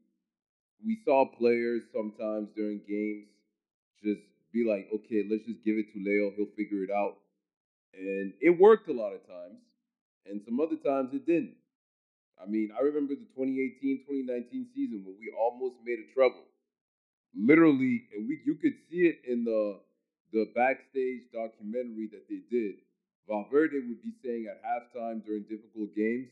We 0.85 0.99
saw 1.05 1.25
players 1.37 1.83
sometimes 1.93 2.49
during 2.55 2.81
games 2.87 3.27
just 4.03 4.21
be 4.53 4.65
like, 4.67 4.87
okay, 4.93 5.23
let's 5.29 5.45
just 5.45 5.63
give 5.65 5.75
it 5.77 5.91
to 5.93 5.99
Leo, 5.99 6.31
he'll 6.35 6.53
figure 6.55 6.83
it 6.83 6.91
out. 6.91 7.17
And 7.93 8.33
it 8.41 8.59
worked 8.59 8.87
a 8.89 8.93
lot 8.93 9.13
of 9.13 9.25
times, 9.27 9.59
and 10.29 10.41
some 10.45 10.59
other 10.59 10.77
times 10.77 11.13
it 11.13 11.25
didn't. 11.25 11.55
I 12.41 12.45
mean, 12.45 12.71
I 12.77 12.81
remember 12.83 13.15
the 13.15 13.27
2018 13.35 14.05
2019 14.05 14.67
season 14.75 15.03
when 15.05 15.17
we 15.19 15.33
almost 15.37 15.77
made 15.83 15.99
a 15.99 16.13
trouble. 16.13 16.45
Literally, 17.35 18.07
and 18.15 18.27
we 18.27 18.41
you 18.45 18.55
could 18.55 18.75
see 18.89 19.07
it 19.07 19.21
in 19.27 19.43
the 19.43 19.79
the 20.33 20.51
backstage 20.55 21.29
documentary 21.33 22.09
that 22.11 22.27
they 22.29 22.41
did. 22.51 22.75
Valverde 23.27 23.79
would 23.87 24.01
be 24.03 24.13
saying 24.23 24.47
at 24.47 24.63
halftime 24.63 25.23
during 25.25 25.43
difficult 25.43 25.93
games, 25.95 26.29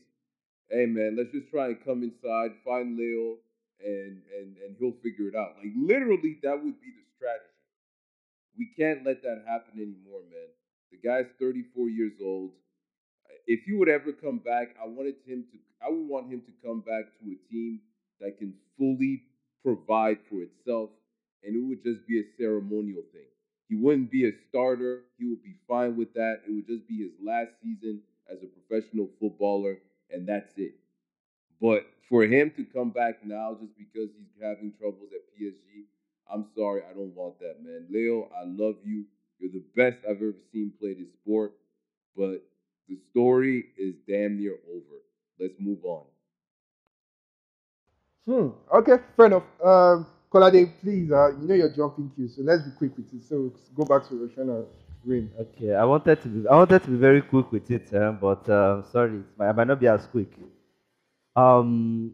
"Hey 0.70 0.86
man, 0.86 1.16
let's 1.16 1.32
just 1.32 1.50
try 1.50 1.68
and 1.68 1.84
come 1.84 2.02
inside, 2.02 2.52
find 2.64 2.96
Leo, 2.96 3.38
and 3.84 4.22
and 4.38 4.56
and 4.58 4.76
he'll 4.78 4.98
figure 5.02 5.28
it 5.28 5.34
out." 5.36 5.56
Like 5.58 5.72
literally, 5.76 6.38
that 6.42 6.56
would 6.62 6.80
be 6.80 6.90
the 6.90 7.04
strategy. 7.16 7.54
We 8.58 8.66
can't 8.76 9.04
let 9.04 9.22
that 9.22 9.44
happen 9.46 9.78
anymore, 9.80 10.22
man. 10.30 10.48
The 10.90 10.98
guy's 10.98 11.26
34 11.38 11.88
years 11.88 12.14
old. 12.22 12.52
If 13.46 13.64
he 13.64 13.74
would 13.74 13.88
ever 13.88 14.12
come 14.12 14.38
back, 14.38 14.74
I 14.82 14.86
wanted 14.86 15.16
him 15.26 15.44
to. 15.52 15.58
I 15.84 15.90
would 15.90 16.08
want 16.08 16.30
him 16.32 16.40
to 16.42 16.52
come 16.66 16.80
back 16.80 17.04
to 17.20 17.30
a 17.30 17.50
team 17.50 17.80
that 18.20 18.38
can 18.38 18.54
fully 18.78 19.22
provide 19.62 20.18
for 20.28 20.42
itself, 20.42 20.90
and 21.44 21.54
it 21.54 21.60
would 21.68 21.82
just 21.82 22.06
be 22.06 22.20
a 22.20 22.24
ceremonial 22.38 23.02
thing. 23.12 23.28
He 23.68 23.76
wouldn't 23.76 24.10
be 24.10 24.26
a 24.28 24.32
starter. 24.48 25.04
He 25.18 25.26
would 25.26 25.42
be 25.42 25.54
fine 25.68 25.96
with 25.96 26.12
that. 26.14 26.42
It 26.46 26.52
would 26.52 26.66
just 26.66 26.88
be 26.88 26.98
his 27.02 27.12
last 27.22 27.50
season 27.62 28.00
as 28.30 28.38
a 28.42 28.46
professional 28.46 29.10
footballer, 29.20 29.78
and 30.10 30.26
that's 30.26 30.52
it. 30.56 30.74
But 31.60 31.86
for 32.08 32.24
him 32.24 32.52
to 32.56 32.64
come 32.64 32.90
back 32.90 33.24
now 33.24 33.56
just 33.60 33.76
because 33.76 34.10
he's 34.16 34.42
having 34.42 34.72
troubles 34.78 35.10
at 35.14 35.22
PSG, 35.38 35.86
I'm 36.32 36.46
sorry, 36.56 36.82
I 36.88 36.92
don't 36.92 37.14
want 37.14 37.38
that, 37.40 37.62
man. 37.62 37.86
Leo, 37.90 38.28
I 38.36 38.44
love 38.44 38.76
you. 38.84 39.04
You're 39.38 39.52
the 39.52 39.64
best 39.76 39.98
I've 40.04 40.16
ever 40.16 40.34
seen 40.52 40.72
play 40.80 40.94
this 40.94 41.12
sport, 41.22 41.52
but 42.16 42.42
the 42.88 42.96
story 43.10 43.66
is 43.78 43.94
damn 44.08 44.38
near 44.38 44.56
over. 44.68 44.96
Let's 45.38 45.54
move 45.58 45.84
on. 45.84 46.04
Hmm. 48.26 48.48
Okay, 48.74 48.96
fair 49.16 49.26
enough. 49.26 49.44
Um, 49.64 50.06
Kolade, 50.32 50.72
please, 50.82 51.10
uh, 51.12 51.30
you 51.40 51.46
know 51.46 51.54
you're 51.54 51.70
jumping 51.72 52.10
queue, 52.14 52.28
so 52.28 52.42
let's 52.42 52.62
be 52.62 52.70
quick 52.72 52.96
with 52.96 53.12
it. 53.14 53.22
So 53.22 53.52
go 53.74 53.84
back 53.84 54.08
to 54.08 54.14
Roshana 54.14 54.64
Rain. 55.04 55.30
Okay, 55.38 55.74
I 55.74 55.84
wanted 55.84 56.20
to 56.22 56.28
be, 56.28 56.48
I 56.48 56.56
wanted 56.56 56.82
to 56.82 56.90
be 56.90 56.96
very 56.96 57.22
quick 57.22 57.52
with 57.52 57.70
it, 57.70 57.94
um, 57.94 58.18
but 58.20 58.48
um, 58.50 58.84
sorry, 58.90 59.22
I 59.38 59.52
might 59.52 59.68
not 59.68 59.78
be 59.78 59.86
as 59.86 60.06
quick. 60.06 60.32
Um, 61.36 62.12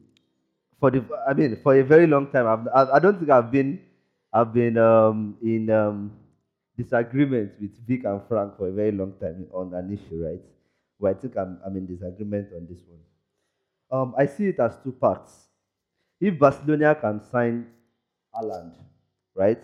for 0.79 0.91
the, 0.91 1.03
I 1.27 1.33
mean, 1.33 1.57
for 1.63 1.75
a 1.75 1.83
very 1.83 2.07
long 2.07 2.31
time, 2.31 2.47
I've, 2.47 2.69
I, 2.75 2.97
I 2.97 2.99
don't 2.99 3.19
think 3.19 3.31
I've 3.31 3.51
been, 3.51 3.81
I've 4.33 4.53
been 4.53 4.77
um, 4.77 5.37
in 5.43 5.71
um, 5.71 6.13
disagreement 6.77 7.53
with 7.61 7.71
Vic 7.87 8.05
and 8.05 8.21
Frank 8.29 8.59
for 8.59 8.69
a 8.69 8.73
very 8.73 8.93
long 8.93 9.15
time 9.21 9.47
on 9.53 9.73
an 9.73 9.93
issue, 9.93 10.23
right? 10.27 10.43
But 11.03 11.17
I 11.17 11.21
think 11.21 11.37
I'm, 11.37 11.59
I'm 11.67 11.77
in 11.77 11.87
disagreement 11.87 12.51
on 12.55 12.69
this 12.71 12.81
one. 12.87 13.01
Um, 13.91 14.15
I 14.17 14.27
see 14.27 14.47
it 14.47 14.61
as 14.61 14.77
two 14.85 14.93
parts. 14.93 15.49
If 16.21 16.39
Barcelona 16.39 16.95
can 16.95 17.21
sign 17.21 17.67
Haaland, 18.33 18.77
right, 19.35 19.63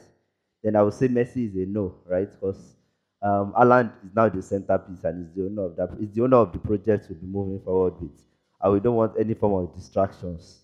then 0.64 0.74
I 0.74 0.82
would 0.82 0.94
say 0.94 1.06
Messi 1.06 1.48
is 1.48 1.54
a 1.54 1.64
no, 1.64 1.94
right? 2.04 2.28
Because 2.28 2.74
um, 3.22 3.54
is 3.56 4.14
now 4.14 4.28
the 4.28 4.42
centerpiece 4.42 5.04
and 5.04 5.28
is 5.28 5.32
the 5.32 5.44
owner 5.44 5.66
of 5.66 5.76
that. 5.76 5.90
Is 6.00 6.10
the 6.10 6.24
owner 6.24 6.38
of 6.38 6.52
the 6.52 6.58
project 6.58 7.06
we'll 7.08 7.20
be 7.20 7.26
moving 7.26 7.60
forward 7.60 8.00
with, 8.00 8.20
and 8.60 8.72
we 8.72 8.80
don't 8.80 8.96
want 8.96 9.12
any 9.18 9.34
form 9.34 9.64
of 9.64 9.74
distractions, 9.76 10.62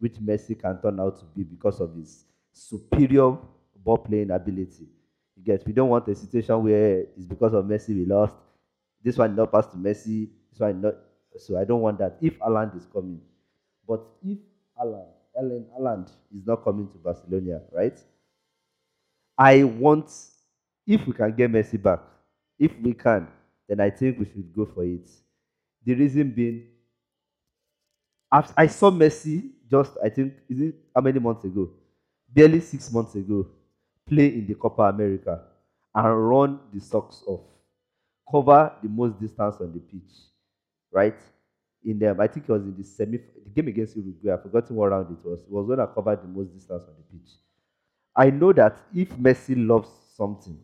which 0.00 0.14
Messi 0.14 0.60
can 0.60 0.82
turn 0.82 0.98
out 0.98 1.16
to 1.20 1.24
be 1.26 1.44
because 1.44 1.80
of 1.80 1.94
his 1.94 2.24
superior 2.52 3.38
ball 3.84 3.98
playing 3.98 4.32
ability. 4.32 4.88
You 5.36 5.44
get? 5.44 5.64
We 5.64 5.72
don't 5.72 5.88
want 5.88 6.08
a 6.08 6.14
situation 6.16 6.60
where 6.64 7.02
it's 7.16 7.26
because 7.26 7.54
of 7.54 7.64
Messi 7.64 7.90
we 7.90 8.04
lost. 8.04 8.34
This 9.02 9.16
one 9.16 9.34
not 9.36 9.52
pass 9.52 9.66
to 9.68 9.76
Messi. 9.76 10.28
This 10.50 10.60
one 10.60 10.80
not. 10.80 10.94
So 11.36 11.58
I 11.58 11.64
don't 11.64 11.80
want 11.80 11.98
that. 11.98 12.18
If 12.20 12.38
Haaland 12.38 12.76
is 12.76 12.86
coming, 12.92 13.20
but 13.86 14.00
if 14.24 14.38
Haaland, 14.78 15.08
Erling 15.38 15.66
Haaland 15.78 16.10
is 16.34 16.44
not 16.46 16.64
coming 16.64 16.88
to 16.88 16.98
Barcelona, 16.98 17.60
right? 17.72 17.98
I 19.36 19.62
want, 19.62 20.10
if 20.86 21.06
we 21.06 21.12
can 21.12 21.34
get 21.36 21.50
Messi 21.52 21.80
back, 21.80 22.00
if 22.58 22.72
we 22.82 22.92
can, 22.92 23.28
then 23.68 23.80
I 23.80 23.90
think 23.90 24.18
we 24.18 24.24
should 24.24 24.52
go 24.52 24.66
for 24.66 24.84
it. 24.84 25.08
The 25.84 25.94
reason 25.94 26.32
being, 26.32 26.66
I 28.32 28.66
saw 28.66 28.90
Messi 28.90 29.50
just, 29.70 29.92
I 30.04 30.08
think, 30.08 30.34
is 30.48 30.60
it 30.60 30.74
how 30.94 31.00
many 31.02 31.20
months 31.20 31.44
ago? 31.44 31.70
Barely 32.28 32.60
six 32.60 32.92
months 32.92 33.14
ago, 33.14 33.46
play 34.06 34.26
in 34.26 34.46
the 34.46 34.54
Copa 34.54 34.82
America 34.82 35.44
and 35.94 36.28
run 36.28 36.60
the 36.72 36.80
socks 36.80 37.22
off, 37.26 37.40
cover 38.30 38.72
the 38.82 38.88
most 38.88 39.18
distance 39.20 39.56
on 39.60 39.72
the 39.72 39.80
pitch, 39.80 40.12
right? 40.90 41.18
In 41.84 41.98
them, 41.98 42.20
I 42.20 42.26
think 42.26 42.48
it 42.48 42.52
was 42.52 42.62
in 42.62 42.76
the 42.76 42.84
semi, 42.84 43.18
the 43.18 43.50
game 43.54 43.68
against 43.68 43.96
Uruguay. 43.96 44.32
I've 44.32 44.42
forgotten 44.42 44.76
what 44.76 44.90
round 44.90 45.16
it 45.16 45.24
was. 45.28 45.40
It 45.40 45.50
was 45.50 45.66
when 45.66 45.80
I 45.80 45.86
covered 45.86 46.22
the 46.22 46.28
most 46.28 46.52
distance 46.52 46.82
on 46.88 46.94
the 46.96 47.18
pitch. 47.18 47.30
I 48.14 48.30
know 48.30 48.52
that 48.52 48.76
if 48.94 49.10
Messi 49.10 49.54
loves 49.56 49.88
something, 50.16 50.58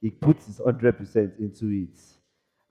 he 0.00 0.10
puts 0.10 0.46
his 0.46 0.58
hundred 0.58 0.98
percent 0.98 1.34
into 1.38 1.70
it. 1.70 1.98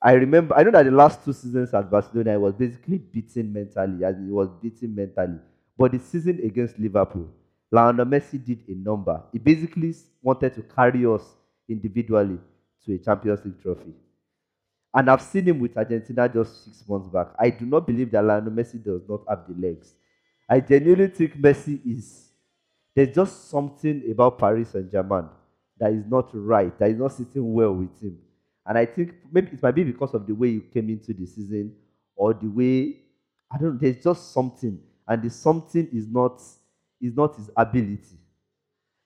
I 0.01 0.13
remember, 0.13 0.55
I 0.55 0.63
know 0.63 0.71
that 0.71 0.83
the 0.83 0.91
last 0.91 1.25
two 1.25 1.33
seasons 1.33 1.73
at 1.73 1.89
Barcelona, 1.89 2.33
I 2.33 2.37
was 2.37 2.53
basically 2.53 2.99
beaten 2.99 3.51
mentally, 3.51 4.05
as 4.05 4.15
he 4.17 4.29
was 4.31 4.49
beaten 4.61 4.93
mentally. 4.93 5.39
But 5.75 5.91
the 5.91 5.99
season 5.99 6.39
against 6.43 6.77
Liverpool, 6.77 7.27
Lionel 7.71 8.05
Messi 8.05 8.43
did 8.43 8.63
a 8.69 8.73
number. 8.75 9.21
He 9.31 9.39
basically 9.39 9.93
wanted 10.21 10.53
to 10.53 10.61
carry 10.61 11.05
us 11.05 11.23
individually 11.67 12.37
to 12.85 12.93
a 12.93 12.97
Champions 12.97 13.43
League 13.45 13.61
trophy. 13.61 13.93
And 14.93 15.09
I've 15.09 15.21
seen 15.21 15.45
him 15.45 15.59
with 15.59 15.77
Argentina 15.77 16.27
just 16.27 16.65
six 16.65 16.87
months 16.87 17.09
back. 17.09 17.27
I 17.39 17.49
do 17.49 17.65
not 17.65 17.85
believe 17.85 18.11
that 18.11 18.23
Lionel 18.23 18.51
Messi 18.51 18.83
does 18.83 19.01
not 19.07 19.21
have 19.29 19.45
the 19.47 19.53
legs. 19.67 19.93
I 20.49 20.59
genuinely 20.59 21.07
think 21.09 21.37
Messi 21.37 21.79
is. 21.85 22.31
There's 22.95 23.13
just 23.13 23.49
something 23.49 24.09
about 24.09 24.39
Paris 24.39 24.69
Saint 24.69 24.91
Germain 24.91 25.29
that 25.77 25.91
is 25.93 26.03
not 26.07 26.29
right, 26.33 26.77
that 26.79 26.89
is 26.89 26.97
not 26.97 27.11
sitting 27.11 27.53
well 27.53 27.73
with 27.73 28.01
him. 28.01 28.17
And 28.65 28.77
I 28.77 28.85
think 28.85 29.13
maybe 29.31 29.51
it 29.51 29.61
might 29.61 29.75
be 29.75 29.83
because 29.83 30.13
of 30.13 30.25
the 30.25 30.33
way 30.33 30.53
he 30.53 30.59
came 30.61 30.89
into 30.89 31.13
the 31.13 31.25
season 31.27 31.75
or 32.15 32.33
the 32.33 32.47
way 32.47 32.97
I 33.51 33.57
don't 33.57 33.73
know, 33.73 33.79
there's 33.79 34.03
just 34.03 34.33
something. 34.33 34.79
And 35.07 35.23
the 35.23 35.29
something 35.29 35.87
is 35.93 36.07
not 36.07 36.41
is 36.99 37.15
not 37.15 37.35
his 37.35 37.49
ability. 37.55 38.17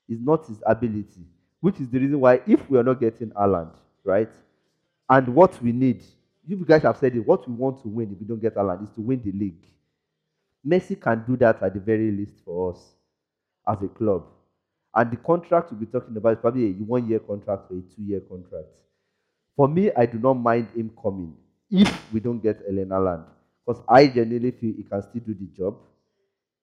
Is 0.07 0.19
not 0.19 0.47
his 0.47 0.61
ability. 0.65 1.25
Which 1.61 1.79
is 1.79 1.89
the 1.89 1.99
reason 1.99 2.19
why 2.19 2.41
if 2.47 2.69
we 2.69 2.77
are 2.77 2.83
not 2.83 2.99
getting 2.99 3.29
Haaland, 3.29 3.71
right? 4.03 4.31
And 5.09 5.33
what 5.33 5.61
we 5.61 5.71
need, 5.71 6.03
you 6.47 6.65
guys 6.65 6.81
have 6.81 6.97
said 6.97 7.15
it, 7.15 7.25
what 7.25 7.47
we 7.47 7.53
want 7.53 7.81
to 7.83 7.87
win 7.87 8.11
if 8.11 8.19
we 8.19 8.25
don't 8.25 8.41
get 8.41 8.55
Haaland 8.55 8.83
is 8.83 8.89
to 8.95 9.01
win 9.01 9.21
the 9.23 9.31
league. 9.31 9.65
Messi 10.65 10.99
can 10.99 11.23
do 11.27 11.37
that 11.37 11.61
at 11.61 11.73
the 11.73 11.79
very 11.79 12.11
least 12.11 12.43
for 12.43 12.73
us 12.73 12.79
as 13.67 13.81
a 13.83 13.87
club. 13.87 14.25
And 14.93 15.11
the 15.11 15.17
contract 15.17 15.71
we'll 15.71 15.79
be 15.79 15.85
talking 15.85 16.15
about 16.17 16.33
is 16.33 16.39
probably 16.39 16.65
a 16.67 16.73
one 16.73 17.07
year 17.07 17.19
contract 17.19 17.71
or 17.71 17.77
a 17.77 17.81
two 17.95 18.01
year 18.03 18.21
contract. 18.21 18.77
For 19.55 19.67
me, 19.67 19.91
I 19.95 20.05
do 20.05 20.17
not 20.17 20.33
mind 20.33 20.69
him 20.75 20.91
coming 21.01 21.35
if 21.69 22.11
we 22.11 22.19
don't 22.19 22.41
get 22.41 22.61
Erling 22.67 22.87
Haaland. 22.87 23.25
Because 23.65 23.83
I 23.87 24.07
genuinely 24.07 24.51
feel 24.51 24.73
he 24.75 24.83
can 24.83 25.01
still 25.03 25.21
do 25.25 25.33
the 25.33 25.45
job. 25.55 25.77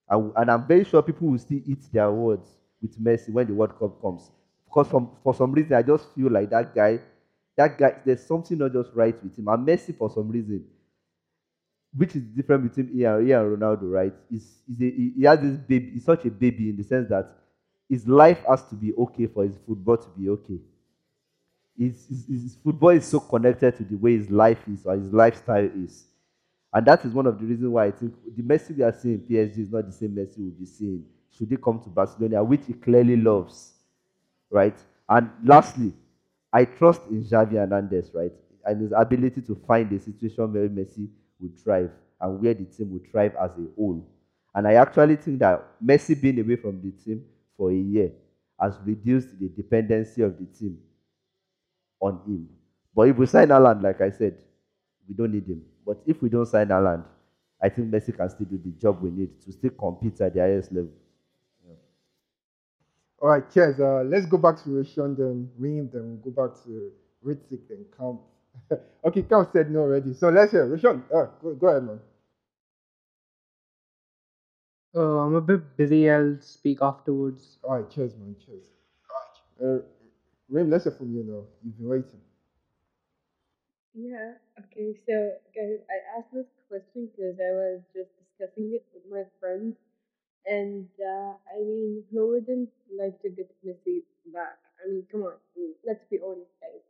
And, 0.09 0.33
and 0.37 0.51
I'm 0.51 0.67
very 0.67 0.85
sure 0.85 1.03
people 1.03 1.29
will 1.29 1.39
still 1.39 1.61
eat 1.65 1.81
their 1.93 2.11
words 2.11 2.49
with 2.83 2.99
Messi 3.03 3.31
when 3.31 3.47
the 3.47 3.55
World 3.55 3.79
Cup 3.79 4.01
comes. 4.03 4.31
Because 4.79 4.91
from, 4.93 5.11
for 5.24 5.35
some 5.35 5.51
reason, 5.53 5.74
I 5.74 5.83
just 5.83 6.14
feel 6.14 6.31
like 6.31 6.51
that 6.51 6.72
guy, 6.72 7.01
that 7.57 7.76
guy, 7.76 7.97
there's 8.07 8.24
something 8.24 8.57
not 8.59 8.72
just 8.72 8.91
right 8.95 9.20
with 9.24 9.37
him. 9.37 9.49
And 9.49 9.66
Messi, 9.66 9.97
for 9.97 10.09
some 10.09 10.29
reason, 10.29 10.64
which 11.97 12.14
is 12.14 12.22
different 12.22 12.62
between 12.62 12.97
he 12.97 13.03
and, 13.03 13.29
and 13.29 13.59
Ronaldo, 13.59 13.91
right? 13.91 14.14
Is 14.31 14.59
is 14.70 14.81
a, 14.81 14.85
he 14.85 15.12
he 15.16 15.22
has 15.24 15.41
this 15.41 15.57
baby. 15.57 15.91
He's 15.95 16.05
such 16.05 16.24
a 16.26 16.31
baby 16.31 16.70
in 16.70 16.76
the 16.76 16.85
sense 16.85 17.09
that 17.09 17.29
his 17.89 18.07
life 18.07 18.39
has 18.49 18.62
to 18.68 18.76
be 18.76 18.95
okay 18.95 19.26
for 19.26 19.43
his 19.43 19.57
football 19.66 19.97
to 19.97 20.09
be 20.11 20.29
okay. 20.29 20.61
His, 21.76 22.07
his, 22.09 22.26
his 22.26 22.57
football 22.62 22.91
is 22.91 23.07
so 23.07 23.18
connected 23.18 23.76
to 23.79 23.85
the 23.85 23.97
way 23.97 24.16
his 24.16 24.31
life 24.31 24.61
is 24.70 24.87
or 24.87 24.95
his 24.97 25.12
lifestyle 25.12 25.64
is. 25.64 26.05
And 26.72 26.87
that 26.87 27.05
is 27.05 27.12
one 27.12 27.26
of 27.26 27.39
the 27.41 27.47
reasons 27.47 27.68
why 27.68 27.87
I 27.87 27.91
think 27.91 28.14
the 28.37 28.43
Messi 28.43 28.76
we 28.76 28.83
are 28.85 28.93
seeing 28.93 29.14
in 29.14 29.20
PSG 29.22 29.59
is 29.59 29.70
not 29.72 29.87
the 29.87 29.93
same 29.93 30.11
Messi 30.11 30.39
we'll 30.39 30.51
be 30.51 30.66
seeing 30.66 31.05
should 31.37 31.51
he 31.51 31.57
come 31.57 31.81
to 31.81 31.89
Barcelona, 31.89 32.43
which 32.43 32.66
he 32.66 32.72
clearly 32.72 33.16
loves, 33.16 33.72
right? 34.51 34.79
And 35.09 35.31
lastly, 35.45 35.93
I 36.53 36.65
trust 36.65 37.03
in 37.11 37.23
Xavi 37.25 37.53
Hernandez, 37.53 38.11
right? 38.15 38.33
And 38.65 38.83
his 38.83 38.93
ability 38.97 39.43
to 39.43 39.55
find 39.67 39.91
a 39.93 39.99
situation 39.99 40.53
where 40.53 40.69
Messi 40.69 41.09
would 41.41 41.59
thrive 41.59 41.91
and 42.21 42.41
where 42.41 42.55
the 42.55 42.65
team 42.65 42.93
would 42.93 43.11
thrive 43.11 43.35
as 43.41 43.51
a 43.53 43.67
whole. 43.77 44.07
And 44.55 44.67
I 44.67 44.75
actually 44.75 45.17
think 45.17 45.39
that 45.41 45.65
Messi 45.85 46.21
being 46.21 46.41
away 46.41 46.57
from 46.57 46.81
the 46.83 46.91
team 46.91 47.25
for 47.57 47.71
a 47.71 47.75
year 47.75 48.11
has 48.61 48.75
reduced 48.85 49.39
the 49.39 49.49
dependency 49.49 50.23
of 50.23 50.37
the 50.39 50.47
team 50.47 50.79
on 52.01 52.21
him. 52.27 52.49
But 52.95 53.09
if 53.09 53.17
we 53.17 53.27
sign 53.27 53.49
Haaland, 53.49 53.83
like 53.83 54.01
I 54.01 54.11
said, 54.11 54.37
we 55.09 55.15
don't 55.15 55.33
need 55.33 55.47
him. 55.47 55.63
But 55.87 55.99
if 56.07 56.21
we 56.21 56.29
don't 56.29 56.47
sign 56.47 56.69
Haaland, 56.69 57.05
I 57.63 57.69
think 57.69 57.91
Messi 57.91 58.17
can 58.17 58.29
still 58.31 58.47
do 58.47 58.59
the 58.59 58.71
job 58.81 59.01
we 59.03 59.11
need 59.11 59.41
to 59.43 59.53
still 59.53 59.71
compete 59.71 60.21
at 60.21 60.35
the 60.35 60.41
highest 60.41 60.73
level. 60.73 60.91
All 63.21 63.29
right, 63.31 63.51
cheers. 63.53 63.81
Uh, 63.81 64.03
let's 64.07 64.27
go 64.27 64.39
back 64.39 64.62
to 64.62 64.71
Roshan, 64.71 65.16
then 65.16 65.51
Reem, 65.59 65.91
then 65.93 66.21
we'll 66.23 66.33
go 66.33 66.49
back 66.49 66.62
to 66.64 66.93
Hrittik, 67.25 67.69
then 67.69 67.85
Camp. 67.97 68.21
okay, 69.05 69.23
Camp 69.23 69.51
said 69.53 69.71
no 69.71 69.81
already. 69.81 70.14
So 70.14 70.29
let's 70.29 70.53
hear. 70.53 70.66
Roshan, 70.66 71.03
uh, 71.14 71.27
go, 71.43 71.55
go 71.55 71.66
ahead, 71.69 71.85
man. 71.85 72.01
Uh, 74.95 75.19
I'm 75.19 75.35
a 75.35 75.41
bit 75.41 75.77
busy. 75.77 76.09
I'll 76.11 76.39
speak 76.41 76.79
afterwards. 76.81 77.59
All 77.64 77.77
right, 77.77 77.91
cheers, 77.91 78.14
man. 78.16 78.37
Cheers. 78.45 78.64
Uh, 79.62 79.85
Reem, 80.49 80.71
let's 80.71 80.85
hear 80.85 80.93
from 80.93 81.12
you 81.14 81.25
now. 81.25 81.45
You've 81.64 81.77
been 81.77 81.89
waiting. 81.89 82.21
Yeah, 83.95 84.35
okay, 84.61 84.95
so 85.07 85.33
guys, 85.55 85.83
I 85.91 86.19
asked 86.19 86.33
this 86.33 86.47
question 86.69 87.11
because 87.11 87.35
I 87.41 87.51
was 87.51 87.81
just 87.93 88.11
discussing 88.14 88.71
it 88.73 88.87
with 88.95 89.03
my 89.11 89.25
friends, 89.41 89.75
and 90.49 90.89
uh, 91.01 91.33
I 91.53 91.59
mean, 91.61 92.05
who 92.11 92.29
wouldn't 92.33 92.71
like 92.99 93.21
to 93.23 93.31
get 93.31 93.51
Messi 93.67 94.03
back? 94.33 94.59
I 94.85 94.89
mean, 94.91 95.05
come 95.11 95.23
on, 95.23 95.35
let's 95.87 96.05
be 96.11 96.19
honest, 96.25 96.53
guys. 96.63 96.85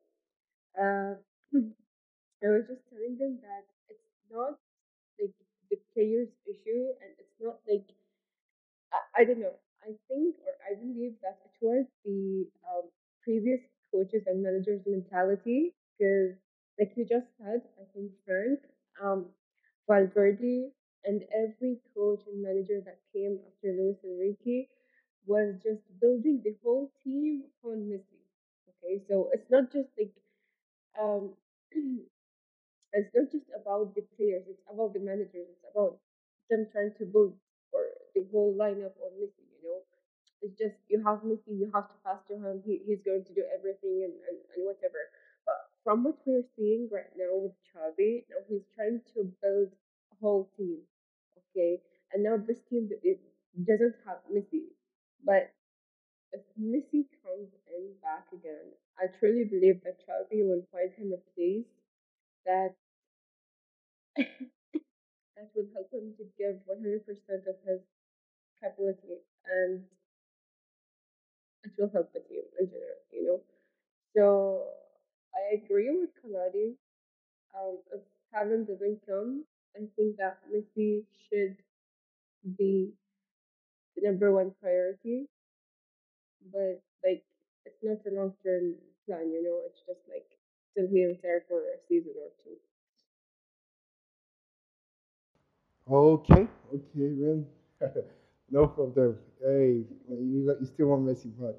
Uh, 0.78 1.14
I 2.44 2.48
was 2.48 2.64
just 2.68 2.82
telling 2.90 3.18
them 3.18 3.38
that 3.42 3.64
it's 3.90 4.10
not 4.32 4.58
like 5.20 5.34
the 5.70 5.78
player's 5.94 6.30
issue, 6.46 6.94
and 7.02 7.12
it's 7.18 7.36
not 7.40 7.58
like 7.68 7.86
I, 8.92 9.22
I 9.22 9.24
don't 9.24 9.40
know. 9.40 9.56
I 9.82 9.94
think 10.08 10.36
or 10.44 10.54
I 10.68 10.74
believe 10.74 11.14
that 11.22 11.38
it 11.44 11.56
was 11.64 11.86
the 12.04 12.46
um, 12.68 12.90
previous 13.22 13.60
coaches 13.92 14.22
and 14.26 14.42
managers' 14.42 14.82
mentality 14.86 15.74
because, 15.96 16.34
like 16.78 16.92
you 16.96 17.04
just 17.04 17.26
said, 17.38 17.62
I 17.80 17.84
think 17.94 18.12
Frank, 18.26 18.60
um, 19.02 19.26
Valverde, 19.88 20.70
and 21.04 21.22
every 21.34 21.78
coach 21.94 22.22
and 22.26 22.42
manager 22.42 22.80
that 22.84 22.98
came 23.14 23.38
after 23.46 23.72
Luis 23.72 23.96
Enrique 24.04 24.68
was 25.26 25.54
just 25.62 25.82
building 26.00 26.40
the 26.44 26.56
whole 26.62 26.90
team 27.04 27.44
on 27.64 27.88
Messi. 27.90 28.20
Okay, 28.68 29.02
so 29.08 29.30
it's 29.32 29.50
not 29.50 29.72
just 29.72 29.88
like 29.98 30.12
um, 31.00 31.34
it's 32.92 33.14
not 33.14 33.30
just 33.30 33.48
about 33.54 33.94
the 33.94 34.02
players, 34.16 34.44
it's 34.48 34.62
about 34.72 34.92
the 34.94 35.00
managers, 35.00 35.46
it's 35.50 35.66
about 35.70 35.98
them 36.50 36.66
trying 36.72 36.92
to 36.98 37.04
build 37.04 37.34
or 37.72 37.84
the 38.14 38.24
whole 38.32 38.54
lineup 38.56 38.96
on 39.04 39.12
Messi, 39.20 39.44
you 39.44 39.60
know. 39.62 39.80
It's 40.42 40.56
just 40.58 40.76
you 40.88 41.02
have 41.04 41.20
Messi, 41.26 41.52
you 41.58 41.70
have 41.74 41.88
to 41.88 41.98
pass 42.04 42.20
to 42.28 42.34
him, 42.36 42.62
he, 42.64 42.80
he's 42.86 43.02
going 43.04 43.24
to 43.24 43.34
do 43.34 43.44
everything 43.52 44.06
and, 44.06 44.14
and, 44.28 44.38
and 44.56 44.60
whatever. 44.66 45.00
But 45.46 45.58
from 45.84 46.04
what 46.04 46.18
we're 46.26 46.46
seeing 46.56 46.88
right 46.92 47.10
now 47.16 47.34
with 47.36 47.56
Xavi, 47.74 48.24
now 48.30 48.40
he's 48.48 48.64
trying 48.74 49.00
to 49.14 49.28
build 49.42 49.70
whole 50.20 50.48
team, 50.56 50.78
okay? 51.38 51.80
And 52.12 52.24
now 52.24 52.36
this 52.36 52.56
team 52.70 52.88
it 53.02 53.20
doesn't 53.66 53.94
have 54.06 54.18
Messi. 54.32 54.72
But 55.24 55.52
if 56.32 56.42
Messi 56.60 57.06
comes 57.24 57.50
in 57.68 57.94
back 58.02 58.26
again, 58.32 58.72
I 58.98 59.06
truly 59.18 59.44
believe 59.44 59.82
that 59.84 59.98
Xavi 60.06 60.46
will 60.46 60.64
find 60.72 60.92
him 60.94 61.12
a 61.14 61.22
place 61.34 61.66
that 62.46 62.74
that 64.16 65.48
will 65.54 65.68
help 65.74 65.90
him 65.92 66.12
to 66.18 66.24
give 66.36 66.56
100% 66.66 67.46
of 67.46 67.56
his 67.66 67.80
capability 68.60 69.20
and 69.46 69.84
it 71.64 71.72
will 71.78 71.90
help 71.92 72.12
the 72.12 72.20
team 72.20 72.42
in 72.58 72.66
general, 72.66 73.02
you 73.12 73.24
know. 73.26 73.40
So 74.16 74.64
I 75.34 75.56
agree 75.56 75.90
with 75.90 76.10
Kolade. 76.22 76.74
Um, 77.56 77.78
if 77.94 78.00
Haaland 78.34 78.68
doesn't 78.68 79.00
come, 79.06 79.44
I 79.78 79.86
think 79.96 80.16
that 80.18 80.38
Messi 80.52 81.06
should 81.28 81.56
be 82.58 82.94
the 83.96 84.00
number 84.02 84.32
one 84.32 84.52
priority, 84.62 85.28
but 86.52 86.82
like 87.04 87.24
it's 87.64 87.82
not 87.82 87.98
a 88.06 88.14
long 88.14 88.34
term 88.42 88.74
plan, 89.06 89.30
you 89.30 89.42
know. 89.42 89.62
It's 89.66 89.80
just 89.86 90.00
like 90.08 90.26
till 90.74 90.88
he 90.88 91.04
retire 91.04 91.44
for 91.48 91.60
a 91.60 91.78
season 91.88 92.14
or 92.18 92.30
two. 92.42 92.56
Okay, 95.90 96.46
okay, 96.74 97.08
man. 97.18 97.46
no 98.50 98.66
problem. 98.66 99.18
Hey, 99.40 99.84
you, 100.08 100.56
you 100.60 100.66
still 100.66 100.88
want 100.88 101.04
Messi 101.06 101.30
back? 101.40 101.56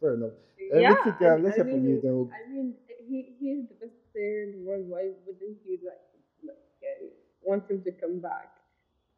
Fair 0.00 0.14
enough. 0.14 0.32
Uh, 0.72 0.76
Yeah, 0.78 0.94
Hrittik, 0.94 1.20
I, 1.22 1.34
uh, 1.34 1.38
let's 1.42 1.56
hear 1.56 1.64
from 1.64 1.84
you. 1.84 2.00
Then 2.00 2.30
I 2.34 2.48
mean, 2.50 2.76
he 3.08 3.34
he's 3.38 3.68
the 3.68 3.74
best 3.74 3.96
player 4.12 4.42
in 4.44 4.52
the 4.52 4.62
world. 4.66 4.88
Why 4.88 5.10
wouldn't 5.26 5.58
he 5.64 5.78
like 5.82 6.02
like 6.42 6.58
uh, 6.82 7.06
want 7.46 7.70
him 7.70 7.82
to 7.82 7.92
come 7.92 8.20
back? 8.20 8.50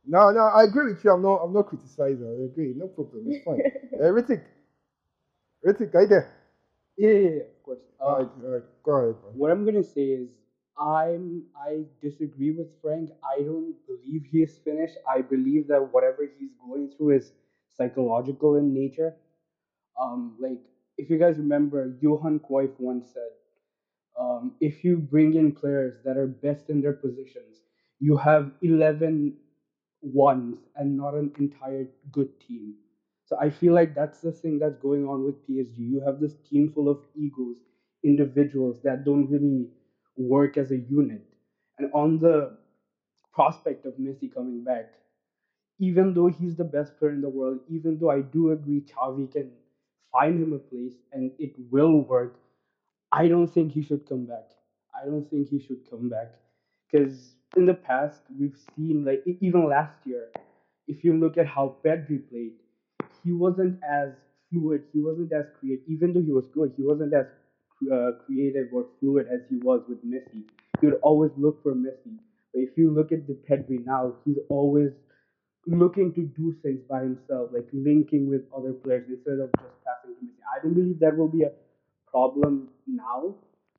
no, 0.06 0.30
no, 0.30 0.40
I 0.42 0.64
agree 0.64 0.92
with 0.92 1.04
you. 1.04 1.12
I'm 1.12 1.22
not, 1.22 1.36
I'm 1.44 1.52
not 1.52 1.66
criticizing. 1.66 2.26
I 2.26 2.44
agree. 2.46 2.74
No 2.76 2.88
problem. 2.88 3.24
It's 3.28 3.38
fine. 3.44 3.62
Uh, 3.98 4.04
Hrittik, 4.12 4.42
Hrittik, 5.64 5.94
are 5.94 6.02
you 6.02 6.06
there? 6.08 6.28
Yeah, 6.96 7.10
yeah, 7.10 7.28
yeah, 7.30 7.42
of 7.42 7.62
course. 7.62 7.80
All 8.00 8.10
Uh, 8.10 8.18
right, 8.18 8.30
all 8.44 8.50
right. 8.50 8.64
Go 8.84 8.92
ahead, 8.92 9.16
man. 9.24 9.34
what 9.34 9.50
I'm 9.50 9.64
gonna 9.64 9.82
say 9.82 10.06
is 10.10 10.30
I'm 10.78 11.44
I 11.56 11.84
disagree 12.02 12.50
with 12.52 12.68
Frank. 12.82 13.10
I 13.24 13.42
don't 13.42 13.74
believe 13.86 14.24
he 14.30 14.42
is 14.42 14.58
finished. 14.58 14.96
I 15.08 15.22
believe 15.22 15.68
that 15.68 15.92
whatever 15.92 16.24
he's 16.38 16.52
going 16.66 16.90
through 16.90 17.16
is 17.16 17.32
psychological 17.70 18.56
in 18.56 18.72
nature. 18.74 19.14
Um, 20.00 20.36
like 20.38 20.60
if 20.98 21.10
you 21.10 21.18
guys 21.18 21.38
remember, 21.38 21.96
Johan 22.00 22.40
Cruyff 22.40 22.72
once 22.78 23.08
said, 23.12 23.32
um, 24.18 24.52
if 24.60 24.84
you 24.84 24.98
bring 24.98 25.34
in 25.34 25.52
players 25.52 25.96
that 26.04 26.16
are 26.16 26.26
best 26.26 26.70
in 26.70 26.80
their 26.80 26.94
positions, 26.94 27.62
you 28.00 28.16
have 28.16 28.52
11 28.62 29.34
ones 30.02 30.68
and 30.76 30.96
not 30.96 31.14
an 31.14 31.32
entire 31.38 31.86
good 32.12 32.38
team. 32.40 32.74
So 33.24 33.36
I 33.40 33.50
feel 33.50 33.74
like 33.74 33.94
that's 33.94 34.20
the 34.20 34.32
thing 34.32 34.58
that's 34.58 34.76
going 34.76 35.06
on 35.06 35.24
with 35.24 35.44
PSG. 35.46 35.82
You 35.82 36.00
have 36.00 36.20
this 36.20 36.34
team 36.48 36.68
full 36.68 36.88
of 36.88 36.98
egos, 37.14 37.56
individuals 38.04 38.80
that 38.82 39.04
don't 39.04 39.26
really 39.28 39.68
work 40.16 40.56
as 40.56 40.70
a 40.70 40.78
unit. 40.78 41.22
And 41.78 41.90
on 41.92 42.18
the 42.18 42.56
prospect 43.32 43.86
of 43.86 43.94
Messi 43.96 44.32
coming 44.32 44.62
back, 44.64 44.92
even 45.78 46.14
though 46.14 46.26
he's 46.28 46.56
the 46.56 46.64
best 46.64 46.96
player 46.96 47.12
in 47.12 47.20
the 47.20 47.28
world, 47.28 47.60
even 47.68 47.98
though 47.98 48.10
I 48.10 48.20
do 48.22 48.50
agree 48.50 48.80
Xavi 48.82 49.30
can 49.30 49.50
find 50.12 50.40
him 50.42 50.52
a 50.52 50.58
place 50.58 50.94
and 51.12 51.32
it 51.38 51.52
will 51.70 52.00
work, 52.02 52.38
I 53.12 53.28
don't 53.28 53.48
think 53.48 53.72
he 53.72 53.82
should 53.82 54.06
come 54.06 54.26
back. 54.26 54.50
I 54.94 55.04
don't 55.06 55.28
think 55.30 55.48
he 55.48 55.60
should 55.60 55.88
come 55.90 56.08
back 56.10 56.34
because 56.90 57.35
in 57.56 57.66
the 57.66 57.74
past 57.74 58.20
we've 58.38 58.56
seen 58.74 59.04
like 59.04 59.22
even 59.40 59.68
last 59.68 59.94
year, 60.04 60.30
if 60.88 61.04
you 61.04 61.14
look 61.14 61.36
at 61.38 61.46
how 61.46 61.76
Pedri 61.84 62.28
played, 62.28 62.54
he 63.22 63.32
wasn't 63.32 63.80
as 63.88 64.10
fluid. 64.50 64.84
He 64.92 65.00
wasn't 65.02 65.32
as 65.32 65.46
creative. 65.58 65.84
Even 65.88 66.12
though 66.12 66.22
he 66.22 66.32
was 66.32 66.46
good, 66.54 66.72
he 66.76 66.82
wasn't 66.82 67.14
as 67.14 67.26
uh, 67.92 68.12
creative 68.26 68.68
or 68.72 68.86
fluid 69.00 69.26
as 69.32 69.40
he 69.50 69.56
was 69.58 69.82
with 69.88 70.04
Messi. 70.04 70.42
He 70.80 70.86
would 70.86 71.00
always 71.02 71.30
look 71.36 71.62
for 71.62 71.74
Messi. 71.74 72.18
But 72.52 72.60
if 72.62 72.76
you 72.76 72.90
look 72.90 73.12
at 73.12 73.26
the 73.26 73.34
Pedri 73.48 73.84
now, 73.84 74.14
he's 74.24 74.38
always 74.48 74.90
looking 75.66 76.12
to 76.14 76.22
do 76.22 76.54
things 76.62 76.80
by 76.88 77.00
himself, 77.00 77.50
like 77.52 77.68
linking 77.72 78.28
with 78.28 78.42
other 78.56 78.72
players 78.72 79.04
instead 79.08 79.38
of 79.40 79.50
just 79.60 79.74
passing 79.84 80.14
to 80.20 80.24
Messi. 80.26 80.42
I 80.54 80.62
don't 80.62 80.74
believe 80.74 81.00
that 81.00 81.16
will 81.16 81.28
be 81.28 81.42
a 81.42 81.52
problem 82.10 82.68
now, 82.86 83.34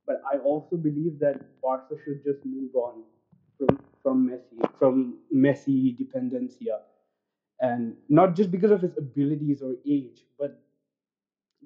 but 0.05 0.22
I 0.32 0.38
also 0.39 0.76
believe 0.78 1.20
that 1.20 1.41
Barca 1.61 1.95
should 2.05 2.24
just 2.24 2.45
move 2.45 2.76
on 2.76 3.03
from 3.58 3.80
from 4.03 4.30
Messi, 4.30 4.78
from 4.80 5.18
Messi 5.34 5.97
dependencia, 5.97 6.80
and 7.60 7.95
not 8.10 8.36
just 8.36 8.51
because 8.51 8.72
of 8.72 8.82
his 8.82 8.97
abilities 8.97 9.62
or 9.62 9.76
age, 9.86 10.24
but 10.39 10.62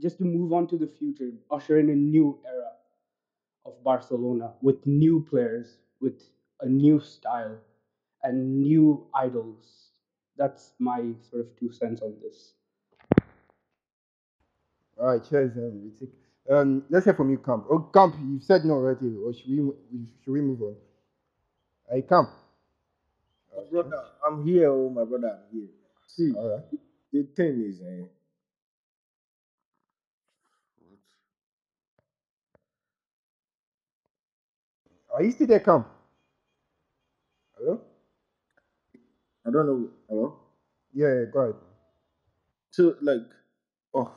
just 0.02 0.18
to 0.18 0.24
move 0.24 0.54
on 0.54 0.68
to 0.68 0.78
the 0.78 0.88
future, 0.88 1.32
usher 1.52 1.80
in 1.80 1.90
a 1.90 1.96
new 1.96 2.40
era 2.46 2.72
of 3.66 3.84
Barcelona 3.84 4.54
with 4.62 4.86
new 4.86 5.26
players, 5.30 5.78
with 6.00 6.22
a 6.62 6.68
new 6.68 7.00
style, 7.00 7.58
and 8.24 8.62
new 8.62 9.06
idols. 9.14 9.90
That's 10.38 10.74
my 10.80 11.14
sort 11.30 11.42
of 11.42 11.56
two 11.60 11.72
cents 11.72 12.02
on 12.02 12.16
this. 12.22 12.54
All 15.00 15.08
right, 15.08 15.24
cheers, 15.28 15.58
um. 15.58 15.92
Um, 16.50 16.84
let's 16.90 17.06
hear 17.06 17.14
from 17.14 17.30
you, 17.30 17.38
Camp. 17.38 17.66
Oh, 17.70 17.80
Camp, 17.94 18.16
you've 18.20 18.44
said 18.44 18.66
no 18.66 18.74
already, 18.74 19.16
or 19.24 19.34
should 19.34 19.48
we 19.50 19.72
should 20.24 20.34
we 20.34 20.42
move 20.42 20.62
on? 20.62 20.76
Hey, 21.90 22.02
come. 22.02 22.28
My 23.56 23.64
brother, 23.72 24.04
I'm 24.28 24.46
here, 24.46 24.72
oh 24.72 24.90
my 24.90 25.06
brother, 25.06 25.30
I'm 25.40 25.54
here. 25.60 25.70
See, 26.08 26.34
All 26.36 26.50
right. 26.50 26.66
the 27.14 27.24
thing 27.36 27.64
is, 27.68 27.82
eh, 27.82 28.06
Are 35.14 35.24
you 35.24 35.32
still 35.32 35.48
there, 35.48 35.60
Camp? 35.62 35.88
Hello? 37.58 37.82
I 39.48 39.52
don't 39.52 39.68
know. 39.68 39.90
Hello? 40.10 40.40
Yeah, 40.94 41.08
yeah, 41.08 41.26
go 41.34 41.40
ahead. 41.42 41.56
So, 42.72 42.96
like, 43.02 43.28
oh, 43.94 44.12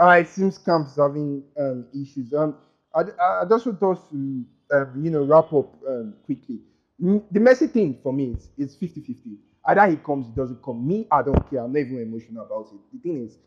Uh, 0.00 0.18
it 0.20 0.28
seems 0.28 0.58
Camp's 0.58 0.96
having 0.96 1.44
um, 1.58 1.86
issues. 1.94 2.32
Um, 2.34 2.56
I, 2.94 3.02
I 3.20 3.42
I 3.42 3.44
just 3.48 3.66
want 3.66 3.82
us 3.84 4.00
to, 4.10 4.44
um, 4.72 5.00
you 5.04 5.10
know, 5.10 5.22
wrap 5.24 5.52
up 5.52 5.74
um, 5.88 6.14
quickly. 6.24 6.60
The 6.98 7.40
Messi 7.40 7.70
thing 7.70 7.98
for 8.02 8.12
me 8.12 8.32
is 8.32 8.48
is 8.56 8.76
50-50. 8.76 9.36
Either 9.66 9.86
he 9.90 9.96
comes, 9.96 10.26
he 10.26 10.32
doesn't 10.32 10.62
come. 10.62 10.86
Me, 10.86 11.06
I 11.10 11.22
don't 11.22 11.50
care. 11.50 11.60
I'm 11.60 11.72
not 11.72 11.80
even 11.80 12.00
emotional 12.00 12.44
about 12.46 12.68
it. 12.72 12.80
The 12.92 12.98
thing 13.02 13.24
is, 13.24 13.38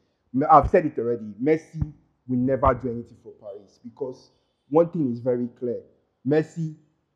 I've 0.49 0.69
said 0.69 0.85
it 0.85 0.97
already. 0.99 1.33
Messi 1.41 1.91
will 2.27 2.37
never 2.37 2.73
do 2.73 2.89
anything 2.91 3.17
for 3.23 3.31
Paris 3.41 3.79
because 3.83 4.29
one 4.69 4.89
thing 4.89 5.11
is 5.11 5.19
very 5.19 5.47
clear. 5.57 5.81
Messi 6.27 6.75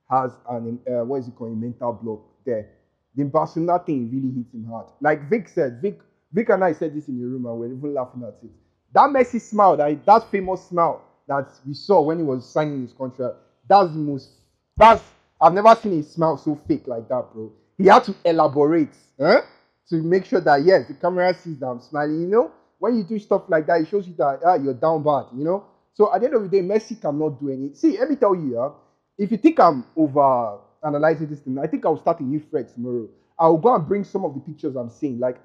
has 0.10 0.32
an 0.50 0.80
uh, 0.88 1.04
what 1.06 1.18
is 1.18 1.28
it 1.28 1.36
called 1.36 1.52
a 1.52 1.56
mental 1.56 1.94
block 1.94 2.22
there. 2.46 2.70
The 3.16 3.24
Barcelona 3.26 3.80
thing 3.86 4.10
really 4.12 4.32
hit 4.34 4.52
him 4.54 4.66
hard. 4.66 4.88
Like 5.00 5.30
Vic 5.30 5.48
said, 5.48 5.82
Vic, 5.82 6.00
Vic 6.32 6.50
and 6.50 6.64
I 6.64 6.72
said 6.72 6.96
this 6.96 7.08
in 7.10 7.20
the 7.20 7.26
room 7.28 7.46
and 7.46 7.60
we 7.60 7.68
we're 7.68 7.78
even 7.78 7.94
laughing 7.94 8.24
at 8.24 8.44
it. 8.44 8.50
That 8.94 9.10
Messi 9.10 9.40
smile, 9.40 9.78
that, 9.78 10.06
that 10.06 10.30
famous 10.32 10.66
smile 10.68 11.04
that 11.28 11.48
we 11.66 11.74
saw 11.74 12.02
when 12.02 12.18
he 12.18 12.24
was 12.24 12.50
signing 12.50 12.82
his 12.82 12.94
contract, 12.94 13.36
that's 13.68 13.92
the 13.92 14.00
most 14.00 14.30
that's 14.78 15.04
I've 15.44 15.54
never 15.54 15.76
seen 15.76 16.00
a 16.00 16.04
smile 16.04 16.38
so 16.38 16.56
fake 16.56 16.88
like 16.88 17.10
that, 17.10 17.34
bro. 17.34 17.52
He 17.78 17.88
had 17.88 18.04
to 18.06 18.16
elaborate 18.24 18.96
eh, 19.20 19.42
to 19.90 19.96
make 19.96 20.26
sure 20.26 20.40
that 20.40 20.64
yes, 20.64 20.88
the 20.88 20.94
camera 20.94 21.34
sees 21.34 21.60
that 21.60 21.68
I'm 21.68 21.82
smiling. 21.82 22.22
You 22.22 22.28
know, 22.28 22.52
when 22.80 22.96
you 22.96 23.04
do 23.04 23.20
stuff 23.20 23.44
like 23.50 23.66
that, 23.68 23.82
it 23.82 23.90
shows 23.90 24.08
you 24.08 24.14
that 24.16 24.40
ah, 24.46 24.56
you're 24.56 24.74
down 24.74 25.04
bad. 25.04 25.26
You 25.36 25.44
know, 25.44 25.66
so 25.94 26.14
at 26.14 26.22
the 26.22 26.28
end 26.28 26.36
of 26.36 26.44
the 26.44 26.50
day, 26.50 26.62
Messi 26.66 27.00
cannot 27.00 27.40
do 27.42 27.50
any. 27.50 27.74
See, 27.74 27.98
let 28.00 28.10
me 28.10 28.16
tell 28.16 28.36
you, 28.36 28.56
yeah, 28.56 28.70
if 29.18 29.32
you 29.32 29.38
think 29.38 29.60
I'm 29.60 29.84
over 29.98 30.60
analyzing 30.84 31.28
this 31.28 31.40
thing, 31.40 31.60
I 31.60 31.68
think 31.68 31.86
I'll 31.86 32.00
start 32.00 32.22
a 32.22 32.24
new 32.24 32.40
thread 32.40 32.70
tomorrow. 32.74 33.10
I'll 33.38 33.58
go 33.58 33.76
and 33.76 33.86
bring 33.86 34.04
some 34.04 34.24
of 34.24 34.34
the 34.34 34.40
pictures 34.40 34.76
I'm 34.76 34.90
seeing. 34.90 35.20
Like 35.20 35.40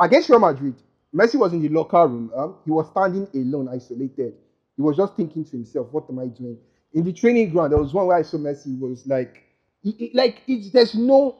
against 0.00 0.28
Real 0.30 0.40
Madrid, 0.40 0.74
Messi 1.14 1.36
was 1.36 1.52
in 1.52 1.62
the 1.62 1.68
locker 1.68 2.06
room. 2.08 2.32
Um, 2.36 2.56
he 2.64 2.72
was 2.72 2.88
standing 2.90 3.28
alone, 3.34 3.68
isolated. 3.68 4.34
He 4.74 4.82
was 4.82 4.96
just 4.96 5.14
thinking 5.14 5.44
to 5.44 5.52
himself, 5.52 5.92
"What 5.92 6.10
am 6.10 6.18
I 6.18 6.26
doing?" 6.26 6.58
In 6.94 7.04
the 7.04 7.12
training 7.12 7.50
ground, 7.50 7.72
there 7.72 7.80
was 7.80 7.94
one 7.94 8.06
where 8.06 8.16
I 8.18 8.22
saw 8.22 8.38
Messi 8.38 8.78
was 8.80 9.06
like, 9.06 9.44
he- 9.82 9.92
he- 9.92 10.12
like 10.14 10.42
it's, 10.48 10.70
there's 10.70 10.94
no, 10.96 11.36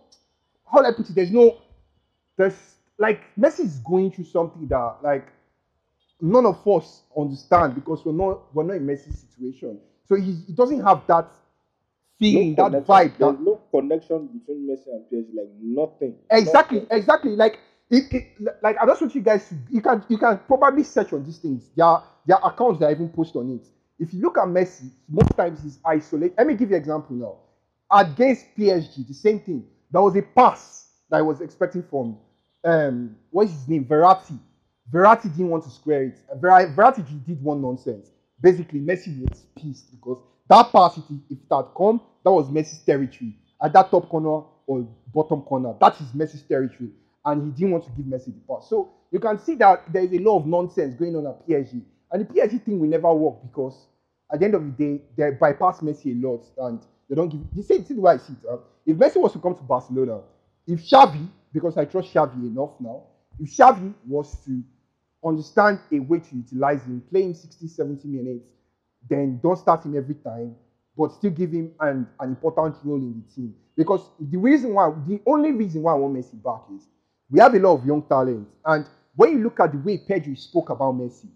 how 0.71 0.83
do 0.83 0.89
I 0.89 0.93
put 0.93 1.11
it? 1.11 1.15
There's 1.15 1.33
no, 1.33 1.59
there's 2.37 2.77
like 2.99 3.23
Messi 3.39 3.61
is 3.61 3.79
going 3.81 4.13
through 4.13 4.27
something 4.27 4.67
that 4.69 4.99
like 5.03 5.29
none 6.21 6.47
of 6.47 6.67
us 6.69 7.03
understand 7.17 7.75
because 7.75 8.05
we're 8.05 8.13
not 8.13 8.55
we're 8.55 8.65
not 8.65 8.77
in 8.77 8.87
Messi's 8.87 9.21
situation. 9.21 9.79
So 10.07 10.17
he, 10.17 10.33
he 10.47 10.53
doesn't 10.55 10.83
have 10.83 11.07
that 11.09 11.31
feeling, 12.19 12.55
no 12.57 12.69
that 12.71 12.87
vibe, 12.87 13.19
There's 13.19 13.35
that 13.35 13.41
no 13.41 13.61
connection 13.71 14.29
between 14.29 14.69
Messi 14.69 14.89
and 14.89 15.05
PSG, 15.11 15.35
like 15.35 15.51
nothing. 15.61 16.17
Exactly, 16.31 16.81
Nothing. 16.81 16.99
exactly. 16.99 17.37
Like 17.37 17.61
it, 17.91 18.13
it, 18.13 18.25
like 18.63 18.77
I 18.81 18.87
just 18.87 19.01
want 19.01 19.15
you 19.15 19.23
guys 19.23 19.49
to 19.49 19.57
you 19.71 19.81
can 19.81 20.05
you 20.09 20.19
can 20.19 20.39
probably 20.47 20.83
search 20.85 21.13
on 21.13 21.25
these 21.25 21.39
things. 21.39 21.71
There 21.77 21.87
are 21.87 22.05
there 22.27 22.37
are 22.43 22.53
accounts 22.53 22.81
that 22.81 22.91
even 22.91 23.09
post 23.09 23.37
on 23.37 23.51
it. 23.53 23.67
If 23.99 24.13
you 24.13 24.21
look 24.21 24.39
at 24.39 24.45
Messi, 24.45 24.91
most 25.09 25.31
times 25.37 25.63
he's 25.63 25.79
isolated. 25.85 26.35
Let 26.37 26.47
me 26.47 26.55
give 26.55 26.71
you 26.71 26.77
an 26.77 26.83
example 26.83 27.17
now. 27.17 27.37
Against 27.91 28.47
PSG, 28.57 29.07
the 29.07 29.15
same 29.15 29.41
thing. 29.41 29.65
There 29.91 30.03
was 30.03 30.17
a 30.17 30.23
pass 30.23 30.89
that 31.11 31.19
I 31.19 31.23
was 31.23 31.41
expecting 31.41 31.83
from 31.85 32.19
um 32.65 33.17
what's 33.31 33.53
his 33.53 33.69
name? 33.69 33.85
Verratti. 33.85 34.39
Verratti 34.93 35.25
didn't 35.31 35.51
want 35.51 35.65
to 35.65 35.71
square 35.71 36.05
it. 36.05 36.19
Ver- 36.37 36.75
Verratti 36.75 37.05
did 37.27 37.43
one 37.43 37.63
nonsense. 37.63 38.11
Basically, 38.41 38.81
Messi 38.81 39.21
was 39.21 39.47
pissed 39.57 39.91
because 39.93 40.19
that 40.49 40.73
pass, 40.73 40.99
if 40.99 41.05
it 41.31 41.39
had 41.51 41.67
come, 41.77 42.01
that 42.25 42.31
was 42.33 42.49
Messi's 42.49 42.81
territory. 42.85 43.37
At 43.63 43.73
that 43.75 43.91
top 43.91 44.09
corner 44.09 44.45
or 44.67 44.87
bottom 45.15 45.43
corner, 45.43 45.75
that 45.81 46.01
is 46.01 46.09
Messi's 46.09 46.43
territory. 46.43 46.91
And 47.25 47.45
he 47.45 47.51
didn't 47.53 47.73
want 47.73 47.85
to 47.85 47.91
give 47.91 48.05
Messi 48.07 48.27
the 48.27 48.41
pass. 48.49 48.69
So 48.69 48.91
you 49.11 49.21
can 49.21 49.39
see 49.39 49.55
that 49.57 49.91
there 49.93 50.03
is 50.03 50.13
a 50.13 50.19
lot 50.19 50.39
of 50.41 50.47
nonsense 50.47 50.95
going 50.95 51.17
on 51.17 51.27
at 51.27 51.47
PSG. 51.49 51.83
And 52.13 52.27
the 52.27 52.33
PSG 52.33 52.63
thing 52.63 52.79
will 52.79 52.89
never 52.89 53.13
work 53.13 53.43
because 53.43 53.87
at 54.33 54.41
the 54.41 54.47
end 54.47 54.55
of 54.55 54.65
the 54.65 54.71
day, 54.71 55.03
they 55.17 55.31
bypass 55.31 55.81
Messi 55.81 56.13
a 56.13 56.27
lot 56.27 56.45
and 56.69 56.81
they 57.09 57.15
don't 57.15 57.29
give. 57.29 57.41
You 57.55 57.63
see, 57.63 57.83
see 57.85 57.95
the 57.95 58.01
way 58.01 58.13
I 58.15 58.17
see 58.19 58.33
it. 58.33 58.49
uh, 58.51 58.59
if 58.87 58.97
Messi 58.97 59.17
was 59.17 59.33
to 59.33 59.39
come 59.39 59.55
to 59.55 59.63
Barcelona, 59.63 60.21
if 60.67 60.81
Xavi, 60.81 61.29
because 61.53 61.77
I 61.77 61.85
trust 61.85 62.13
Xavi 62.13 62.35
enough 62.47 62.73
now, 62.81 63.03
if 63.41 63.51
Xavi 63.51 63.93
was 64.07 64.37
to 64.45 64.63
understand 65.25 65.81
a 65.93 65.99
way 65.99 66.19
to 66.21 66.37
utilize 66.37 66.83
him, 66.85 67.03
play 67.11 67.23
him 67.23 67.35
60, 67.35 67.67
70 67.67 68.09
minutes, 68.09 68.45
then 69.09 69.41
don't 69.43 69.57
start 69.59 69.85
him 69.85 69.97
every 69.97 70.15
time, 70.17 70.55
but 70.97 71.13
still 71.13 71.31
give 71.31 71.53
him 71.53 71.73
an, 71.81 72.07
an 72.21 72.31
important 72.31 72.77
role 72.85 72.97
in 72.97 73.23
the 73.27 73.35
team. 73.35 73.55
Because 73.77 74.09
the 74.21 74.37
reason 74.37 74.75
why, 74.75 74.91
the 75.07 75.21
only 75.27 75.53
reason 75.53 75.83
why 75.83 75.93
I 75.93 75.97
want 75.97 76.15
Messi 76.15 76.43
back 76.43 76.63
is 76.75 76.87
we 77.31 77.41
have 77.41 77.55
a 77.55 77.59
lot 77.59 77.75
of 77.75 77.87
young 77.87 78.03
talent. 78.03 78.49
And 78.65 78.87
when 79.17 79.33
you 79.33 79.43
look 79.43 79.61
at 79.61 79.73
the 79.73 79.79
way 79.79 79.99
Pedri 79.99 80.39
spoke 80.39 80.71
about 80.71 80.95
Messi, 80.95 81.29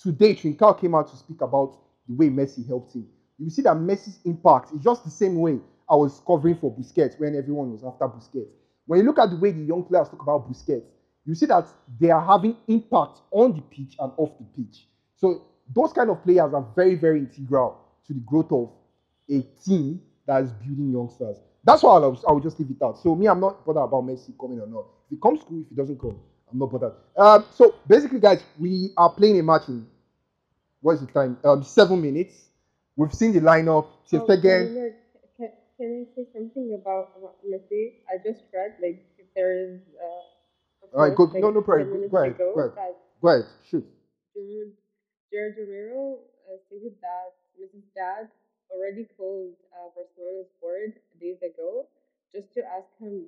today 0.00 0.34
Trincao 0.34 0.80
came 0.80 0.94
out 0.94 1.10
to 1.10 1.16
speak 1.16 1.40
about 1.40 1.78
the 2.08 2.14
way 2.14 2.28
Messi 2.28 2.66
helped 2.66 2.94
him. 2.94 3.06
You 3.38 3.50
see 3.50 3.62
that 3.62 3.76
Messi's 3.76 4.18
impact 4.24 4.72
is 4.72 4.80
just 4.82 5.04
the 5.04 5.10
same 5.10 5.36
way 5.36 5.58
I 5.88 5.96
was 5.96 6.20
covering 6.26 6.56
for 6.56 6.74
Busquets 6.74 7.18
when 7.18 7.36
everyone 7.36 7.72
was 7.72 7.84
after 7.84 8.06
Busquets. 8.06 8.50
When 8.86 9.00
you 9.00 9.06
look 9.06 9.18
at 9.18 9.30
the 9.30 9.36
way 9.36 9.50
the 9.50 9.62
young 9.62 9.84
players 9.84 10.08
talk 10.08 10.22
about 10.22 10.50
Busquets, 10.50 10.84
you 11.26 11.34
see 11.34 11.46
that 11.46 11.66
they 11.98 12.10
are 12.10 12.24
having 12.24 12.56
impact 12.68 13.20
on 13.30 13.54
the 13.54 13.62
pitch 13.62 13.96
and 13.98 14.12
off 14.16 14.30
the 14.38 14.62
pitch. 14.62 14.86
So 15.16 15.42
those 15.74 15.92
kind 15.92 16.10
of 16.10 16.22
players 16.22 16.52
are 16.52 16.66
very, 16.76 16.94
very 16.94 17.20
integral 17.20 17.78
to 18.06 18.12
the 18.12 18.20
growth 18.20 18.52
of 18.52 18.70
a 19.30 19.40
team 19.64 20.02
that 20.26 20.42
is 20.42 20.52
building 20.52 20.92
youngsters. 20.92 21.38
That's 21.64 21.82
why 21.82 21.92
I'll, 21.92 22.22
I'll 22.28 22.40
just 22.40 22.60
leave 22.60 22.70
it 22.70 22.82
out. 22.84 22.98
So 22.98 23.14
me, 23.14 23.26
I'm 23.26 23.40
not 23.40 23.64
bothered 23.64 23.84
about 23.84 24.04
Messi 24.04 24.38
coming 24.38 24.60
or 24.60 24.66
not. 24.66 24.84
If 25.06 25.10
he 25.10 25.16
comes, 25.16 25.42
cool. 25.42 25.62
If 25.62 25.68
he 25.70 25.74
doesn't 25.74 25.98
come, 25.98 26.18
I'm 26.54 26.60
not 26.60 26.70
bothered. 26.70 26.92
Um, 27.18 27.44
so 27.52 27.74
basically, 27.88 28.20
guys, 28.20 28.42
we 28.60 28.92
are 28.96 29.10
playing 29.10 29.40
a 29.40 29.42
match 29.42 29.66
in 29.68 29.86
what 30.80 30.92
is 30.94 31.00
the 31.00 31.06
time? 31.08 31.36
Um, 31.44 31.64
seven 31.64 32.00
minutes. 32.00 32.46
We've 32.96 33.12
seen 33.12 33.32
the 33.32 33.40
lineup. 33.40 33.88
Ter 34.08 34.20
Oh. 34.20 34.26
Leonard, 34.26 34.94
can, 35.36 35.50
can 35.76 36.06
I 36.06 36.14
say 36.14 36.28
something 36.32 36.78
about, 36.80 37.10
Messi? 37.42 37.94
I 38.06 38.22
just 38.22 38.44
read 38.54 38.76
like 38.80 39.02
there 39.34 39.74
is 39.74 39.80
uh, 39.98 40.96
All 40.96 41.02
right, 41.08 41.16
go. 41.16 41.24
like 41.24 41.42
No, 41.42 41.50
no 41.50 41.60
problem. 41.60 42.08
Go 42.08 42.18
ahead. 42.18 42.34
ago 42.36 42.52
Go 42.54 42.60
ahead. 42.60 42.94
Go 43.20 43.28
ahead. 43.28 43.44
Shoot. 43.68 43.86
Gerard, 45.32 45.56
Romero 45.58 46.18
uh, 46.46 46.56
stated 46.68 46.94
that 47.02 47.34
Mrs. 47.58 47.82
Dad 47.96 48.28
already 48.70 49.08
called 49.16 49.54
uh, 49.74 49.90
Barcelona's 49.96 50.46
board 50.60 50.94
days 51.20 51.42
ago 51.42 51.86
just 52.32 52.54
to 52.54 52.62
ask 52.62 52.86
him 53.00 53.26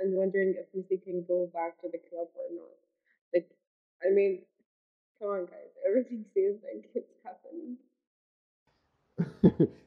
and 0.00 0.14
wondering 0.14 0.54
if 0.56 0.66
Messi 0.76 1.02
can 1.02 1.24
go 1.26 1.48
back 1.52 1.80
to 1.82 1.88
the 1.90 1.98
club 2.08 2.28
or 2.34 2.54
not. 2.54 2.76
Like, 3.34 3.50
I 4.04 4.12
mean, 4.14 4.40
come 5.20 5.30
on, 5.30 5.46
guys. 5.46 5.70
Everything 5.88 6.24
seems 6.34 6.60
like 6.62 6.88
it's 6.94 7.12
happening. 7.24 7.76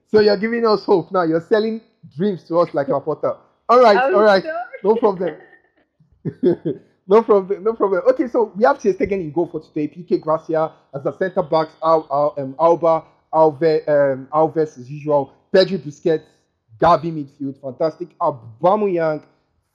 so 0.11 0.19
you're 0.19 0.37
giving 0.37 0.65
us 0.67 0.83
hope 0.85 1.11
now. 1.11 1.23
You're 1.23 1.41
selling 1.41 1.81
dreams 2.15 2.43
to 2.45 2.59
us 2.59 2.73
like 2.73 2.89
a 2.89 2.99
Potter. 3.01 3.35
All 3.69 3.81
right. 3.81 3.97
I'm 3.97 4.15
all 4.15 4.23
right. 4.23 4.43
sorry. 4.43 4.55
No 4.83 4.95
problem. 4.95 5.35
no 7.07 7.21
problem. 7.23 7.63
No 7.63 7.73
problem. 7.73 8.01
Okay, 8.09 8.27
so 8.27 8.51
we 8.55 8.63
have 8.65 8.79
Ter 8.79 8.93
Stegen 8.93 9.13
in 9.21 9.31
goal 9.31 9.47
for 9.47 9.61
today. 9.61 9.87
Piqué 9.87 10.21
Garcia 10.21 10.71
as 10.93 11.03
the 11.03 11.17
centre 11.17 11.43
backs. 11.43 11.73
Al, 11.83 12.07
Al, 12.11 12.33
um, 12.37 12.55
Alba, 12.59 13.03
Alve, 13.33 13.87
um, 13.87 14.27
Alves 14.33 14.77
as 14.77 14.89
usual. 14.89 15.33
Pedri 15.53 15.77
Busquets, 15.77 16.23
Gavi 16.79 17.11
midfield, 17.11 17.59
fantastic. 17.61 18.17
Aubameyang, 18.19 19.23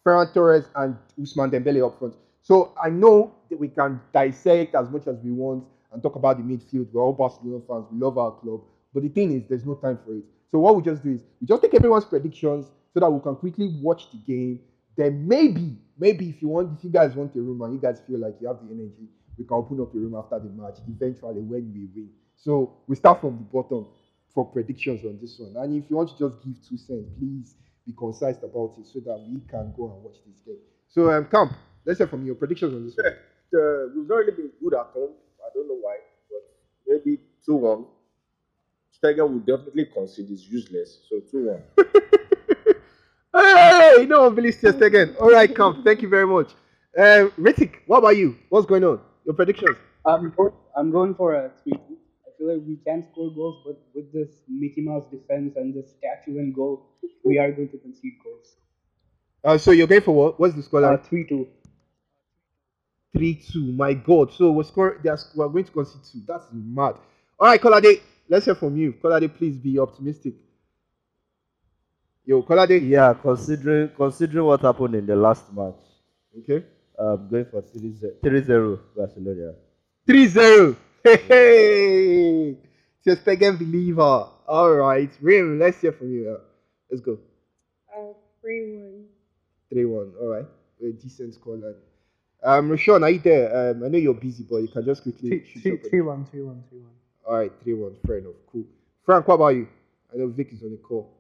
Ferran 0.09 0.33
Torres 0.33 0.65
and 0.75 0.97
Ousmane 1.21 1.51
Dembele 1.51 1.87
up 1.87 1.99
front. 1.99 2.15
So 2.41 2.73
I 2.83 2.89
know 2.89 3.35
that 3.51 3.59
we 3.61 3.69
can 3.69 4.01
dissect 4.15 4.75
as 4.75 4.89
much 4.89 5.07
as 5.07 5.19
we 5.23 5.33
want 5.33 5.65
and 5.93 6.03
talk 6.03 6.17
about 6.17 6.39
the 6.39 6.43
midfield. 6.43 6.91
We're 6.93 7.03
all 7.03 7.13
Barcelona 7.13 7.63
fans. 7.69 7.87
We 7.93 7.99
love 7.99 8.17
our 8.17 8.33
club. 8.33 8.63
But 8.95 9.03
the 9.03 9.11
thing 9.11 9.33
is, 9.33 9.43
there's 9.49 9.67
no 9.67 9.75
time 9.75 9.99
for 10.05 10.15
it. 10.15 10.25
So 10.51 10.59
what 10.61 10.77
we 10.77 10.83
just 10.83 11.03
do 11.03 11.11
is 11.11 11.21
we 11.41 11.47
just 11.47 11.61
take 11.63 11.75
everyone's 11.75 12.07
predictions 12.07 12.67
so 12.95 13.01
that 13.01 13.11
we 13.11 13.21
can 13.21 13.37
quickly 13.37 13.77
watch 13.83 14.11
the 14.11 14.17
game. 14.19 14.61
Then 14.97 15.29
maybe, 15.29 15.77
maybe 15.99 16.31
if 16.31 16.41
you 16.41 16.49
want, 16.49 16.79
if 16.79 16.85
you 16.85 16.91
guys 16.91 17.15
want 17.15 17.37
a 17.37 17.41
room 17.41 17.61
and 17.61 17.75
you 17.75 17.81
guys 17.81 18.01
feel 18.07 18.19
like 18.19 18.37
you 18.41 18.49
have 18.49 18.61
the 18.67 18.73
energy, 18.73 19.09
we 19.37 19.45
can 19.45 19.57
open 19.59 19.79
up 19.81 19.95
a 19.95 19.99
room 19.99 20.15
after 20.15 20.39
the 20.39 20.49
match. 20.49 20.79
Eventually, 20.89 21.43
when 21.43 21.71
we 21.75 21.87
win. 21.95 22.09
So 22.35 22.73
we 22.87 22.97
start 22.97 23.21
from 23.21 23.37
the 23.37 23.45
bottom 23.45 23.87
for 24.33 24.47
predictions 24.47 25.05
on 25.05 25.19
this 25.21 25.39
one. 25.39 25.63
And 25.63 25.77
if 25.77 25.91
you 25.91 25.97
want 25.97 26.09
to 26.11 26.19
just 26.19 26.43
give 26.43 26.55
two 26.67 26.79
cents, 26.79 27.11
please 27.19 27.57
be 27.89 27.95
concise 27.99 28.37
about 28.43 28.77
it 28.79 28.87
so 28.87 29.01
that 29.01 29.19
we 29.27 29.41
can 29.49 29.73
go 29.77 29.91
and 29.93 30.03
watch 30.05 30.17
this 30.27 30.41
game. 30.47 30.61
So 30.89 31.11
um, 31.11 31.25
Camp, 31.27 31.53
let's 31.85 31.99
hear 31.99 32.07
from 32.07 32.25
your 32.25 32.35
predictions 32.35 32.75
on 32.75 32.85
this 32.85 32.97
one. 32.97 33.07
Uh, 33.07 33.89
we've 33.97 34.09
not 34.09 34.17
really 34.17 34.33
been 34.33 34.51
good 34.63 34.75
at 34.75 34.87
home. 34.93 35.13
I 35.41 35.49
don't 35.55 35.67
know 35.69 35.79
why, 35.81 35.97
but 36.31 36.43
maybe 36.87 37.19
2 37.47 37.55
1. 37.55 37.85
Stegen 38.93 39.31
will 39.31 39.39
definitely 39.39 39.87
concede. 39.87 40.31
It's 40.31 40.47
useless. 40.47 40.99
So 41.09 41.21
2 41.31 41.63
1. 41.77 41.87
Hey, 43.35 44.07
no 44.07 44.23
one 44.23 44.35
believes 44.35 44.61
just 44.61 44.81
again. 44.81 45.15
All 45.21 45.31
right, 45.31 45.55
Camp, 45.55 45.85
thank 45.85 46.03
you 46.03 46.09
very 46.09 46.27
much. 46.27 46.53
Uh, 46.97 47.29
Hrittik, 47.39 47.77
what 47.87 47.99
about 47.99 48.17
you? 48.17 48.37
What's 48.49 48.67
going 48.67 48.83
on? 48.85 49.01
Your 49.25 49.35
predictions? 49.35 49.77
I'm 50.05 50.31
going, 50.37 50.53
I'm 50.77 50.91
going 50.91 51.15
for 51.15 51.35
a 51.35 51.51
3 51.63 51.73
2. 51.73 51.79
I 51.79 51.98
feel 52.39 52.55
like 52.57 52.67
we 52.67 52.77
can 52.87 53.05
score 53.13 53.31
goals, 53.35 53.63
but 53.67 53.81
with 53.95 54.13
this 54.13 54.43
Mickey 54.49 54.83
Mouse 54.83 55.05
defense 55.11 55.55
and 55.57 55.75
this 55.75 55.93
statue 55.99 56.39
and 56.39 56.55
goal, 56.55 56.87
we 57.25 57.39
are 57.39 57.53
going 57.53 57.71
to 57.71 57.79
concede 57.79 58.15
goals. 58.25 58.57
Uh, 59.45 59.59
so 59.59 59.73
you're 59.73 59.87
going 59.89 60.03
for 60.03 60.15
what? 60.15 60.41
What's 60.41 60.55
the 60.55 60.63
score? 60.63 60.85
Uh, 60.85 60.97
3 60.99 61.27
2. 61.29 61.49
three 63.13 63.35
two. 63.35 63.73
My 63.73 63.95
God! 63.95 64.33
So 64.33 64.53
we're 64.53 64.65
score. 64.65 65.01
They 65.03 65.11
are, 65.11 65.19
we're 65.37 65.49
going 65.49 65.65
to 65.65 65.73
concede 65.73 66.03
two. 66.13 66.21
That's 66.27 66.47
mad. 66.53 66.97
All 67.41 67.49
right, 67.49 67.61
Kolade, 67.61 68.01
let's 68.29 68.47
hear 68.47 68.55
from 68.57 68.77
you. 68.77 68.95
Kolade, 68.95 69.35
please 69.37 69.57
be 69.59 69.79
optimistic. 69.79 70.35
Yo, 72.27 72.43
Kolade. 72.43 72.89
Yeah, 72.89 73.15
considering 73.15 73.91
considering 73.97 74.47
what 74.47 74.61
happened 74.63 74.95
in 74.97 75.07
the 75.07 75.17
last 75.17 75.53
match, 75.55 75.75
Okay. 76.39 76.65
I'm 76.99 77.29
going 77.29 77.47
for 77.47 77.63
3-0 77.63 78.81
Barcelona. 78.97 79.55
3-0. 80.09 80.77
Hey, 81.09 81.23
hey. 81.29 82.57
Just 83.05 83.27
again 83.29 83.57
believer. 83.57 84.29
All 84.47 84.73
right. 84.73 85.11
Reem, 85.23 85.59
let's 85.59 85.81
hear 85.81 85.93
from 85.93 86.13
you. 86.13 86.39
Let's 86.91 87.01
go. 87.01 87.19
Uh, 87.97 88.13
three 88.43 88.77
one. 88.77 89.05
3-1. 89.73 90.13
All 90.21 90.29
right. 90.29 90.47
A 90.83 90.93
decent 90.93 91.35
score 91.35 91.57
line. 91.57 91.75
Um, 92.43 92.71
Roshan, 92.71 93.03
are 93.03 93.11
you 93.11 93.21
there? 93.21 93.71
Um, 93.71 93.85
I 93.85 93.89
know 93.89 93.99
you're 93.99 94.15
busy, 94.15 94.45
but 94.49 94.59
you 94.59 94.69
can 94.69 94.85
just 94.85 95.03
quickly 95.03 95.31
Three, 95.31 95.45
shoot 95.47 95.63
three, 95.63 95.71
your 95.73 95.79
three, 95.91 96.01
one, 96.03 96.25
three, 96.27 96.43
one, 96.43 96.63
three, 96.69 96.81
one. 96.81 96.93
All 97.27 97.39
right, 97.39 97.53
3-1. 97.65 97.97
Fair 98.07 98.19
enough. 98.19 98.35
Cool. 98.53 98.65
Frank, 99.05 99.29
what 99.29 99.35
about 99.37 99.49
you? 99.49 99.69
I 100.13 100.19
know 100.19 100.29
Vic 100.29 100.53
is 100.53 100.63
on 100.63 100.71
the 100.73 100.79
call. 100.79 101.11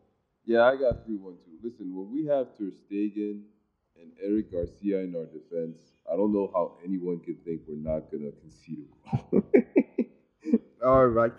Yeah, 0.44 0.64
I 0.64 0.76
got 0.76 1.04
3 1.06 1.16
1 1.16 1.34
2. 1.62 1.68
Listen, 1.68 1.94
when 1.94 2.12
we 2.12 2.26
have 2.26 2.48
Ter 2.56 2.70
Stegen 2.70 3.42
and 4.00 4.12
Eric 4.22 4.52
Garcia 4.52 5.00
in 5.00 5.14
our 5.16 5.26
defense, 5.26 5.78
I 6.10 6.16
don't 6.16 6.32
know 6.32 6.50
how 6.54 6.74
anyone 6.84 7.20
can 7.20 7.36
think 7.44 7.62
we're 7.68 7.76
not 7.76 8.10
going 8.10 8.24
to 8.24 8.32
concede 8.40 8.86
a 9.12 9.16
goal. 9.30 9.42
All 10.88 11.06
right. 11.06 11.32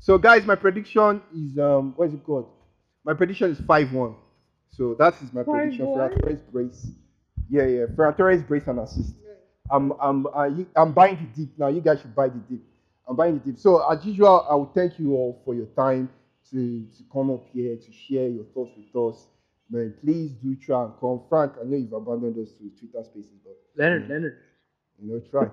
So, 0.00 0.18
guys, 0.18 0.44
my 0.44 0.56
prediction 0.56 1.22
is 1.32 1.56
um, 1.58 1.92
what 1.96 2.08
is 2.08 2.14
it 2.14 2.24
called? 2.24 2.50
My 3.04 3.14
prediction 3.14 3.52
is 3.52 3.60
five 3.60 3.92
one. 3.92 4.16
So 4.70 4.94
that 4.98 5.14
is 5.22 5.32
my 5.32 5.44
prediction. 5.44 5.86
5-1? 5.86 5.94
Ferran 5.94 6.20
Torres 6.20 6.40
brace. 6.52 6.90
Yeah, 7.48 7.66
yeah. 7.66 7.86
Ferran 7.96 8.16
Torres 8.16 8.42
brace 8.42 8.66
and 8.66 8.80
assist. 8.80 9.14
I'm 9.70 9.92
I'm 10.00 10.26
uh, 10.26 10.44
you, 10.46 10.66
I'm 10.74 10.92
buying 10.92 11.16
the 11.16 11.42
deep 11.42 11.58
now. 11.58 11.68
You 11.68 11.80
guys 11.80 12.00
should 12.00 12.14
buy 12.14 12.28
the 12.28 12.38
deep. 12.50 12.64
I'm 13.06 13.14
buying 13.14 13.34
the 13.34 13.40
deep. 13.40 13.58
So 13.58 13.88
as 13.88 14.04
usual, 14.04 14.46
I 14.50 14.54
will 14.56 14.72
thank 14.74 14.98
you 14.98 15.12
all 15.14 15.40
for 15.44 15.54
your 15.54 15.66
time 15.66 16.10
to 16.50 16.84
to 16.96 17.02
come 17.12 17.30
up 17.30 17.46
here 17.52 17.76
to 17.76 17.92
share 17.92 18.28
your 18.28 18.44
thoughts 18.52 18.72
with 18.76 19.14
us. 19.14 19.26
Man, 19.70 19.94
please 20.02 20.32
do 20.42 20.56
try 20.56 20.84
and 20.84 20.92
come. 20.98 21.22
Frank, 21.28 21.52
I 21.60 21.64
know 21.64 21.76
you've 21.76 21.92
abandoned 21.92 22.38
us 22.38 22.52
to 22.52 22.70
Twitter 22.80 23.04
Spaces, 23.04 23.38
but 23.44 23.56
Leonard, 23.76 24.08
Leonard. 24.08 24.38
You 25.02 25.08
know, 25.12 25.20
try. 25.30 25.48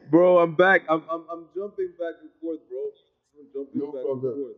bro, 0.10 0.38
I'm 0.40 0.54
back. 0.54 0.84
I'm, 0.88 1.04
I'm, 1.10 1.24
I'm 1.32 1.46
jumping 1.54 1.90
back 1.98 2.14
and 2.22 2.30
forth, 2.40 2.60
bro. 2.70 2.80
I'm 3.38 3.46
jumping 3.54 3.80
No 3.80 3.92
back 3.92 4.02
problem. 4.04 4.34
and 4.34 4.44
forth. 4.44 4.56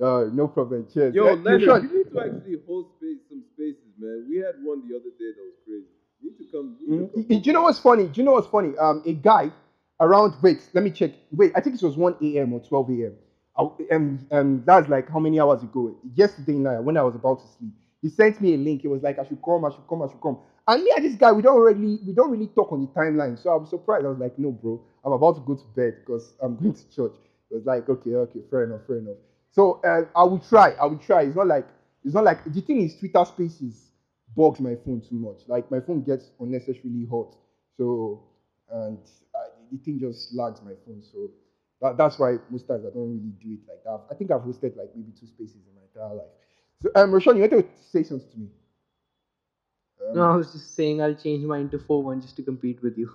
Uh, 0.00 0.30
no 0.34 0.48
problem. 0.48 0.86
Cheers. 0.92 1.14
Yo, 1.14 1.24
Leonard, 1.34 1.82
you 1.82 1.98
need 1.98 2.10
to 2.12 2.20
actually 2.20 2.56
hold 2.66 2.86
space, 2.98 3.18
some 3.28 3.44
spaces, 3.54 3.94
man. 3.98 4.26
We 4.28 4.38
had 4.38 4.56
one 4.62 4.82
the 4.88 4.96
other 4.96 5.10
day 5.18 5.32
that 5.36 5.42
was 5.44 5.54
crazy. 5.64 5.86
You 6.22 6.30
need 6.30 6.38
to 6.38 6.44
come. 6.52 6.76
You 6.80 6.88
need 6.90 6.98
to 7.12 7.12
come 7.12 7.40
Do 7.42 7.50
you 7.50 7.52
know 7.54 7.62
what's 7.62 7.78
funny? 7.80 8.08
Do 8.08 8.20
you 8.20 8.24
know 8.24 8.32
what's 8.32 8.48
funny? 8.48 8.76
Um, 8.78 9.02
a 9.06 9.14
guy 9.14 9.52
around 10.00 10.34
wait, 10.42 10.68
let 10.74 10.84
me 10.84 10.90
check. 10.90 11.12
Wait, 11.32 11.52
I 11.56 11.60
think 11.60 11.76
it 11.76 11.82
was 11.82 11.96
one 11.96 12.16
a.m. 12.22 12.52
or 12.54 12.60
twelve 12.60 12.90
a.m. 12.90 13.16
I- 13.58 13.94
Um, 13.94 14.20
um, 14.32 14.62
that's 14.66 14.88
like 14.88 15.08
how 15.10 15.20
many 15.20 15.40
hours 15.40 15.62
ago? 15.62 15.94
Yesterday 16.14 16.58
night 16.58 16.80
when 16.80 16.96
I 16.98 17.02
was 17.02 17.14
about 17.16 17.40
to 17.40 17.48
sleep, 17.48 17.74
he 18.02 18.08
sent 18.10 18.40
me 18.40 18.54
a 18.54 18.58
link. 18.58 18.84
It 18.84 18.88
was 18.88 19.02
like 19.02 19.18
I 19.18 19.24
should 19.24 19.42
come, 19.42 19.64
I 19.64 19.70
should 19.70 19.86
come, 19.88 20.02
I 20.02 20.08
should 20.08 20.20
come. 20.22 20.38
And 20.68 20.82
me 20.84 20.92
and 20.96 21.04
this 21.04 21.16
guy, 21.16 21.32
we 21.32 21.42
don't 21.42 21.60
really, 21.60 21.98
we 22.06 22.12
don't 22.12 22.30
really 22.30 22.46
talk 22.48 22.72
on 22.72 22.80
the 22.80 22.86
timeline. 22.88 23.38
So 23.38 23.50
I 23.50 23.56
was 23.56 23.70
surprised. 23.70 24.06
I 24.06 24.10
was 24.10 24.18
like, 24.18 24.38
no, 24.38 24.52
bro, 24.52 24.80
I'm 25.04 25.12
about 25.12 25.36
to 25.36 25.40
go 25.40 25.54
to 25.54 25.64
bed 25.74 25.96
because 26.04 26.34
I'm 26.40 26.56
going 26.60 26.74
to 26.74 26.90
church. 26.94 27.14
It 27.50 27.54
was 27.54 27.66
like, 27.66 27.88
okay, 27.88 28.14
okay, 28.14 28.40
fair 28.50 28.64
enough, 28.64 28.82
fair 28.86 28.98
enough. 28.98 29.16
So 29.50 29.80
uh, 29.84 30.02
I 30.14 30.24
will 30.24 30.38
try. 30.38 30.70
I 30.80 30.86
will 30.86 30.98
try. 30.98 31.22
It's 31.22 31.34
not 31.36 31.48
like 31.48 31.66
it's 32.04 32.14
not 32.14 32.24
like 32.24 32.44
the 32.52 32.60
thing 32.60 32.80
is 32.82 32.94
Twitter 32.96 33.24
Spaces 33.24 33.90
bugs 34.36 34.60
my 34.60 34.76
phone 34.76 35.00
too 35.00 35.16
much. 35.16 35.40
Like 35.48 35.70
my 35.70 35.80
phone 35.80 36.02
gets 36.02 36.30
unnecessarily 36.38 37.04
hot. 37.10 37.34
So 37.76 38.22
and 38.70 38.98
I, 39.34 39.48
the 39.72 39.78
thing 39.78 39.98
just 39.98 40.32
lags 40.34 40.62
my 40.62 40.74
phone. 40.86 41.02
So 41.02 41.30
that, 41.80 41.96
that's 41.96 42.18
why 42.18 42.36
most 42.48 42.68
times 42.68 42.84
I 42.86 42.90
don't 42.94 43.10
really 43.10 43.32
do 43.42 43.54
it 43.54 43.68
like 43.68 43.82
that. 43.84 44.02
I 44.10 44.14
think 44.14 44.30
I've 44.30 44.42
hosted 44.42 44.76
like 44.76 44.90
maybe 44.94 45.12
two 45.18 45.26
spaces 45.26 45.56
in 45.66 45.74
my 45.74 45.82
entire 45.82 46.14
life. 46.16 46.30
So 46.80 46.90
um, 46.94 47.12
Roshan, 47.12 47.36
you 47.36 47.42
want 47.42 47.52
to 47.52 47.64
say 47.90 48.04
something 48.04 48.28
to 48.30 48.38
me? 48.38 48.48
Um, 50.08 50.14
No, 50.16 50.22
I 50.32 50.36
was 50.36 50.52
just 50.52 50.74
saying 50.74 51.00
I'll 51.02 51.14
change 51.14 51.44
mine 51.44 51.68
to 51.70 51.78
4 51.78 52.02
1 52.02 52.20
just 52.20 52.36
to 52.36 52.42
compete 52.42 52.82
with 52.82 52.96
you. 52.98 53.10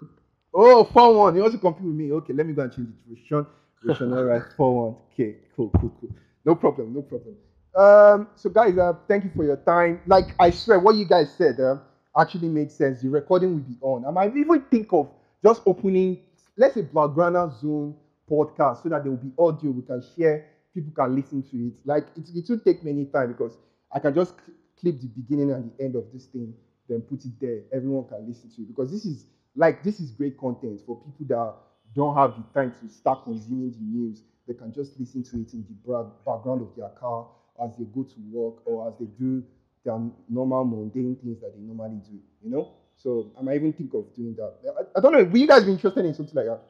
Oh, 0.53 0.83
4 0.83 1.13
1. 1.17 1.35
You 1.35 1.41
want 1.41 1.53
to 1.53 1.59
compete 1.59 1.85
with 1.85 1.95
me? 1.95 2.11
Okay, 2.13 2.33
let 2.33 2.45
me 2.45 2.53
go 2.53 2.63
and 2.63 2.71
change 2.71 2.89
it 3.11 3.27
to. 3.29 3.45
Roshan, 3.83 4.13
all 4.13 4.23
right, 4.23 4.41
4 4.57 4.85
1. 4.85 4.95
Okay, 5.13 5.35
cool, 5.55 5.69
cool, 5.79 5.91
cool. 5.99 6.09
No 6.45 6.55
problem, 6.55 6.93
no 6.93 7.01
problem. 7.01 7.35
Um, 7.75 8.29
so, 8.35 8.49
guys, 8.49 8.77
uh, 8.77 8.93
thank 9.07 9.25
you 9.25 9.31
for 9.35 9.43
your 9.43 9.57
time. 9.57 10.01
Like, 10.05 10.33
I 10.39 10.49
swear, 10.51 10.79
what 10.79 10.95
you 10.95 11.05
guys 11.05 11.33
said 11.35 11.59
uh, 11.59 11.77
actually 12.17 12.47
made 12.47 12.71
sense. 12.71 13.01
The 13.01 13.09
recording 13.09 13.51
will 13.53 13.61
be 13.63 13.77
on. 13.81 14.05
I 14.05 14.11
might 14.11 14.35
even 14.35 14.61
think 14.71 14.87
of 14.93 15.09
just 15.43 15.61
opening, 15.65 16.19
let's 16.55 16.75
say, 16.75 16.83
Blaugrana 16.83 17.51
Zone 17.59 17.95
podcast 18.29 18.83
so 18.83 18.89
that 18.89 19.03
there 19.03 19.11
will 19.11 19.17
be 19.17 19.31
audio 19.37 19.71
we 19.71 19.81
can 19.81 20.01
share. 20.15 20.45
People 20.73 20.93
can 20.95 21.13
listen 21.15 21.43
to 21.43 21.57
it. 21.67 21.73
Like, 21.83 22.07
it, 22.15 22.29
it 22.33 22.45
won't 22.49 22.63
take 22.63 22.83
many 22.83 23.05
time 23.05 23.33
because 23.33 23.57
I 23.91 23.99
can 23.99 24.13
just 24.15 24.35
cl- 24.37 24.57
clip 24.79 25.01
the 25.01 25.07
beginning 25.07 25.51
and 25.51 25.71
the 25.77 25.83
end 25.83 25.95
of 25.95 26.05
this 26.13 26.25
thing, 26.27 26.53
then 26.87 27.01
put 27.01 27.25
it 27.25 27.39
there. 27.39 27.61
Everyone 27.73 28.07
can 28.07 28.27
listen 28.27 28.49
to 28.51 28.61
it 28.61 28.67
because 28.67 28.91
this 28.91 29.05
is 29.05 29.25
like 29.55 29.83
this 29.83 29.99
is 29.99 30.11
great 30.11 30.37
content 30.37 30.81
for 30.85 31.01
people 31.01 31.25
that 31.27 31.53
don't 31.95 32.15
have 32.15 32.35
the 32.35 32.59
time 32.59 32.73
to 32.81 32.89
start 32.89 33.23
consuming 33.23 33.71
the 33.71 33.79
news. 33.79 34.21
They 34.47 34.53
can 34.53 34.73
just 34.73 34.99
listen 34.99 35.23
to 35.23 35.41
it 35.41 35.53
in 35.53 35.65
the 35.67 36.11
background 36.25 36.61
of 36.61 36.75
their 36.75 36.89
car 36.89 37.27
as 37.63 37.75
they 37.77 37.85
go 37.85 38.03
to 38.03 38.15
work 38.31 38.55
or 38.65 38.87
as 38.87 38.93
they 38.99 39.05
do 39.05 39.43
their 39.83 39.99
normal 40.29 40.65
mundane 40.65 41.15
things 41.21 41.39
that 41.41 41.53
they 41.55 41.61
normally 41.61 42.01
do. 42.09 42.19
You 42.43 42.51
know. 42.51 42.71
So 42.97 43.31
I 43.37 43.41
might 43.41 43.55
even 43.55 43.73
think 43.73 43.93
of 43.93 44.13
doing 44.15 44.35
that. 44.35 44.53
I, 44.77 44.97
I 44.97 45.01
don't 45.01 45.11
know. 45.13 45.23
Will 45.23 45.37
you 45.37 45.47
guys 45.47 45.63
be 45.63 45.71
interested 45.71 46.05
in 46.05 46.13
something 46.13 46.35
like 46.35 46.45
that? 46.45 46.61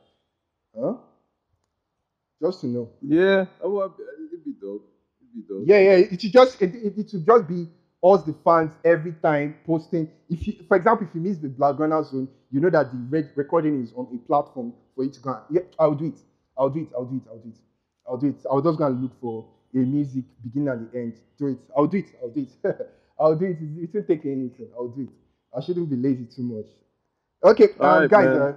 Huh? 0.80 0.94
Just 2.42 2.62
to 2.62 2.68
know. 2.68 2.90
Yeah, 3.02 3.46
oh, 3.64 3.94
it'd 4.32 4.44
be 4.44 4.54
dope. 4.60 4.92
It'd 5.22 5.34
be 5.34 5.42
dope. 5.48 5.64
Yeah, 5.66 5.80
yeah. 5.80 6.06
It 6.12 6.22
should 6.22 6.32
just 6.34 6.62
it, 6.62 6.76
it, 6.76 6.98
it 6.98 7.10
should 7.10 7.26
just 7.26 7.48
be 7.48 7.68
us 8.04 8.24
the 8.24 8.36
fans 8.44 8.74
every 8.84 9.14
time 9.14 9.56
posting. 9.66 10.10
If 10.30 10.48
you, 10.48 10.54
for 10.68 10.78
example, 10.78 11.08
if 11.08 11.16
you 11.16 11.22
miss 11.22 11.38
the 11.38 11.48
Blaugrana 11.50 12.04
zone, 12.10 12.28
you 12.52 12.60
know 12.60 12.70
that 12.70 12.92
the 12.92 12.98
re- 12.98 13.30
recording 13.36 13.82
is 13.82 13.94
on 13.94 14.08
a 14.14 14.28
platform 14.28 14.74
for 14.96 15.04
you 15.04 15.12
to 15.12 15.20
go. 15.20 15.42
Yeah, 15.50 15.62
I'll 15.80 15.96
do 15.96 16.08
it. 16.08 16.20
I'll 16.58 16.70
do 16.70 16.82
it. 16.82 16.90
I'll 16.96 17.06
do 17.06 17.16
it. 17.18 17.24
I'll 17.30 17.38
do 17.40 17.50
it. 17.50 17.56
I'll 18.08 18.18
do 18.18 18.28
it. 18.28 18.46
I'll 18.50 18.62
just 18.62 18.78
go 18.78 18.86
and 18.86 19.02
look 19.02 19.20
for 19.20 19.48
a 19.74 19.78
music 19.78 20.24
beginning 20.44 20.70
and 20.70 20.92
the 20.92 20.98
end. 20.98 21.14
Do 21.38 21.48
it. 21.48 21.60
I'll 21.76 21.88
do 21.88 21.98
it. 21.98 22.06
I'll 22.22 22.30
do 22.30 22.42
it. 22.64 22.92
I'll 23.20 23.36
do 23.36 23.46
it. 23.46 23.58
It 23.62 23.94
won't 23.94 24.08
take 24.08 24.26
anything. 24.26 24.70
I'll 24.78 24.90
do 24.90 25.04
it. 25.04 25.10
I 25.58 25.62
shouldn't 25.62 25.90
be 25.90 25.96
lazy 25.96 26.26
too 26.26 26.44
much. 26.44 26.68
Okay, 27.44 27.70
um, 27.80 28.02
right, 28.02 28.10
guys. 28.10 28.28
Uh, 28.28 28.54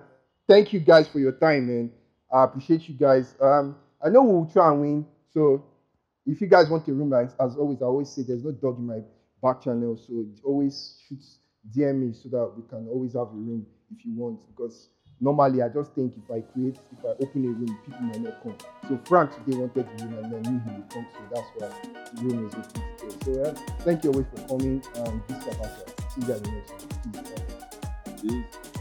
thank 0.48 0.72
you 0.72 0.80
guys 0.80 1.08
for 1.08 1.18
your 1.20 1.32
time, 1.32 1.66
man. 1.68 1.92
I 2.32 2.44
appreciate 2.44 2.88
you 2.88 2.94
guys. 2.94 3.34
Um, 3.40 3.76
I 4.04 4.08
know 4.08 4.22
we'll 4.22 4.46
try 4.46 4.70
and 4.70 4.80
win. 4.80 5.06
So 5.32 5.64
if 6.26 6.40
you 6.40 6.46
guys 6.46 6.68
want 6.68 6.86
a 6.88 6.92
room, 6.92 7.10
like 7.10 7.30
as 7.40 7.56
always, 7.56 7.82
I 7.82 7.86
always 7.86 8.08
say 8.08 8.22
there's 8.26 8.44
no 8.44 8.52
dog 8.52 8.78
in 8.78 8.86
my 8.86 9.00
back 9.42 9.62
channel. 9.62 9.96
So 9.96 10.26
always 10.44 10.96
shoot 11.08 11.22
DM 11.74 12.00
me 12.00 12.12
so 12.12 12.28
that 12.30 12.52
we 12.56 12.62
can 12.68 12.88
always 12.88 13.12
have 13.14 13.28
a 13.28 13.36
room 13.36 13.66
if 13.96 14.04
you 14.04 14.14
want. 14.14 14.40
Because 14.48 14.88
normally 15.20 15.62
I 15.62 15.68
just 15.68 15.92
think 15.94 16.14
if 16.16 16.30
I 16.30 16.40
create, 16.52 16.78
if 16.92 17.04
I 17.04 17.08
open 17.22 17.44
a 17.44 17.48
room, 17.48 17.78
people 17.84 18.00
might 18.02 18.20
not 18.20 18.42
come. 18.42 18.56
So 18.88 18.98
Frank 19.04 19.32
today 19.44 19.58
wanted 19.58 19.86
the 19.96 20.04
room 20.04 20.24
and 20.24 20.32
then 20.32 20.42
knew 20.42 20.60
he 20.64 20.80
would 20.80 20.90
come. 20.90 21.06
So 21.12 21.20
that's 21.34 21.48
why 21.56 21.92
the 22.14 22.22
room 22.22 22.46
is 22.46 22.54
open 22.54 22.82
today. 22.98 23.16
So 23.24 23.44
yeah, 23.44 23.74
thank 23.84 24.04
you 24.04 24.10
always 24.10 24.26
for 24.34 24.48
coming. 24.48 24.82
and 24.96 25.22
this 25.28 25.38
is. 25.38 25.54
See 26.14 26.20
you 26.20 26.28
guys 26.28 26.42
next 26.42 26.70
time. 26.70 27.38
Peace. 28.22 28.77